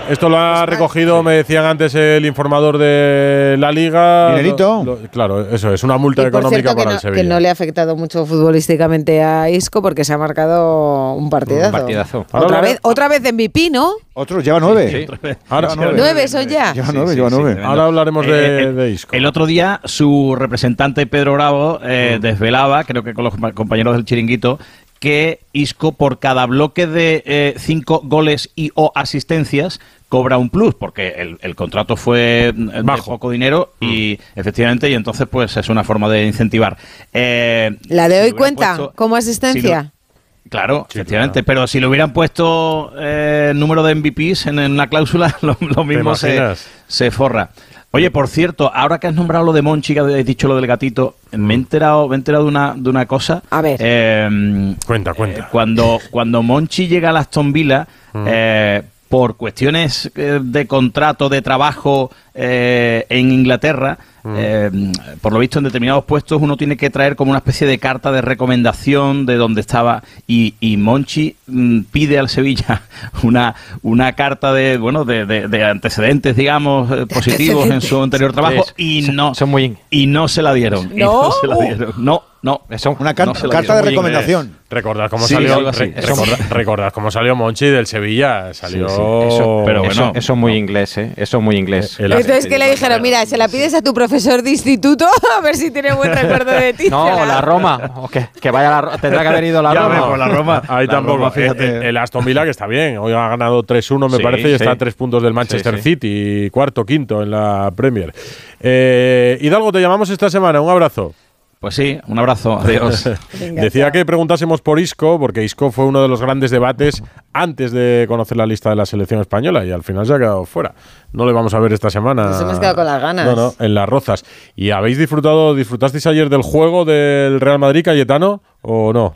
[0.09, 4.29] Esto lo ha recogido, me decían antes, el informador de la liga.
[4.31, 4.83] ¿Dinerito?
[4.83, 7.01] Lo- lo- claro, eso es una multa Y por económica cierto, que para no, el
[7.01, 7.21] Sevilla.
[7.23, 11.67] que no le ha afectado mucho futbolísticamente a Isco porque se ha marcado un partidazo.
[11.67, 12.25] Un partidazo.
[12.31, 13.93] Otra vez, otra vez de MVP, ¿no?
[14.13, 15.07] Otro, lleva nueve.
[15.49, 16.73] Ahora, Nueve son ya.
[16.73, 17.61] Lleva nueve, lleva nueve.
[17.63, 19.15] ahora hablaremos de, Eh, el, de Isco.
[19.15, 24.03] el otro día, su representante Pedro Bravo eh, desvelaba, creo que con los compañeros del
[24.03, 24.59] chiringuito,
[25.01, 30.75] que Isco por cada bloque de eh, cinco goles y o asistencias cobra un plus,
[30.75, 33.11] porque el, el contrato fue mm, de Bajo.
[33.11, 36.77] poco dinero y efectivamente, y entonces pues es una forma de incentivar.
[37.13, 39.81] Eh, La de hoy cuenta puesto- como si asistencia.
[39.83, 40.01] lo-
[40.49, 45.35] Claro, efectivamente, pero si le hubieran puesto eh, número de MVPs en, en una cláusula,
[45.41, 46.39] lo, lo mismo se,
[46.87, 47.51] se forra.
[47.93, 50.65] Oye, por cierto, ahora que has nombrado lo de Monchi, que has dicho lo del
[50.65, 53.43] gatito, me he enterado, me he enterado de una, de una cosa.
[53.49, 53.77] A ver.
[53.83, 55.49] Eh, Cuenta, cuenta.
[55.51, 58.25] cuando, cuando Monchi llega a Aston Villa, Mm.
[58.27, 64.35] eh, por cuestiones eh, de contrato, de trabajo eh, en Inglaterra, Mm.
[64.37, 64.71] eh,
[65.19, 68.11] por lo visto en determinados puestos uno tiene que traer como una especie de carta
[68.11, 72.83] de recomendación de donde estaba y, y Monchi mm, pide al Sevilla
[73.23, 78.31] una, una carta de bueno de, de- de antecedentes digamos eh, positivos en su anterior
[78.31, 81.23] trabajo Sí, y no son muy y no se la dieron y ¿No?
[81.23, 84.55] no se la dieron no no Eso- Una car- No carta de recomendación.
[84.67, 85.71] Recordad cómo Sí, salió.
[85.71, 88.51] re- recordad, recordad cómo salió Monchi del Sevilla.
[88.55, 88.89] Salió.
[88.89, 89.35] Sí, sí.
[89.35, 91.13] Eso- pero eso, bueno, eso es muy inglés, ¿eh?
[91.17, 91.99] Eso es muy inglés.
[91.99, 93.01] El- Entonces, que le dijeron?
[93.01, 95.05] Mira, se la pides a tu profesor de instituto
[95.37, 96.89] a ver si tiene buen recuerdo de ti.
[96.89, 97.91] No, la- Roma.
[97.97, 99.95] o que, que vaya a la Tendrá que haber ido la Ya Roma.
[99.95, 100.61] ves, por la Roma.
[100.67, 101.17] Ahí La tampoco.
[101.17, 101.65] Roma, Eh, fíjate.
[101.85, 102.97] eh, El, Aston Villa que está bien.
[102.97, 105.81] Hoy ha ganado 3-1, me Sí, parece, y está a tres puntos del Manchester Sí,
[105.81, 105.89] sí.
[105.91, 108.13] City, cuarto, quinto en la Premier.
[108.59, 110.61] Eh, Hidalgo, te llamamos esta semana.
[110.61, 111.13] Un abrazo.
[111.61, 113.07] Pues sí, un abrazo, adiós.
[113.39, 118.05] Decía que preguntásemos por Isco, porque Isco fue uno de los grandes debates antes de
[118.07, 120.73] conocer la lista de la selección española y al final se ha quedado fuera.
[121.13, 122.23] No le vamos a ver esta semana.
[122.23, 123.27] Nos hemos quedado con las ganas.
[123.27, 124.25] No, no, en las rozas.
[124.55, 129.13] ¿Y habéis disfrutado, disfrutasteis ayer del juego del Real Madrid, Cayetano, o no?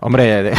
[0.00, 0.52] Hombre,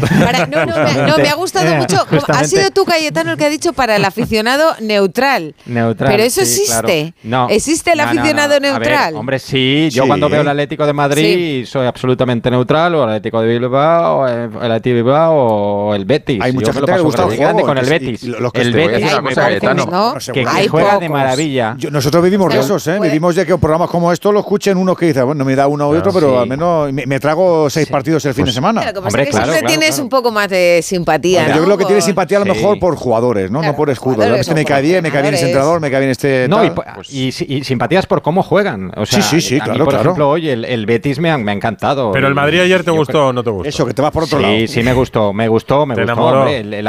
[0.00, 2.06] Para- no, no, me, no, me ha gustado Eh, mucho.
[2.28, 5.54] Ha sido tú, Cayetano, el que ha dicho para el aficionado neutral.
[5.64, 6.10] Neutral.
[6.10, 6.88] Pero eso sí, claro.
[6.88, 7.14] existe.
[7.22, 7.48] No.
[7.48, 8.20] ¿Existe el No, no, no.
[8.20, 9.14] aficionado ver, neutral?
[9.16, 9.88] hombre, sí.
[9.90, 10.08] Yo Sí.
[10.08, 14.26] cuando veo el Atlético de Madrid soy absolutamente neutral, o el Atlético de Bilbao, o
[14.26, 16.40] el Atlético de Bilbao, o el Betis.
[16.42, 18.22] Hay mucha gente que le gusta el juego, con el Betis.
[18.24, 21.74] y lo que el Betis me una que, juega de maravilla.
[21.78, 22.96] Yo- nosotros vivimos de esos, ¿eh?
[22.98, 25.66] puede- Vivimos de que programas como estos lo escuchen unos que dicen, bueno, me da
[25.66, 28.65] uno u otro, pero al menos me, me trago seis partidos el fin de semana.
[28.72, 30.02] Lo que pasa Hombre, es que claro, siempre claro, tienes claro.
[30.04, 31.48] un poco más de simpatía.
[31.48, 31.64] Yo ¿no?
[31.64, 32.60] creo que tiene Por- simpatía a lo Sí.
[32.60, 33.58] mejor por jugadores, ¿no?
[33.60, 34.14] Claro, no por escudo.
[34.14, 36.48] jugadores, Este me cae bien, me cae bien este entrenador, me cae bien este.
[36.48, 36.70] No, y,
[37.10, 38.92] y, y simpatías por cómo juegan.
[38.96, 40.02] O sea, Sí, sí, sí, a mí, claro, por claro.
[40.10, 42.12] ejemplo, hoy el, el Betis me ha, me ha encantado.
[42.12, 43.68] Pero el Y- Madrid ayer te gustó creo- o no te gustó.
[43.68, 44.66] Eso, que te vas por otro sí, lado.
[44.66, 46.22] sí, me gustó, me gustó, me ¿Te gustó.
[46.24, 46.88] hombre, el-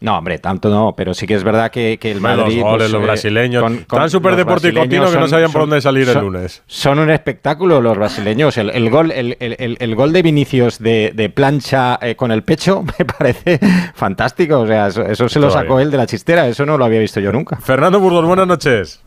[0.00, 2.56] no, hombre, tanto no, pero sí que es verdad que, que el Madrid.
[2.58, 3.62] los goles, pues, los eh, brasileños.
[3.62, 6.62] con- con- Tan súper deportivo brasileños que no son- sabían por dónde salir el lunes.
[6.66, 8.56] Son un espectáculo los brasileños.
[8.58, 12.30] El, el gol, el, el- el- el gol de Vinicius de, de plancha eh, con
[12.32, 13.58] el pecho me parece
[13.94, 14.60] fantástico.
[14.60, 16.46] O sea, eso, eso se lo sacó él de la chistera.
[16.48, 17.56] Eso no lo había visto yo nunca.
[17.56, 19.00] Fernando Burgos, buenas noches.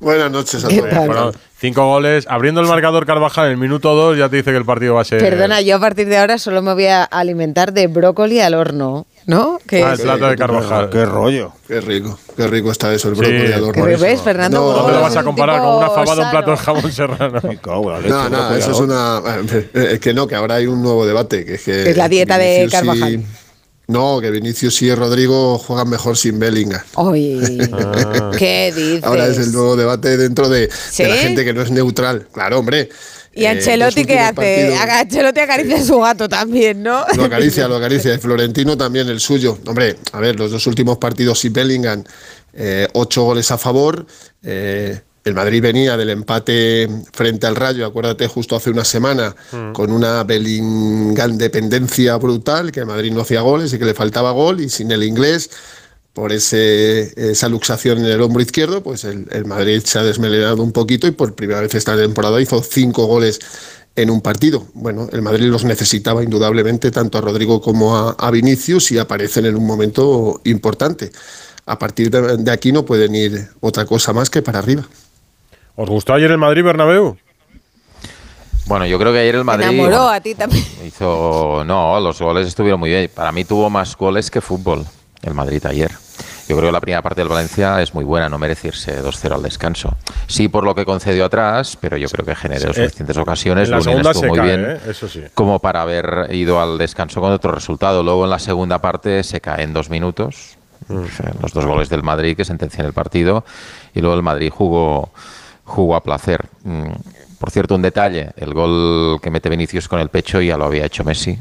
[0.00, 1.06] Buenas noches a ¿Qué todos.
[1.06, 2.26] Bueno, cinco goles.
[2.28, 5.00] Abriendo el marcador Carvajal en el minuto dos ya te dice que el partido va
[5.00, 5.20] a ser.
[5.20, 9.07] Perdona, yo a partir de ahora solo me voy a alimentar de brócoli al horno,
[9.28, 9.58] ¿no?
[9.66, 10.90] Que Ah, el es- plato de Carvajal.
[10.90, 11.52] Qué rollo.
[11.68, 14.58] Qué rico, qué rico está eso, el Sí, brócoli al ves, Fernando.
[14.58, 17.40] No, ¿Dónde lo vas a comparar con una fabada, un plato de jamón serrano?
[18.08, 19.22] No, no, eso es una.
[19.74, 21.44] Es que no, que ahora hay un nuevo debate.
[21.44, 23.22] Que es, que Es la dieta de y- Carvajal.
[23.86, 26.80] no, que Vinicius y Rodrigo juegan mejor sin Bellingham.
[26.96, 28.30] Ay, Ah.
[28.38, 29.04] ¿qué dices?
[29.04, 32.26] Ahora es el nuevo debate dentro de, la gente que no es neutral.
[32.32, 32.88] Claro, hombre.
[33.38, 34.34] ¿Y eh, Ancelotti los qué hace?
[34.34, 37.04] partidos- Ancelotti acaricia a su gato también, ¿no?
[37.16, 38.14] Lo acaricia, lo acaricia.
[38.14, 39.58] Y Florentino también el suyo.
[39.66, 42.02] Hombre, a ver, los dos últimos partidos y Bellingham,
[42.52, 44.06] eh, ocho goles a favor.
[44.42, 49.34] Eh, el Madrid venía del empate frente al Rayo, acuérdate, justo hace una semana,
[49.74, 54.30] con una Bellingham dependencia brutal, que el Madrid no hacía goles y que le faltaba
[54.32, 55.50] gol, y sin el inglés,
[56.18, 60.64] por ese, esa luxación en el hombro izquierdo, pues el, el Madrid se ha desmelenado
[60.64, 63.38] un poquito y por primera vez esta temporada hizo cinco goles
[63.94, 64.66] en un partido.
[64.74, 69.46] Bueno, el Madrid los necesitaba indudablemente tanto a Rodrigo como a, a Vinicius y aparecen
[69.46, 71.12] en un momento importante.
[71.66, 74.88] A partir de, de aquí no pueden ir otra cosa más que para arriba.
[75.76, 77.16] ¿Os gustó ayer el Madrid Bernabéu?
[78.66, 80.64] Bueno, yo creo que ayer el Madrid enamoró bueno, a ti también.
[80.84, 81.62] hizo.
[81.64, 83.08] No, los goles estuvieron muy bien.
[83.14, 84.84] Para mí tuvo más goles que fútbol
[85.22, 85.92] el Madrid ayer.
[86.48, 89.42] Yo creo que la primera parte del Valencia es muy buena, no merecerse 2-0 al
[89.42, 89.96] descanso.
[90.26, 93.68] Sí, por lo que concedió atrás, pero yo creo que generó Sí, eh, suficientes ocasiones.
[93.68, 94.80] La segunda estuvo se muy cae, bien ¿eh?
[94.88, 95.22] eso sí.
[95.34, 98.02] como para haber ido al descanso con otro resultado.
[98.02, 100.56] Luego en la segunda parte se cae en dos minutos.
[100.88, 101.02] Mm.
[101.42, 103.44] Los dos goles del Madrid que sentencian el partido.
[103.94, 105.10] Y luego el Madrid jugó,
[105.64, 106.46] jugó a placer.
[106.64, 106.92] Mm,
[107.38, 110.86] Por cierto, un detalle: el gol que mete Vinicius con el pecho ya lo había
[110.86, 111.38] hecho Messi.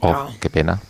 [0.00, 0.80] Oh, qué pena.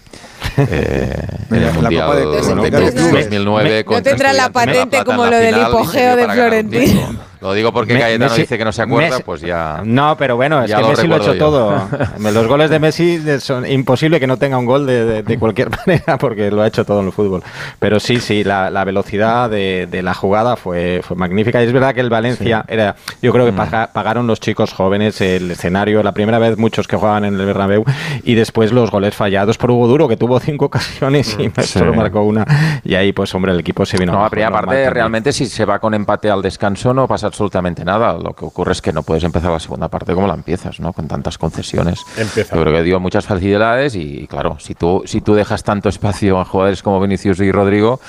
[0.70, 1.16] Eh,
[1.50, 2.94] en el La Mundial Copa de- de bueno, de clubes.
[3.30, 7.20] 2009 No tendrá la patente como lo del hipogeo de Florentino.
[7.40, 9.80] Lo digo porque Me- Cayetano Messi- dice que no se acuerda, Messi- pues ya.
[9.84, 11.38] No, pero bueno, es que lo Messi lo ha hecho yo.
[11.38, 11.88] todo.
[12.32, 15.70] Los goles de Messi son imposible que no tenga un gol de, de- de cualquier
[15.86, 17.42] manera porque lo ha hecho todo en el fútbol.
[17.78, 21.62] Pero sí, sí, la, la velocidad de, de la jugada fue, fue magnífica.
[21.62, 23.32] Y es verdad que el Valencia era, yo Mm.
[23.34, 27.24] creo que paga- pagaron los chicos jóvenes el escenario, la primera vez muchos que jugaban
[27.24, 27.84] en el Bernabéu
[28.22, 31.78] y después los goles fallados por Hugo Duro que tuvo cinco ocasiones y Sí.
[31.78, 32.44] solo marcó una.
[32.84, 34.12] Y ahí pues hombre el equipo se vino.
[34.12, 34.94] No, la abajo, primera normal parte, también.
[34.94, 38.12] realmente, si se va con empate al descanso, no pasa absolutamente nada.
[38.14, 40.92] Lo que ocurre es que no puedes empezar la segunda parte como la empiezas, ¿no?
[40.92, 42.00] Con tantas concesiones.
[42.16, 42.54] Empieza.
[42.56, 46.38] Yo creo que dio muchas facilidades y, claro, si tú, si tú dejas tanto espacio
[46.38, 48.00] a jugadores como Vinicius y Rodrigo,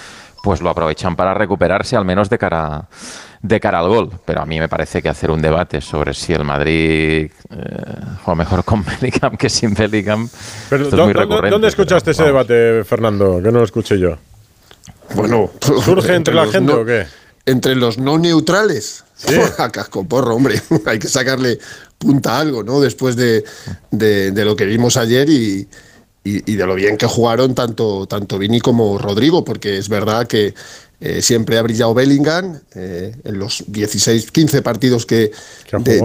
[0.44, 2.86] pues lo aprovechan para recuperarse, al menos de cara,
[3.44, 4.10] de cara al gol.
[4.26, 8.36] Pero a mí me parece que hacer un debate sobre si el Madrid eh, juega
[8.36, 10.28] mejor con Bellingham que sin Bellingham,
[10.70, 11.50] Pero, esto es muy ¿dó- dónde, recurrente.
[11.52, 13.36] ¿Dónde escuchaste ese debate, Fernando?
[13.42, 14.18] Que no lo escuché yo.
[15.14, 17.06] Bueno, ¿Surge entre la los gente no- o qué?
[17.46, 19.04] Entre los no neutrales.
[19.58, 20.62] A casco porro, hombre.
[20.86, 21.60] Hay que sacarle
[21.98, 22.80] punta a algo, ¿no?
[22.82, 23.44] Después de,
[23.92, 25.68] de- de lo que vimos ayer y,
[26.24, 30.26] y- y de lo bien que jugaron tanto, tanto Vini como Rodrigo, porque es verdad
[30.26, 30.56] que
[31.00, 35.32] eh, siempre ha brillado Bellingham eh, en los 16, 15 partidos que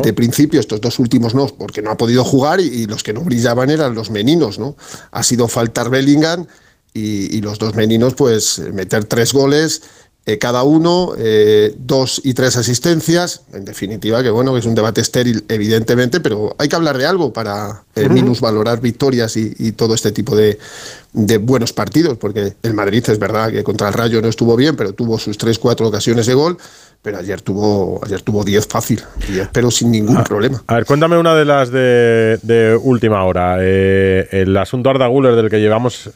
[0.02, 3.12] de, principio, estos dos últimos no, porque no ha podido jugar y, y los que
[3.14, 4.76] no brillaban eran los meninos, ¿no?
[5.12, 6.46] Ha sido faltar Bellingham
[6.94, 9.82] y, y los dos meninos, pues meter tres goles
[10.28, 13.42] eh, cada uno, eh, dos y tres asistencias.
[13.52, 17.06] En definitiva, que bueno, que es un debate estéril, evidentemente, pero hay que hablar de
[17.06, 20.58] algo para eh, minusvalorar victorias y, y todo este tipo de,
[21.12, 24.74] de buenos partidos, porque el Madrid es verdad que contra el Rayo no estuvo bien,
[24.74, 26.58] pero tuvo sus tres, cuatro ocasiones de gol.
[27.02, 30.64] Pero ayer tuvo ayer tuvo 10 fácil, 10, pero sin ningún problema.
[30.66, 33.58] A ver, cuéntame una de las de, de última hora.
[33.60, 36.10] Eh, el asunto Arda Guller del que llevamos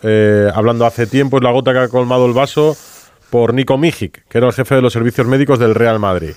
[0.53, 2.77] hablando hace tiempo es la gota que ha colmado el vaso
[3.31, 6.33] por Nico Mijic, que era el jefe de los servicios médicos del Real Madrid.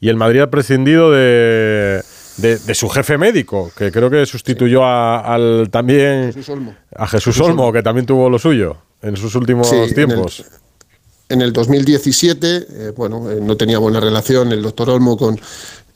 [0.00, 2.02] Y el Madrid ha prescindido de,
[2.38, 6.74] de, de su jefe médico, que creo que sustituyó a- al también Jesús Olmo.
[6.94, 10.44] a Jesús Olmo, que también tuvo lo suyo en sus últimos Sí, en el- tiempos.
[11.28, 15.38] En el 2017, eh, bueno, eh, no tenía buena relación el doctor Olmo con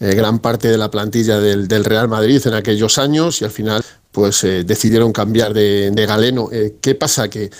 [0.00, 3.50] eh, gran parte de la plantilla del, del Real Madrid en aquellos años y al
[3.50, 3.82] final
[4.12, 6.48] pues decidieron cambiar de, de galeno.
[6.80, 7.28] ¿Qué pasa?
[7.28, 7.50] Que,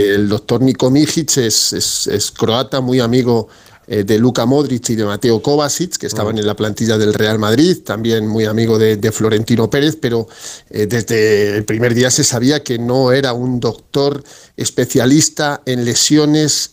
[0.00, 3.48] que el doctor Niko Mijic es, es- es croata, muy amigo
[3.86, 7.38] eh, de Luka Modric y de Mateo Kovacic, que estaban en la plantilla del Real
[7.40, 10.28] Madrid, también muy amigo de, de Florentino Pérez, pero
[10.70, 14.22] eh, desde el primer día se sabía que no era un doctor
[14.56, 16.72] especialista en lesiones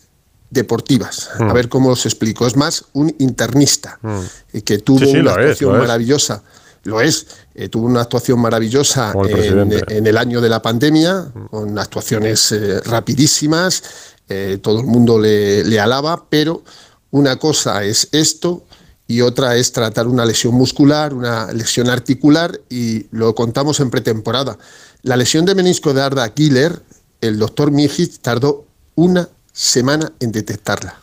[0.49, 1.29] deportivas.
[1.39, 1.53] A Mm.
[1.53, 2.45] ver cómo os explico.
[2.47, 4.19] Es más un internista Mm.
[4.53, 5.79] eh, que tuvo Sí, sí, una actuación es.
[5.81, 6.43] maravillosa.
[6.87, 12.53] Lo es, eh, tuvo una actuación maravillosa en, el año de la pandemia, con actuaciones
[12.53, 13.83] eh, rapidísimas,
[14.29, 16.63] eh, todo el mundo le, le alaba, pero
[17.11, 18.63] una cosa es esto
[19.05, 24.57] y otra es tratar una lesión muscular, una lesión articular, y lo contamos en pretemporada.
[25.01, 26.81] La lesión de menisco de Arda Killer,
[27.19, 28.65] el doctor Mijic tardó
[28.95, 31.01] una semana en detectarla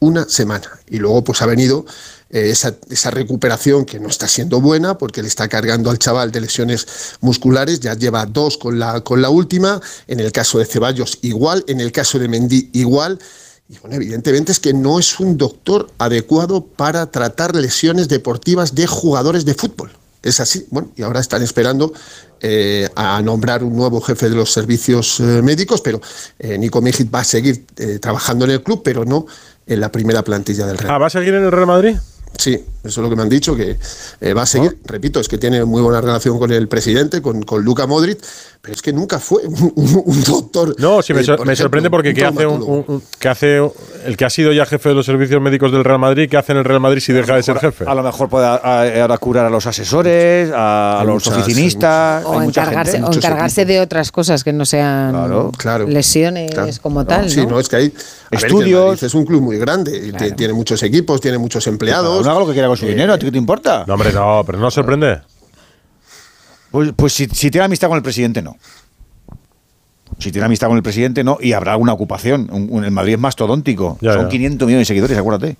[0.00, 0.68] una semana.
[0.88, 1.84] Y luego pues ha venido
[2.30, 6.30] eh, esa, esa recuperación que no está siendo buena porque le está cargando al chaval
[6.30, 6.86] de lesiones
[7.20, 11.64] musculares, ya lleva dos con la, con la última, en el caso de Ceballos igual,
[11.68, 13.18] en el caso de Mendy igual.
[13.70, 18.86] Y bueno, evidentemente es que no es un doctor adecuado para tratar lesiones deportivas de
[18.86, 19.90] jugadores de fútbol.
[20.22, 20.66] Es así.
[20.70, 21.92] Bueno, y ahora están esperando
[22.40, 26.00] eh, a nombrar un nuevo jefe de los servicios eh, médicos, pero
[26.38, 29.26] eh, Nico Mijic va a seguir eh, trabajando en el club, pero no
[29.66, 30.94] en la primera plantilla del Real.
[30.94, 31.96] Ah, ¿va a seguir en el Real Madrid?
[32.36, 33.76] Sí, eso es lo que me han dicho, que
[34.20, 34.78] eh, va a seguir.
[34.84, 38.18] Repito, es que tiene muy buena relación con el presidente, con, con Luka Modric,
[38.60, 40.74] pero es que nunca fue un, un- un doctor.
[40.78, 42.84] No, sí, me, eh, sor- por me ejemplo, sorprende porque un ¿qué hace, un, traumatólogo.
[42.88, 43.60] un- un- qué hace
[44.04, 46.28] el que ha sido ya jefe de los servicios médicos del Real Madrid?
[46.30, 47.84] ¿Qué hace en el Real Madrid si deja de ser jefe?
[47.86, 52.24] A lo mejor puede ahora curar a los asesores, a, los muchas- hay oficinistas.
[52.24, 53.08] O hay mucha encargarse, gente.
[53.08, 55.14] o encargarse de otras cosas que no sean
[55.88, 56.70] lesiones Claro.
[56.82, 57.30] como No, tal.
[57.30, 57.50] Sí, ¿no?
[57.50, 57.88] no, es que hay.
[57.88, 59.02] ver, que Estudios.
[59.02, 62.26] Es un club muy grande, y tiene muchos equipos, tiene muchos empleados.
[62.26, 63.84] Haga lo que quiera con su dinero, ¿a ti qué te importa?
[63.86, 65.20] No, hombre, no, pero no sorprende.
[66.70, 68.56] Pues, pues si, si tiene amistad con el presidente, no.
[70.18, 71.38] Si tiene amistad con el presidente, no.
[71.40, 72.48] Y habrá alguna ocupación.
[72.52, 73.98] Un- un- el Madrid es mastodóntico.
[74.00, 74.28] Ya, Son ya.
[74.28, 75.56] 500 millones de seguidores, acuérdate.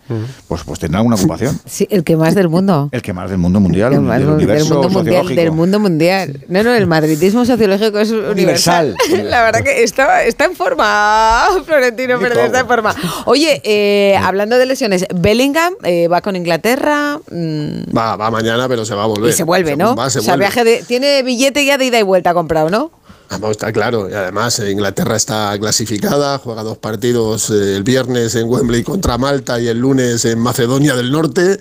[0.49, 1.59] Pues, pues tendrá alguna ocupación.
[1.65, 2.89] Sí, el que más del mundo.
[2.93, 5.41] El que más del mundo mundial, El más del del universo mundo mundial, sociológico.
[5.43, 6.41] del mundo mundial.
[6.49, 8.95] No, no, el madridismo sociológico es universal.
[9.07, 9.31] Universal.
[9.31, 12.95] La verdad que está, está en forma, Florentino Pérez, está en forma.
[13.27, 18.85] Oye, eh, hablando de lesiones, Bellingham eh, va con Inglaterra mm, Va, va mañana, pero
[18.85, 19.31] se va a volver.
[19.31, 19.95] y se vuelve, ¿no?
[19.95, 20.45] va, se o sea, vuelve.
[20.47, 22.91] viaje de, tiene billete ya de ida y vuelta comprado, ¿no?
[23.31, 24.09] Vamos, está claro.
[24.09, 29.61] Y además, Inglaterra está clasificada, juega dos partidos eh, el viernes en Wembley contra Malta
[29.61, 31.61] y el lunes en Macedonia del Norte.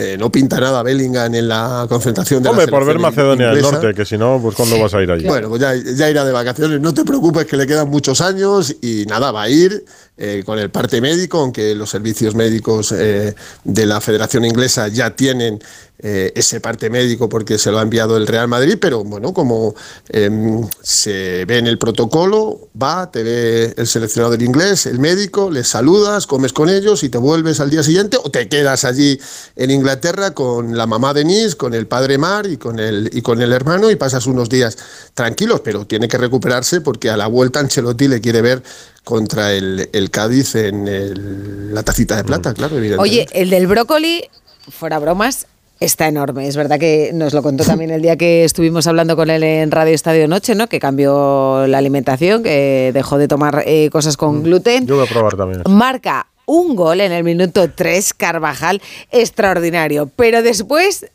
[0.00, 3.62] Eh, no pinta nada Bellingham en la concentración de Hombre, la por ver Macedonia del.
[3.62, 5.26] Norte, que si no, pues ¿cuándo vas a ir allí?
[5.26, 6.80] Bueno, pues ya, ya irá de vacaciones.
[6.80, 9.84] No te preocupes que le quedan muchos años y nada, va a ir
[10.20, 15.14] eh, con el parte médico, aunque los servicios médicos eh, de la Federación Inglesa ya
[15.14, 15.60] tienen
[16.00, 19.74] eh, ese parte médico porque se lo ha enviado el Real Madrid, pero bueno, como
[20.08, 25.66] em, se ve en el protocolo, va, te ve el seleccionador inglés, el médico, les
[25.66, 29.20] saludas, comes con ellos y te vuelves al día siguiente o te quedas allí
[29.56, 33.40] en Inglaterra con la mamá Denise, con el padre Mar y con el, y con
[33.40, 34.76] el hermano y pasas unos días
[35.14, 38.62] tranquilos, pero tiene que recuperarse porque a la vuelta Ancelotti le quiere ver
[39.02, 43.02] contra el, el Cádiz en el- la tacita de plata, claro, evidentemente.
[43.22, 44.24] Oye, el del brócoli,
[44.70, 45.46] fuera bromas,
[45.80, 46.46] está enorme.
[46.46, 49.70] Es verdad que nos lo contó también el día que estuvimos hablando con él en
[49.70, 50.66] Radio Estadio Noche, ¿no?
[50.68, 54.86] Que cambió la alimentación, que dejó de tomar eh, cosas con gluten.
[54.86, 55.62] Yo voy a probar también.
[55.66, 58.80] Marca un gol en el minuto 3, Carvajal,
[59.12, 60.10] extraordinario.
[60.16, 61.06] Pero después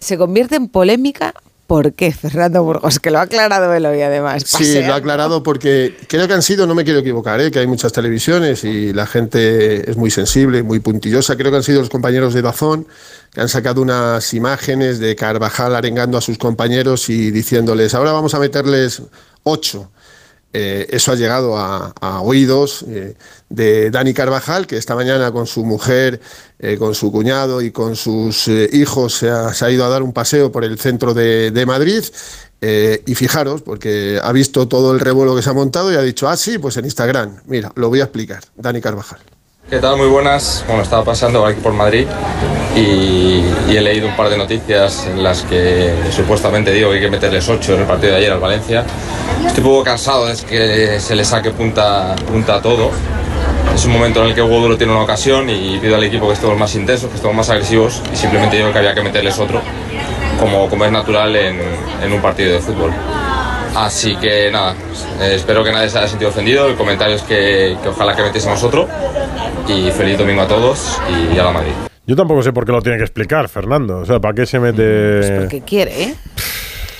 [0.00, 1.32] se convierte en polémica.
[1.68, 2.98] ¿Por qué, Fernando Burgos?
[2.98, 4.42] Que lo ha aclarado él hoy, además.
[4.44, 7.52] Sí, lo ha aclarado porque creo que han sido, no me quiero equivocar, ¿eh?
[7.52, 11.36] que hay muchas televisiones y la gente es muy sensible, muy puntillosa.
[11.36, 12.88] Creo que han sido los compañeros de Dazón
[13.32, 18.34] que han sacado unas imágenes de Carvajal arengando a sus compañeros y diciéndoles, ahora vamos
[18.34, 19.02] a meterles
[19.44, 19.92] ocho.
[20.52, 23.14] Eh, eso ha llegado a, oídos eh,
[23.48, 26.20] de Dani Carvajal, que esta mañana con su mujer,
[26.58, 30.50] eh, con su cuñado y con sus hijos se ha, ido a dar un paseo
[30.50, 32.04] por el centro de, de Madrid.
[32.62, 36.28] Y fijaros, porque ha visto todo el revuelo que se ha montado y ha dicho,
[36.28, 37.40] ah, sí, pues en Instagram.
[37.46, 38.42] Mira, lo voy a explicar.
[38.54, 39.39] Dani Carvajal.
[39.70, 39.96] ¿Qué tal?
[39.96, 40.64] Muy buenas.
[40.66, 42.04] Bueno, estaba pasando aquí por Madrid
[42.74, 47.08] y, he leído un par de noticias en las que supuestamente digo que hay que
[47.08, 48.84] meterles 8 en el partido de ayer al Valencia.
[49.46, 52.90] Estoy un poco cansado de que se le saque punta, a todo.
[53.72, 56.26] Es un momento en el que Hugo Duro tiene una ocasión y pido al equipo
[56.26, 59.38] que estemos más intensos, que estemos más agresivos y simplemente digo que había que meterles
[59.38, 59.62] otro,
[60.40, 61.60] como, como es natural en,
[62.02, 62.92] en un partido de fútbol.
[63.74, 64.74] Así que nada,
[65.20, 66.66] eh, espero que nadie se haya sentido ofendido.
[66.66, 68.88] El comentario es que, que ojalá que metiésemos otro.
[69.68, 70.98] Y feliz domingo a todos
[71.32, 71.72] y a la Madrid.
[72.06, 73.98] Yo tampoco sé por qué lo tiene que explicar, Fernando.
[73.98, 75.38] O sea, ¿para qué se mete...?
[75.40, 76.14] Porque quiere, ¿eh?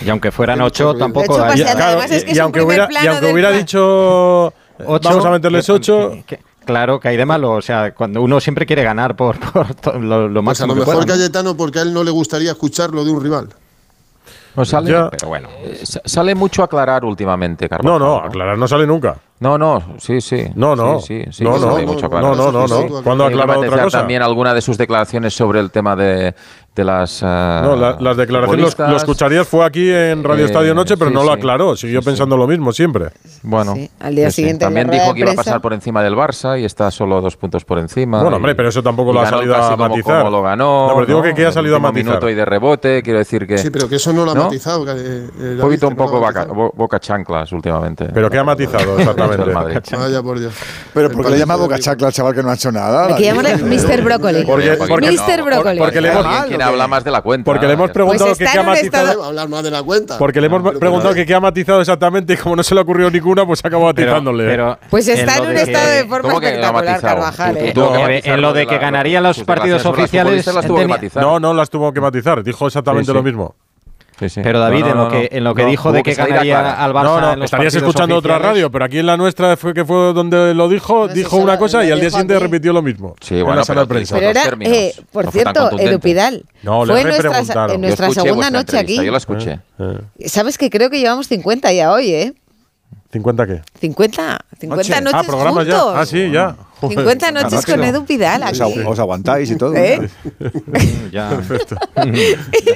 [0.04, 1.36] Y aunque fueran ocho, tampoco.
[1.36, 4.46] Daría- es que y aunque hubiera, y plano aunque del hubiera pa- dicho
[4.86, 7.52] Ocho, vamos a meterles que- ocho, que- Claro, que hay de malo.
[7.52, 10.80] O sea, cuando uno siempre quiere ganar por, por lo, lo Pues a lo que
[10.80, 11.12] mejor pueda, ¿no?
[11.12, 13.48] Cayetano, porque a él no le gustaría escucharlo de un rival.
[14.56, 15.08] No sale, Ya.
[15.10, 15.48] pero bueno.
[15.62, 17.98] eh, sa- sale mucho aclarar últimamente, no, Carvajal.
[18.00, 19.16] no, aclarar no sale nunca.
[19.40, 20.44] No, no, sí, sí.
[20.54, 21.00] No, no.
[21.00, 23.02] Sí, sí, sí, No, no, mucho no, no, no, no.
[23.02, 23.98] ¿Cuándo aclarado otra cosa?
[24.00, 26.34] también alguna de sus declaraciones sobre el tema de,
[26.74, 27.22] de las.
[27.22, 30.98] eh, No, la- las declaraciones lo, lo escucharías fue aquí en Radio Eh, Estadio Noche,
[30.98, 31.74] pero sí, no lo aclaró.
[31.74, 33.06] Siguió pensando lo mismo siempre.
[33.42, 36.60] Bueno, Sí, al día siguiente También dijo que iba a pasar por encima del Barça
[36.60, 38.20] y está solo dos puntos por encima.
[38.20, 40.18] Bueno, y- hombre, pero eso tampoco lo ha salido casi a como- matizar.
[40.18, 40.88] como lo ganó.
[40.88, 42.04] No, pero digo que- que ha salido a matizar.
[42.08, 43.56] minuto y de rebote, quiero decir que.
[43.56, 44.84] Sí, pero que eso no lo ha matizado.
[44.86, 46.20] eh, Un poquito que un poco
[46.76, 48.04] boca chanclas últimamente.
[48.12, 49.29] Pero ¿qué ha matizado exactamente?
[49.36, 49.78] Del Madrid.
[49.92, 50.54] Vaya por Dios.
[50.94, 53.06] Pero ¿por qué le llama boca chacla al chaval que no ha hecho nada?
[53.06, 54.02] Hay que llamarle Mr.
[54.02, 54.44] Brócoli.
[54.44, 55.42] Porque- porque- Mr.
[55.44, 55.78] Brócoli.
[55.78, 57.44] porque le hemos- habla más de la cuenta.
[57.44, 59.24] Porque le hemos preguntado Pues qué ha matizado.
[59.24, 60.18] hablar más de la cuenta.
[60.18, 62.80] Porque le hemos Pero, preguntado que qué ha matizado exactamente y como no se le
[62.80, 66.40] ocurrió ninguna, pues acabó pero Pues está en un de estado que- de forma ¿Cómo
[66.40, 67.00] que lo ha espectacular?
[67.00, 67.72] Carvajal, ¿eh?
[67.74, 70.46] No, en lo de que ganaría los partidos oficiales,
[71.14, 72.42] no, no las tuvo que matizar.
[72.42, 73.54] Dijo exactamente lo mismo.
[74.20, 74.40] Sí, sí.
[74.44, 76.22] Pero David, No, no, en, lo que, en lo que No, dijo de que que
[76.22, 79.16] ganaría al Barça No, no, en los estarías escuchando otra radio, pero aquí en la
[79.16, 82.42] nuestra fue que fue donde lo dijo, dijo una cosa y al día siguiente aquí.
[82.44, 83.16] repitió lo mismo.
[83.20, 84.14] Sí, en bueno, la sala de pero prensa.
[84.16, 85.90] Pero era, eh, por No cierto, contundente.
[85.90, 86.44] Edu Pidal.
[86.62, 89.02] No, le fue nuestra, en nuestra segunda noche aquí.
[89.02, 89.58] Yo la escuché.
[89.78, 92.34] Eh, ¿Sabes que creo que llevamos 50 ya hoy, eh?
[93.12, 93.62] ¿50 qué?
[93.80, 95.00] 50, 50 Noche.
[95.00, 95.50] noches Ah, ya.
[95.50, 95.94] juntos.
[95.96, 96.54] Ah, sí, ya.
[96.80, 96.96] Joder.
[96.98, 97.84] 50 noches noche, con.
[97.84, 98.60] Edu Pidal Os, aquí.
[98.60, 99.74] agu- os aguantáis y todo.
[99.74, 100.08] ¿Eh?
[101.12, 101.30] Ya.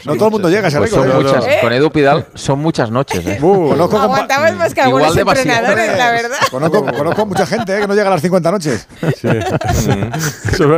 [0.05, 1.09] No todo el mundo llega a ese Pues récord.
[1.11, 1.15] ¿eh?
[1.23, 1.59] muchas, ¿Eh?
[1.63, 3.25] con Edu Pidal son muchas noches.
[3.27, 3.39] ¿eh?
[3.41, 6.37] Uh, Conozco, Aguantamos más que algunos entrenadores, la verdad.
[6.51, 7.81] conozco, conozco mucha gente ¿eh?
[7.81, 8.89] que no llega a las 50 noches.
[9.17, 9.29] sí.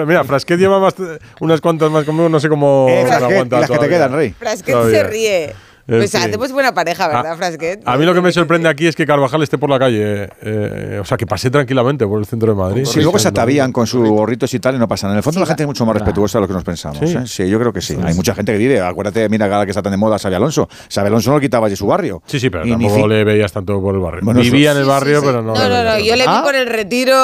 [0.07, 0.95] Mira, Frasquet lleva más,
[1.41, 4.31] unas cuantas más conmigo, no sé cómo Eh, aguanta y las que te quedan, Rey.
[4.39, 4.99] Frasquet Todavía.
[5.01, 5.55] se ríe.
[5.87, 6.21] Pues fin.
[6.21, 7.81] hacemos buena pareja, ¿verdad, A- Frasquet?
[7.85, 10.29] A mí lo que me sorprende aquí es que Carvajal esté por la calle.
[10.43, 12.85] eh, o sea, que pase tranquilamente por el centro de Madrid.
[12.85, 15.15] Si luego se atavían con sus gorritos y tal y no pasa nada.
[15.15, 16.99] En el fondo la gente es mucho más respetuosa de lo que nos pensamos.
[16.99, 17.17] Sí.
[17.17, 17.23] ¿eh?
[17.27, 17.97] Sí, yo creo que sí.
[18.03, 18.81] Hay mucha gente que vive.
[18.81, 20.69] Acuérdate, mira, ahora que está tan de moda Xavi Alonso.
[20.93, 22.23] Xavi Alonso no lo quitaba de su barrio.
[22.27, 24.21] Sí, sí, pero Y tampoco le veías tanto por el barrio.
[24.25, 25.55] Bueno, Vivía en el barrio, pero no.
[25.55, 26.43] No, no, no, yo le vi Ah.
[26.45, 27.17] por el retiro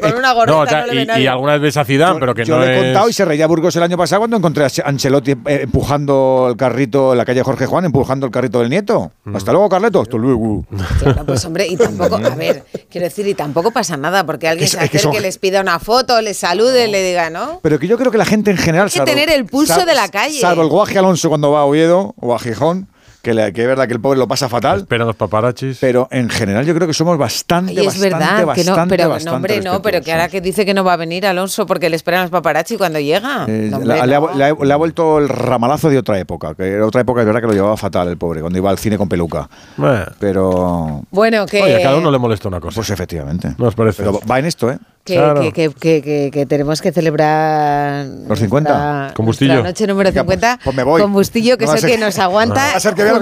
[0.00, 2.74] con una gorrita, No, y, alguna vez ves a Zidane, pero que Yo no le
[2.78, 6.48] he contado y se reía Burgos el año pasado cuando encontré a Ancelotti eh, empujando
[6.50, 9.12] el carrito en la calle Jorge Juan, empujando el carrito del nieto.
[9.24, 9.36] Mm.
[9.36, 10.00] Hasta luego, Carleto.
[10.00, 10.64] Hasta luego.
[11.00, 14.64] Claro, pues hombre, y tampoco, a ver, quiero decir, y tampoco pasa nada, porque alguien
[14.64, 17.60] Es- se es que acerque, son- les pida una foto, les salude, le diga, ¿no?
[17.62, 18.88] Pero que yo creo que la gente en general.
[18.92, 20.40] Hay que tener el pulso de la calle.
[20.40, 22.88] Salvo el Guaje Alonso cuando va a Oviedo o a Gijón,
[23.26, 24.78] que, le- que es verdad que el pobre lo pasa fatal.
[24.80, 25.78] Esperan los paparachis.
[25.80, 28.88] Pero en general yo creo que somos bastante, Y es bastante, verdad que no, bastante,
[28.96, 31.26] pero no, bastante hombre, no, pero que ahora que dice que no va a venir
[31.26, 33.44] Alonso porque le esperan los paparazzi cuando llega.
[33.48, 34.34] Eh, No, hombre, la- le, ha, no.
[34.34, 37.26] le ha- le ha vuelto el ramalazo de otra época, que era otra época es
[37.26, 39.48] verdad que lo llevaba fatal el pobre, cuando iba al cine con peluca.
[39.82, 42.76] Eh, Pero, Bueno, que, Oye, a cada uno le molesta una cosa.
[42.76, 43.54] pues efectivamente.
[43.58, 44.04] ¿No os parece?
[44.04, 44.78] Pero va en esto, ¿eh?
[45.04, 45.40] que, claro.
[45.52, 48.70] que, que, que- tenemos que celebrar Los 50.
[48.70, 49.52] nuestra- Con Bustillo.
[49.52, 51.00] nuestra noche número Venga, 50 pues- pues me voy.
[51.00, 52.54] con Bustillo, que No es el que nos aguanta.
[52.72, 53.12] Va a ser que vea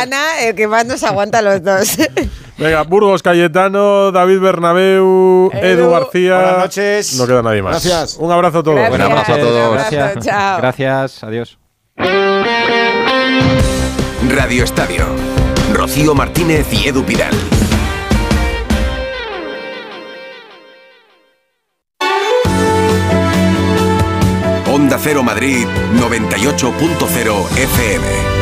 [0.00, 1.96] Ana, el que más nos aguanta a los dos.
[2.58, 5.90] Venga, Burgos Cayetano, David Bernabeu, Edu, Edu.
[5.90, 6.34] García.
[6.36, 7.14] Buenas noches.
[7.14, 7.72] No queda nadie más.
[7.84, 8.16] Gracias.
[8.18, 8.76] Un abrazo a todos.
[8.76, 8.98] Gracias.
[8.98, 9.66] Buen abrazo a Un todos.
[9.66, 10.24] abrazo, Gracias.
[10.24, 10.56] chao.
[10.58, 11.24] Gracias.
[11.24, 11.58] Adiós.
[14.28, 15.06] Radio Estadio.
[15.72, 17.34] Rocío Martínez y Edu Pidal.
[24.72, 25.66] Onda Cero Madrid
[25.98, 28.41] 98.0 FM.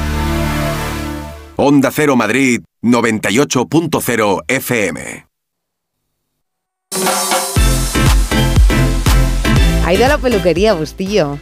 [1.55, 5.27] Onda Cero Madrid 98.0 FM.
[9.85, 11.37] Ha ido a la peluquería, Bustillo.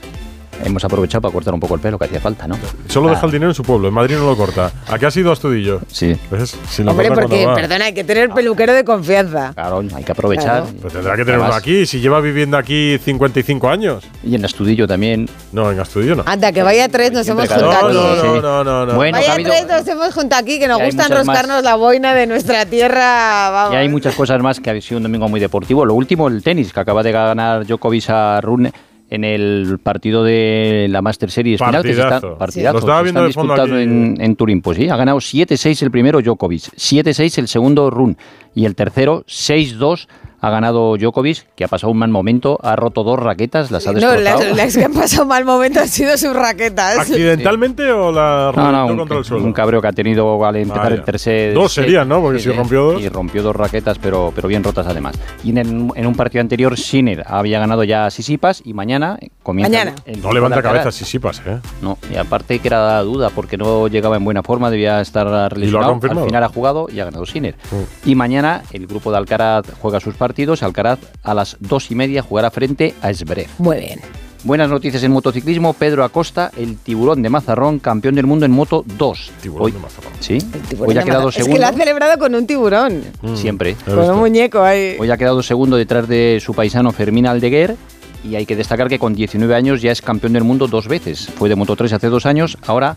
[0.64, 2.58] Hemos aprovechado para cortar un poco el pelo que hacía falta, ¿no?
[2.88, 4.72] Solo Ah, deja el dinero en su pueblo, en Madrid no lo corta.
[4.88, 5.80] ¿A qué has ido a Astudillo?
[5.88, 6.16] Sí.
[6.30, 6.56] ¿Ves?
[6.70, 9.54] Si lo Hombre, porque, perdona, hay que tener peluquero de confianza.
[9.54, 10.64] Claro, hay que aprovechar.
[10.64, 10.78] Claro.
[10.82, 14.04] Pues tendrá que tener uno Además- aquí, si lleva viviendo aquí 55 años.
[14.24, 15.30] Y en Astudillo también.
[15.52, 16.24] No, en Astudillo no.
[16.26, 17.94] Anda, que vaya tres, nos hemos juntado aquí.
[17.96, 18.94] No, no, no, no.
[18.96, 21.12] Bueno, ha Vaya habido- tres, nos hemos juntado aquí, que nos gusta más.
[21.12, 23.50] enroscarnos la boina de nuestra tierra.
[23.50, 23.74] Vamos.
[23.74, 25.86] Y hay muchas cosas más que ha sido un domingo muy deportivo.
[25.86, 28.72] Lo último, el tenis, que acaba de ganar Djokovic a Rune
[29.10, 31.82] en el partido de la Master Series final.
[31.84, 32.28] Que se Partidazo.
[32.28, 33.84] está, partidazo, Lo estaba viendo están disputando aquí.
[33.84, 34.62] en, en Turín.
[34.62, 38.16] Pues sí, ha ganado 7-6 el primero Djokovic, 7-6 el segundo Rune
[38.56, 40.08] y el tercero 6-2
[40.42, 43.92] ha ganado Djokovic, que ha pasado un mal momento, ha roto dos raquetas, las ha
[43.94, 44.44] No, destrozado.
[44.50, 47.00] las, las que han pasado mal momento han sido sus raquetas.
[47.00, 49.44] ¿Accidentalmente o la No, no, reventó un, contra el suelo?
[49.44, 50.96] un cabreo que ha tenido al empezar Vaya.
[50.96, 51.54] el tercer.
[51.54, 51.86] Dos set.
[51.86, 52.22] serían, ¿no?
[52.22, 53.02] Porque si rompió dos.
[53.02, 55.16] Y rompió dos raquetas, pero, pero bien rotas además.
[55.44, 59.18] Y en, el- en un partido anterior, Sinner había ganado ya a Sisipas y mañana
[59.44, 59.70] comienza.
[59.72, 59.96] Mañana.
[60.06, 61.60] el- el No levanta cabeza si sí pasa, ¿eh?
[61.82, 65.92] No, y aparte que era duda porque no llegaba en buena forma, debía estar lesionado.
[65.92, 66.22] confirmado.
[66.22, 67.56] Al final ha jugado y ha ganado Sinner.
[67.72, 68.10] Mm.
[68.10, 70.29] Y mañana el grupo de Alcaraz juega sus partidos.
[70.62, 73.48] Alcaraz a las dos y media jugará frente a Esbrev.
[73.58, 74.00] Muy bien.
[74.46, 75.74] Buenas noticias en motociclismo.
[75.74, 79.32] Pedro Acosta, el tiburón de Mazarrón, campeón del mundo en Moto 2.
[79.58, 79.74] Hoy,
[80.22, 80.38] Sí.
[80.80, 81.62] Hoy ha quedado es que segundo.
[81.62, 83.04] lo ha celebrado con un tiburón.
[83.36, 83.76] Siempre.
[83.86, 84.96] Con un muñeco ahí.
[84.98, 87.76] Hoy ha quedado segundo detrás de su paisano Fermín Aldeguer.
[88.24, 91.30] Y hay que destacar que con 19 años ya es campeón del mundo dos veces.
[91.38, 92.96] Fue de Moto 3 hace dos años, ahora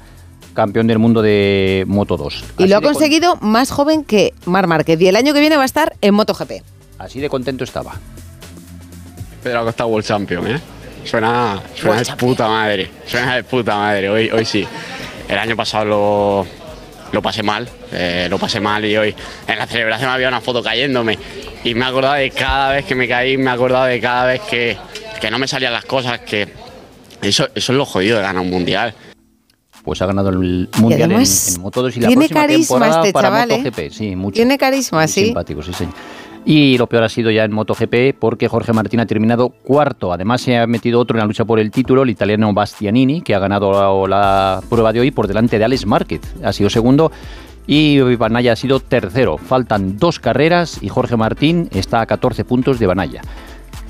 [0.55, 2.45] campeón del mundo de Moto 2.
[2.59, 5.01] Y lo ha conseguido más joven que Mar Márquez.
[5.01, 6.63] Y el año que viene va a estar en MotoGP.
[7.03, 7.95] Así de contento estaba.
[9.43, 10.61] Pedro Acosta World Champion, ¿eh?
[11.05, 14.65] Suena, suena de puta madre, suena de puta madre, hoy, hoy sí.
[15.29, 16.47] El año pasado lo,
[17.11, 19.13] lo pasé mal, eh, lo pasé mal y hoy
[19.49, 21.19] en la celebración había una foto cayéndome
[21.65, 24.27] y me he acordado de cada vez que me caí, me he acordado de cada
[24.27, 24.77] vez que,
[25.21, 26.53] que no me salían las cosas, que
[27.21, 28.95] eso, eso es lo jodido de ganar un mundial.
[29.83, 32.75] Pues ha ganado el mundial en, además en Moto 2 y la tiene próxima carisma
[32.79, 33.59] temporada este para chaval, ¿eh?
[33.59, 33.93] MotoGP.
[33.93, 34.35] Sí, mucho.
[34.37, 35.25] Tiene carisma, Muy sí.
[35.25, 35.95] simpático, sí, señor.
[36.45, 40.13] Y lo peor ha sido ya en MotoGP porque Jorge Martín ha terminado cuarto.
[40.13, 43.35] Además se ha metido otro en la lucha por el título, el italiano Bastianini, que
[43.35, 46.21] ha ganado la, prueba de hoy por delante de Alex Márquez.
[46.43, 47.13] Ha sido segundo.
[47.65, 49.39] Y Banaya ha sido tercero.
[49.39, 53.23] Faltan dos carreras y Jorge Martín está a 14 puntos de Banaya.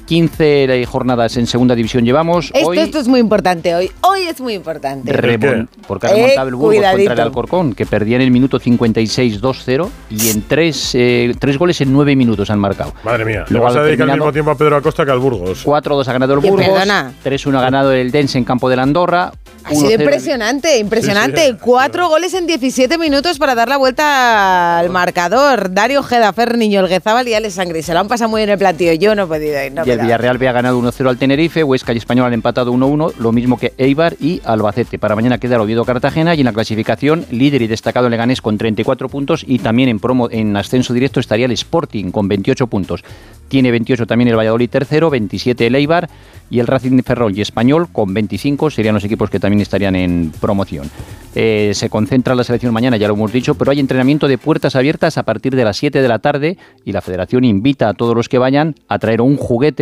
[0.07, 2.51] 15 jornadas en segunda división llevamos.
[2.55, 3.91] Esto, hoy esto es muy importante hoy.
[4.03, 5.13] Hoy es muy importante.
[5.13, 7.21] remon- porque ha Eh, remontado el Burgos contra el.
[7.21, 11.93] Alcorcón, que perdía en el minuto 56 2-0 y en tres, eh, tres goles en
[11.93, 12.93] nueve minutos han marcado.
[13.05, 15.11] Madre mía, le Luego vas a ha dedicar al mismo tiempo a Pedro Acosta que
[15.11, 15.65] al Burgos.
[15.65, 17.13] 4-2 ha ganado el Burgos, perdona.
[17.23, 19.33] 3-1 ha ganado el Dense en campo de la Andorra,
[19.65, 21.47] Ha sido impresionante, impresionante.
[21.47, 25.73] Sí, sí, Cuatro goles en 17 minutos para dar la vuelta al marcador.
[25.73, 27.83] Dario Ojeda, Fer Niño, El Guezábal y Alex Sangri.
[27.83, 28.93] Se lo han pasado muy bien el platillo.
[28.95, 29.73] Yo no he podido ir.
[29.73, 30.01] No el.
[30.01, 33.73] Villarreal había ganado 1-0 al Tenerife, Huesca y Español han empatado 1-1, lo mismo que
[33.79, 34.99] Eibar y Albacete.
[34.99, 38.59] Para mañana queda el Oviedo Cartagena y en la clasificación líder y destacado Leganés con
[38.59, 43.05] 34 puntos y también en promo en ascenso directo estaría el Sporting con 28 puntos.
[43.49, 46.09] Tiene 28 también el Valladolid tercero, 27 el Eibar
[46.49, 49.95] y el Racing de Ferrol y Español con 25 serían los equipos que también estarían
[49.95, 50.91] en promoción.
[51.35, 54.77] Eh, se concentra la selección mañana, ya lo hemos dicho, pero hay entrenamiento de puertas
[54.77, 58.15] abiertas a partir de las 7 de la tarde y la federación invita a todos
[58.15, 59.82] los que vayan a traer un juguete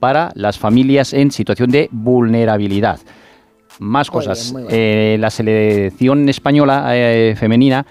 [0.00, 2.98] para las familias en situación de vulnerabilidad.
[3.78, 4.52] Más Muy cosas.
[4.52, 4.80] bien, muy bien.
[4.80, 7.86] Eh, la selección española eh, femenina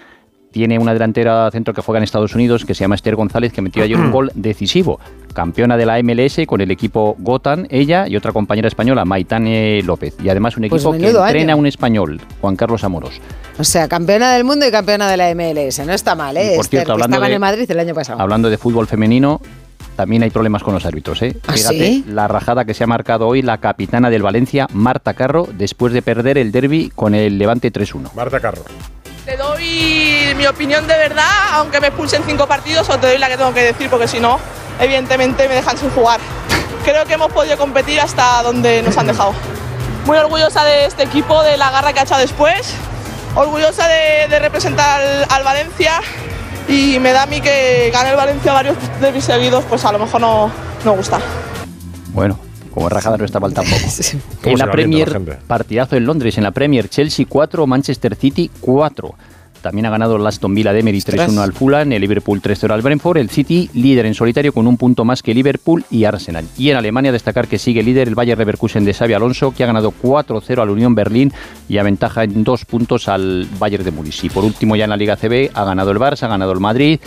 [0.52, 3.62] tiene una delantera centro que juega en Estados Unidos que se llama Esther González que
[3.62, 4.98] metió ayer un gol decisivo.
[5.32, 10.16] Campeona de la MLS con el equipo Gotan, ella y otra compañera española, Maitane López.
[10.22, 11.60] Y además un Pues equipo que entrena año.
[11.60, 13.20] un español, Juan Carlos Amoros.
[13.58, 15.84] O sea, campeona del mundo y campeona de la MLS.
[15.86, 16.54] No está mal, ¿eh?
[16.54, 18.20] Y por Esther, cierto, que hablando estaba en de- el Madrid el año pasado.
[18.20, 19.40] Hablando de fútbol femenino,
[20.00, 21.20] también hay problemas con los árbitros.
[21.20, 21.36] ¿eh?
[21.46, 22.04] ¿Ah, Fíjate sí?
[22.08, 26.00] la rajada que se ha marcado hoy la capitana del Valencia, Marta Carro, después de
[26.00, 28.14] perder el derby con el Levante 3-1.
[28.14, 28.62] Marta Carro.
[29.26, 33.28] Te doy mi opinión de verdad, aunque me expulsen cinco partidos, o te doy la
[33.28, 34.40] que tengo que decir, porque si no,
[34.80, 36.18] evidentemente me dejan sin jugar.
[36.82, 39.34] Creo que hemos podido competir hasta donde nos han dejado.
[40.06, 42.72] Muy orgullosa de este equipo, de la garra que ha echado después,
[43.34, 46.00] orgullosa de, de representar al, al Valencia
[46.70, 49.92] y me da a mí que gane el Valencia varios de mis seguidos, pues a
[49.92, 50.50] lo mejor no,
[50.84, 51.18] no gusta.
[52.12, 52.38] Bueno,
[52.72, 53.82] como rajada no está mal tampoco.
[54.42, 56.38] ¿Cómo en la Premier, la partidazo en Londres.
[56.38, 59.14] En la Premier, Chelsea 4, Manchester City 4.
[59.62, 61.30] También ha ganado el Aston Villa de Emery Ostras.
[61.30, 64.76] 3-1 al Fulham, el Liverpool 3-0 al Brentford, el City líder en solitario con un
[64.76, 66.46] punto más que Liverpool y Arsenal.
[66.56, 69.66] Y en Alemania destacar que sigue líder el Bayer Leverkusen de Xabi Alonso, que ha
[69.66, 71.32] ganado 4-0 al Unión Berlín
[71.68, 74.24] y aventaja en dos puntos al Bayern de Múnich.
[74.24, 76.60] Y por último ya en la Liga CB ha ganado el Barça, ha ganado el
[76.60, 77.00] Madrid,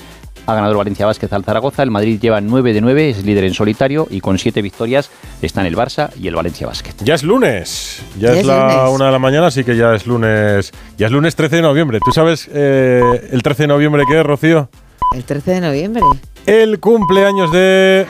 [0.45, 3.45] ha ganado el Valencia Vázquez al Zaragoza, el Madrid lleva 9 de 9, es líder
[3.45, 5.09] en solitario y con 7 victorias
[5.41, 6.95] están el Barça y el Valencia Vázquez.
[6.99, 8.01] Ya es lunes.
[8.17, 8.95] Ya, Ya es, es la lunes.
[8.95, 10.71] una de la mañana, así que ya es lunes.
[10.97, 11.99] Ya es lunes 13 de noviembre.
[12.03, 14.69] ¿Tú sabes eh, el 13 de noviembre qué es, Rocío?
[15.13, 16.01] El 13 de noviembre.
[16.45, 18.05] El cumpleaños de.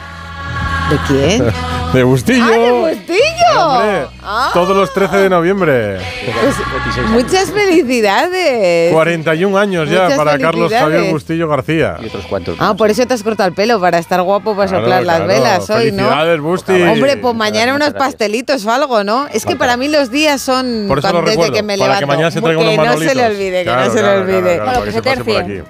[0.90, 1.44] ¿De quién?
[1.94, 2.44] de Bustillo.
[2.46, 4.10] ¡Ah, de Bustillo!
[4.54, 5.98] Todos los 13 de noviembre.
[6.26, 8.92] Pues, muchas felicidades.
[8.94, 10.72] 41 años ya Muchas para Carlos.
[10.74, 11.98] Javier Bustillo García.
[12.02, 12.56] Y otros cuantos.
[12.60, 15.16] Ah, por eso te has cortado el pelo, para estar guapo, para Claro, soplar las
[15.18, 15.28] claro.
[15.34, 16.04] velas hoy, ¿no?
[16.04, 16.82] Felicidades, Busti.
[16.84, 19.28] Hombre, pues mañana unos pastelitos o algo, ¿no?
[19.34, 21.96] Es que para mí los días son Por eso lo desde recuerdo, que me para
[21.96, 22.08] que levanto.
[22.08, 23.36] mañana se traigan que unos no se le manolitos.
[23.36, 24.42] olvide, que Claro, no se claro, le olvide.
[24.42, 25.62] claro, claro, para que se pase por aquí.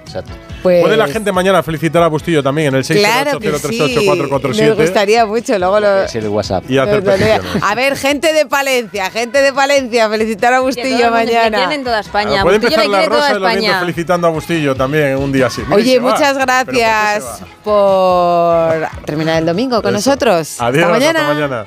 [0.62, 3.78] Pues- ¿Puede la gente mañana felicitar a Bustillo también en el Claro que sí.
[3.78, 6.02] 608038447 Me gustaría mucho, luego lo...
[6.04, 6.64] Es el WhatsApp.
[6.70, 7.04] y hacer?
[7.60, 11.56] A ver, gente de Palencia, gente de Palencia, felicitar a Bustillo mañana.
[11.58, 12.42] quieren en toda España.
[12.42, 13.80] Puede empezar la toda rosa vientos España.
[13.80, 15.62] felicitando a Bustillo también un día así.
[15.62, 16.10] Mira, Oye, va.
[16.10, 16.46] muchas ¿Pero por se
[16.80, 17.46] gracias va?
[17.64, 20.10] por terminar el domingo con Eso.
[20.10, 20.60] nosotros.
[20.60, 21.20] Adiós, hasta mañana.
[21.20, 21.66] Hasta mañana.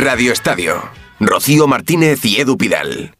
[0.00, 0.82] Radio Estadio.
[1.20, 3.14] Rocío Martínez y Edu Pidal.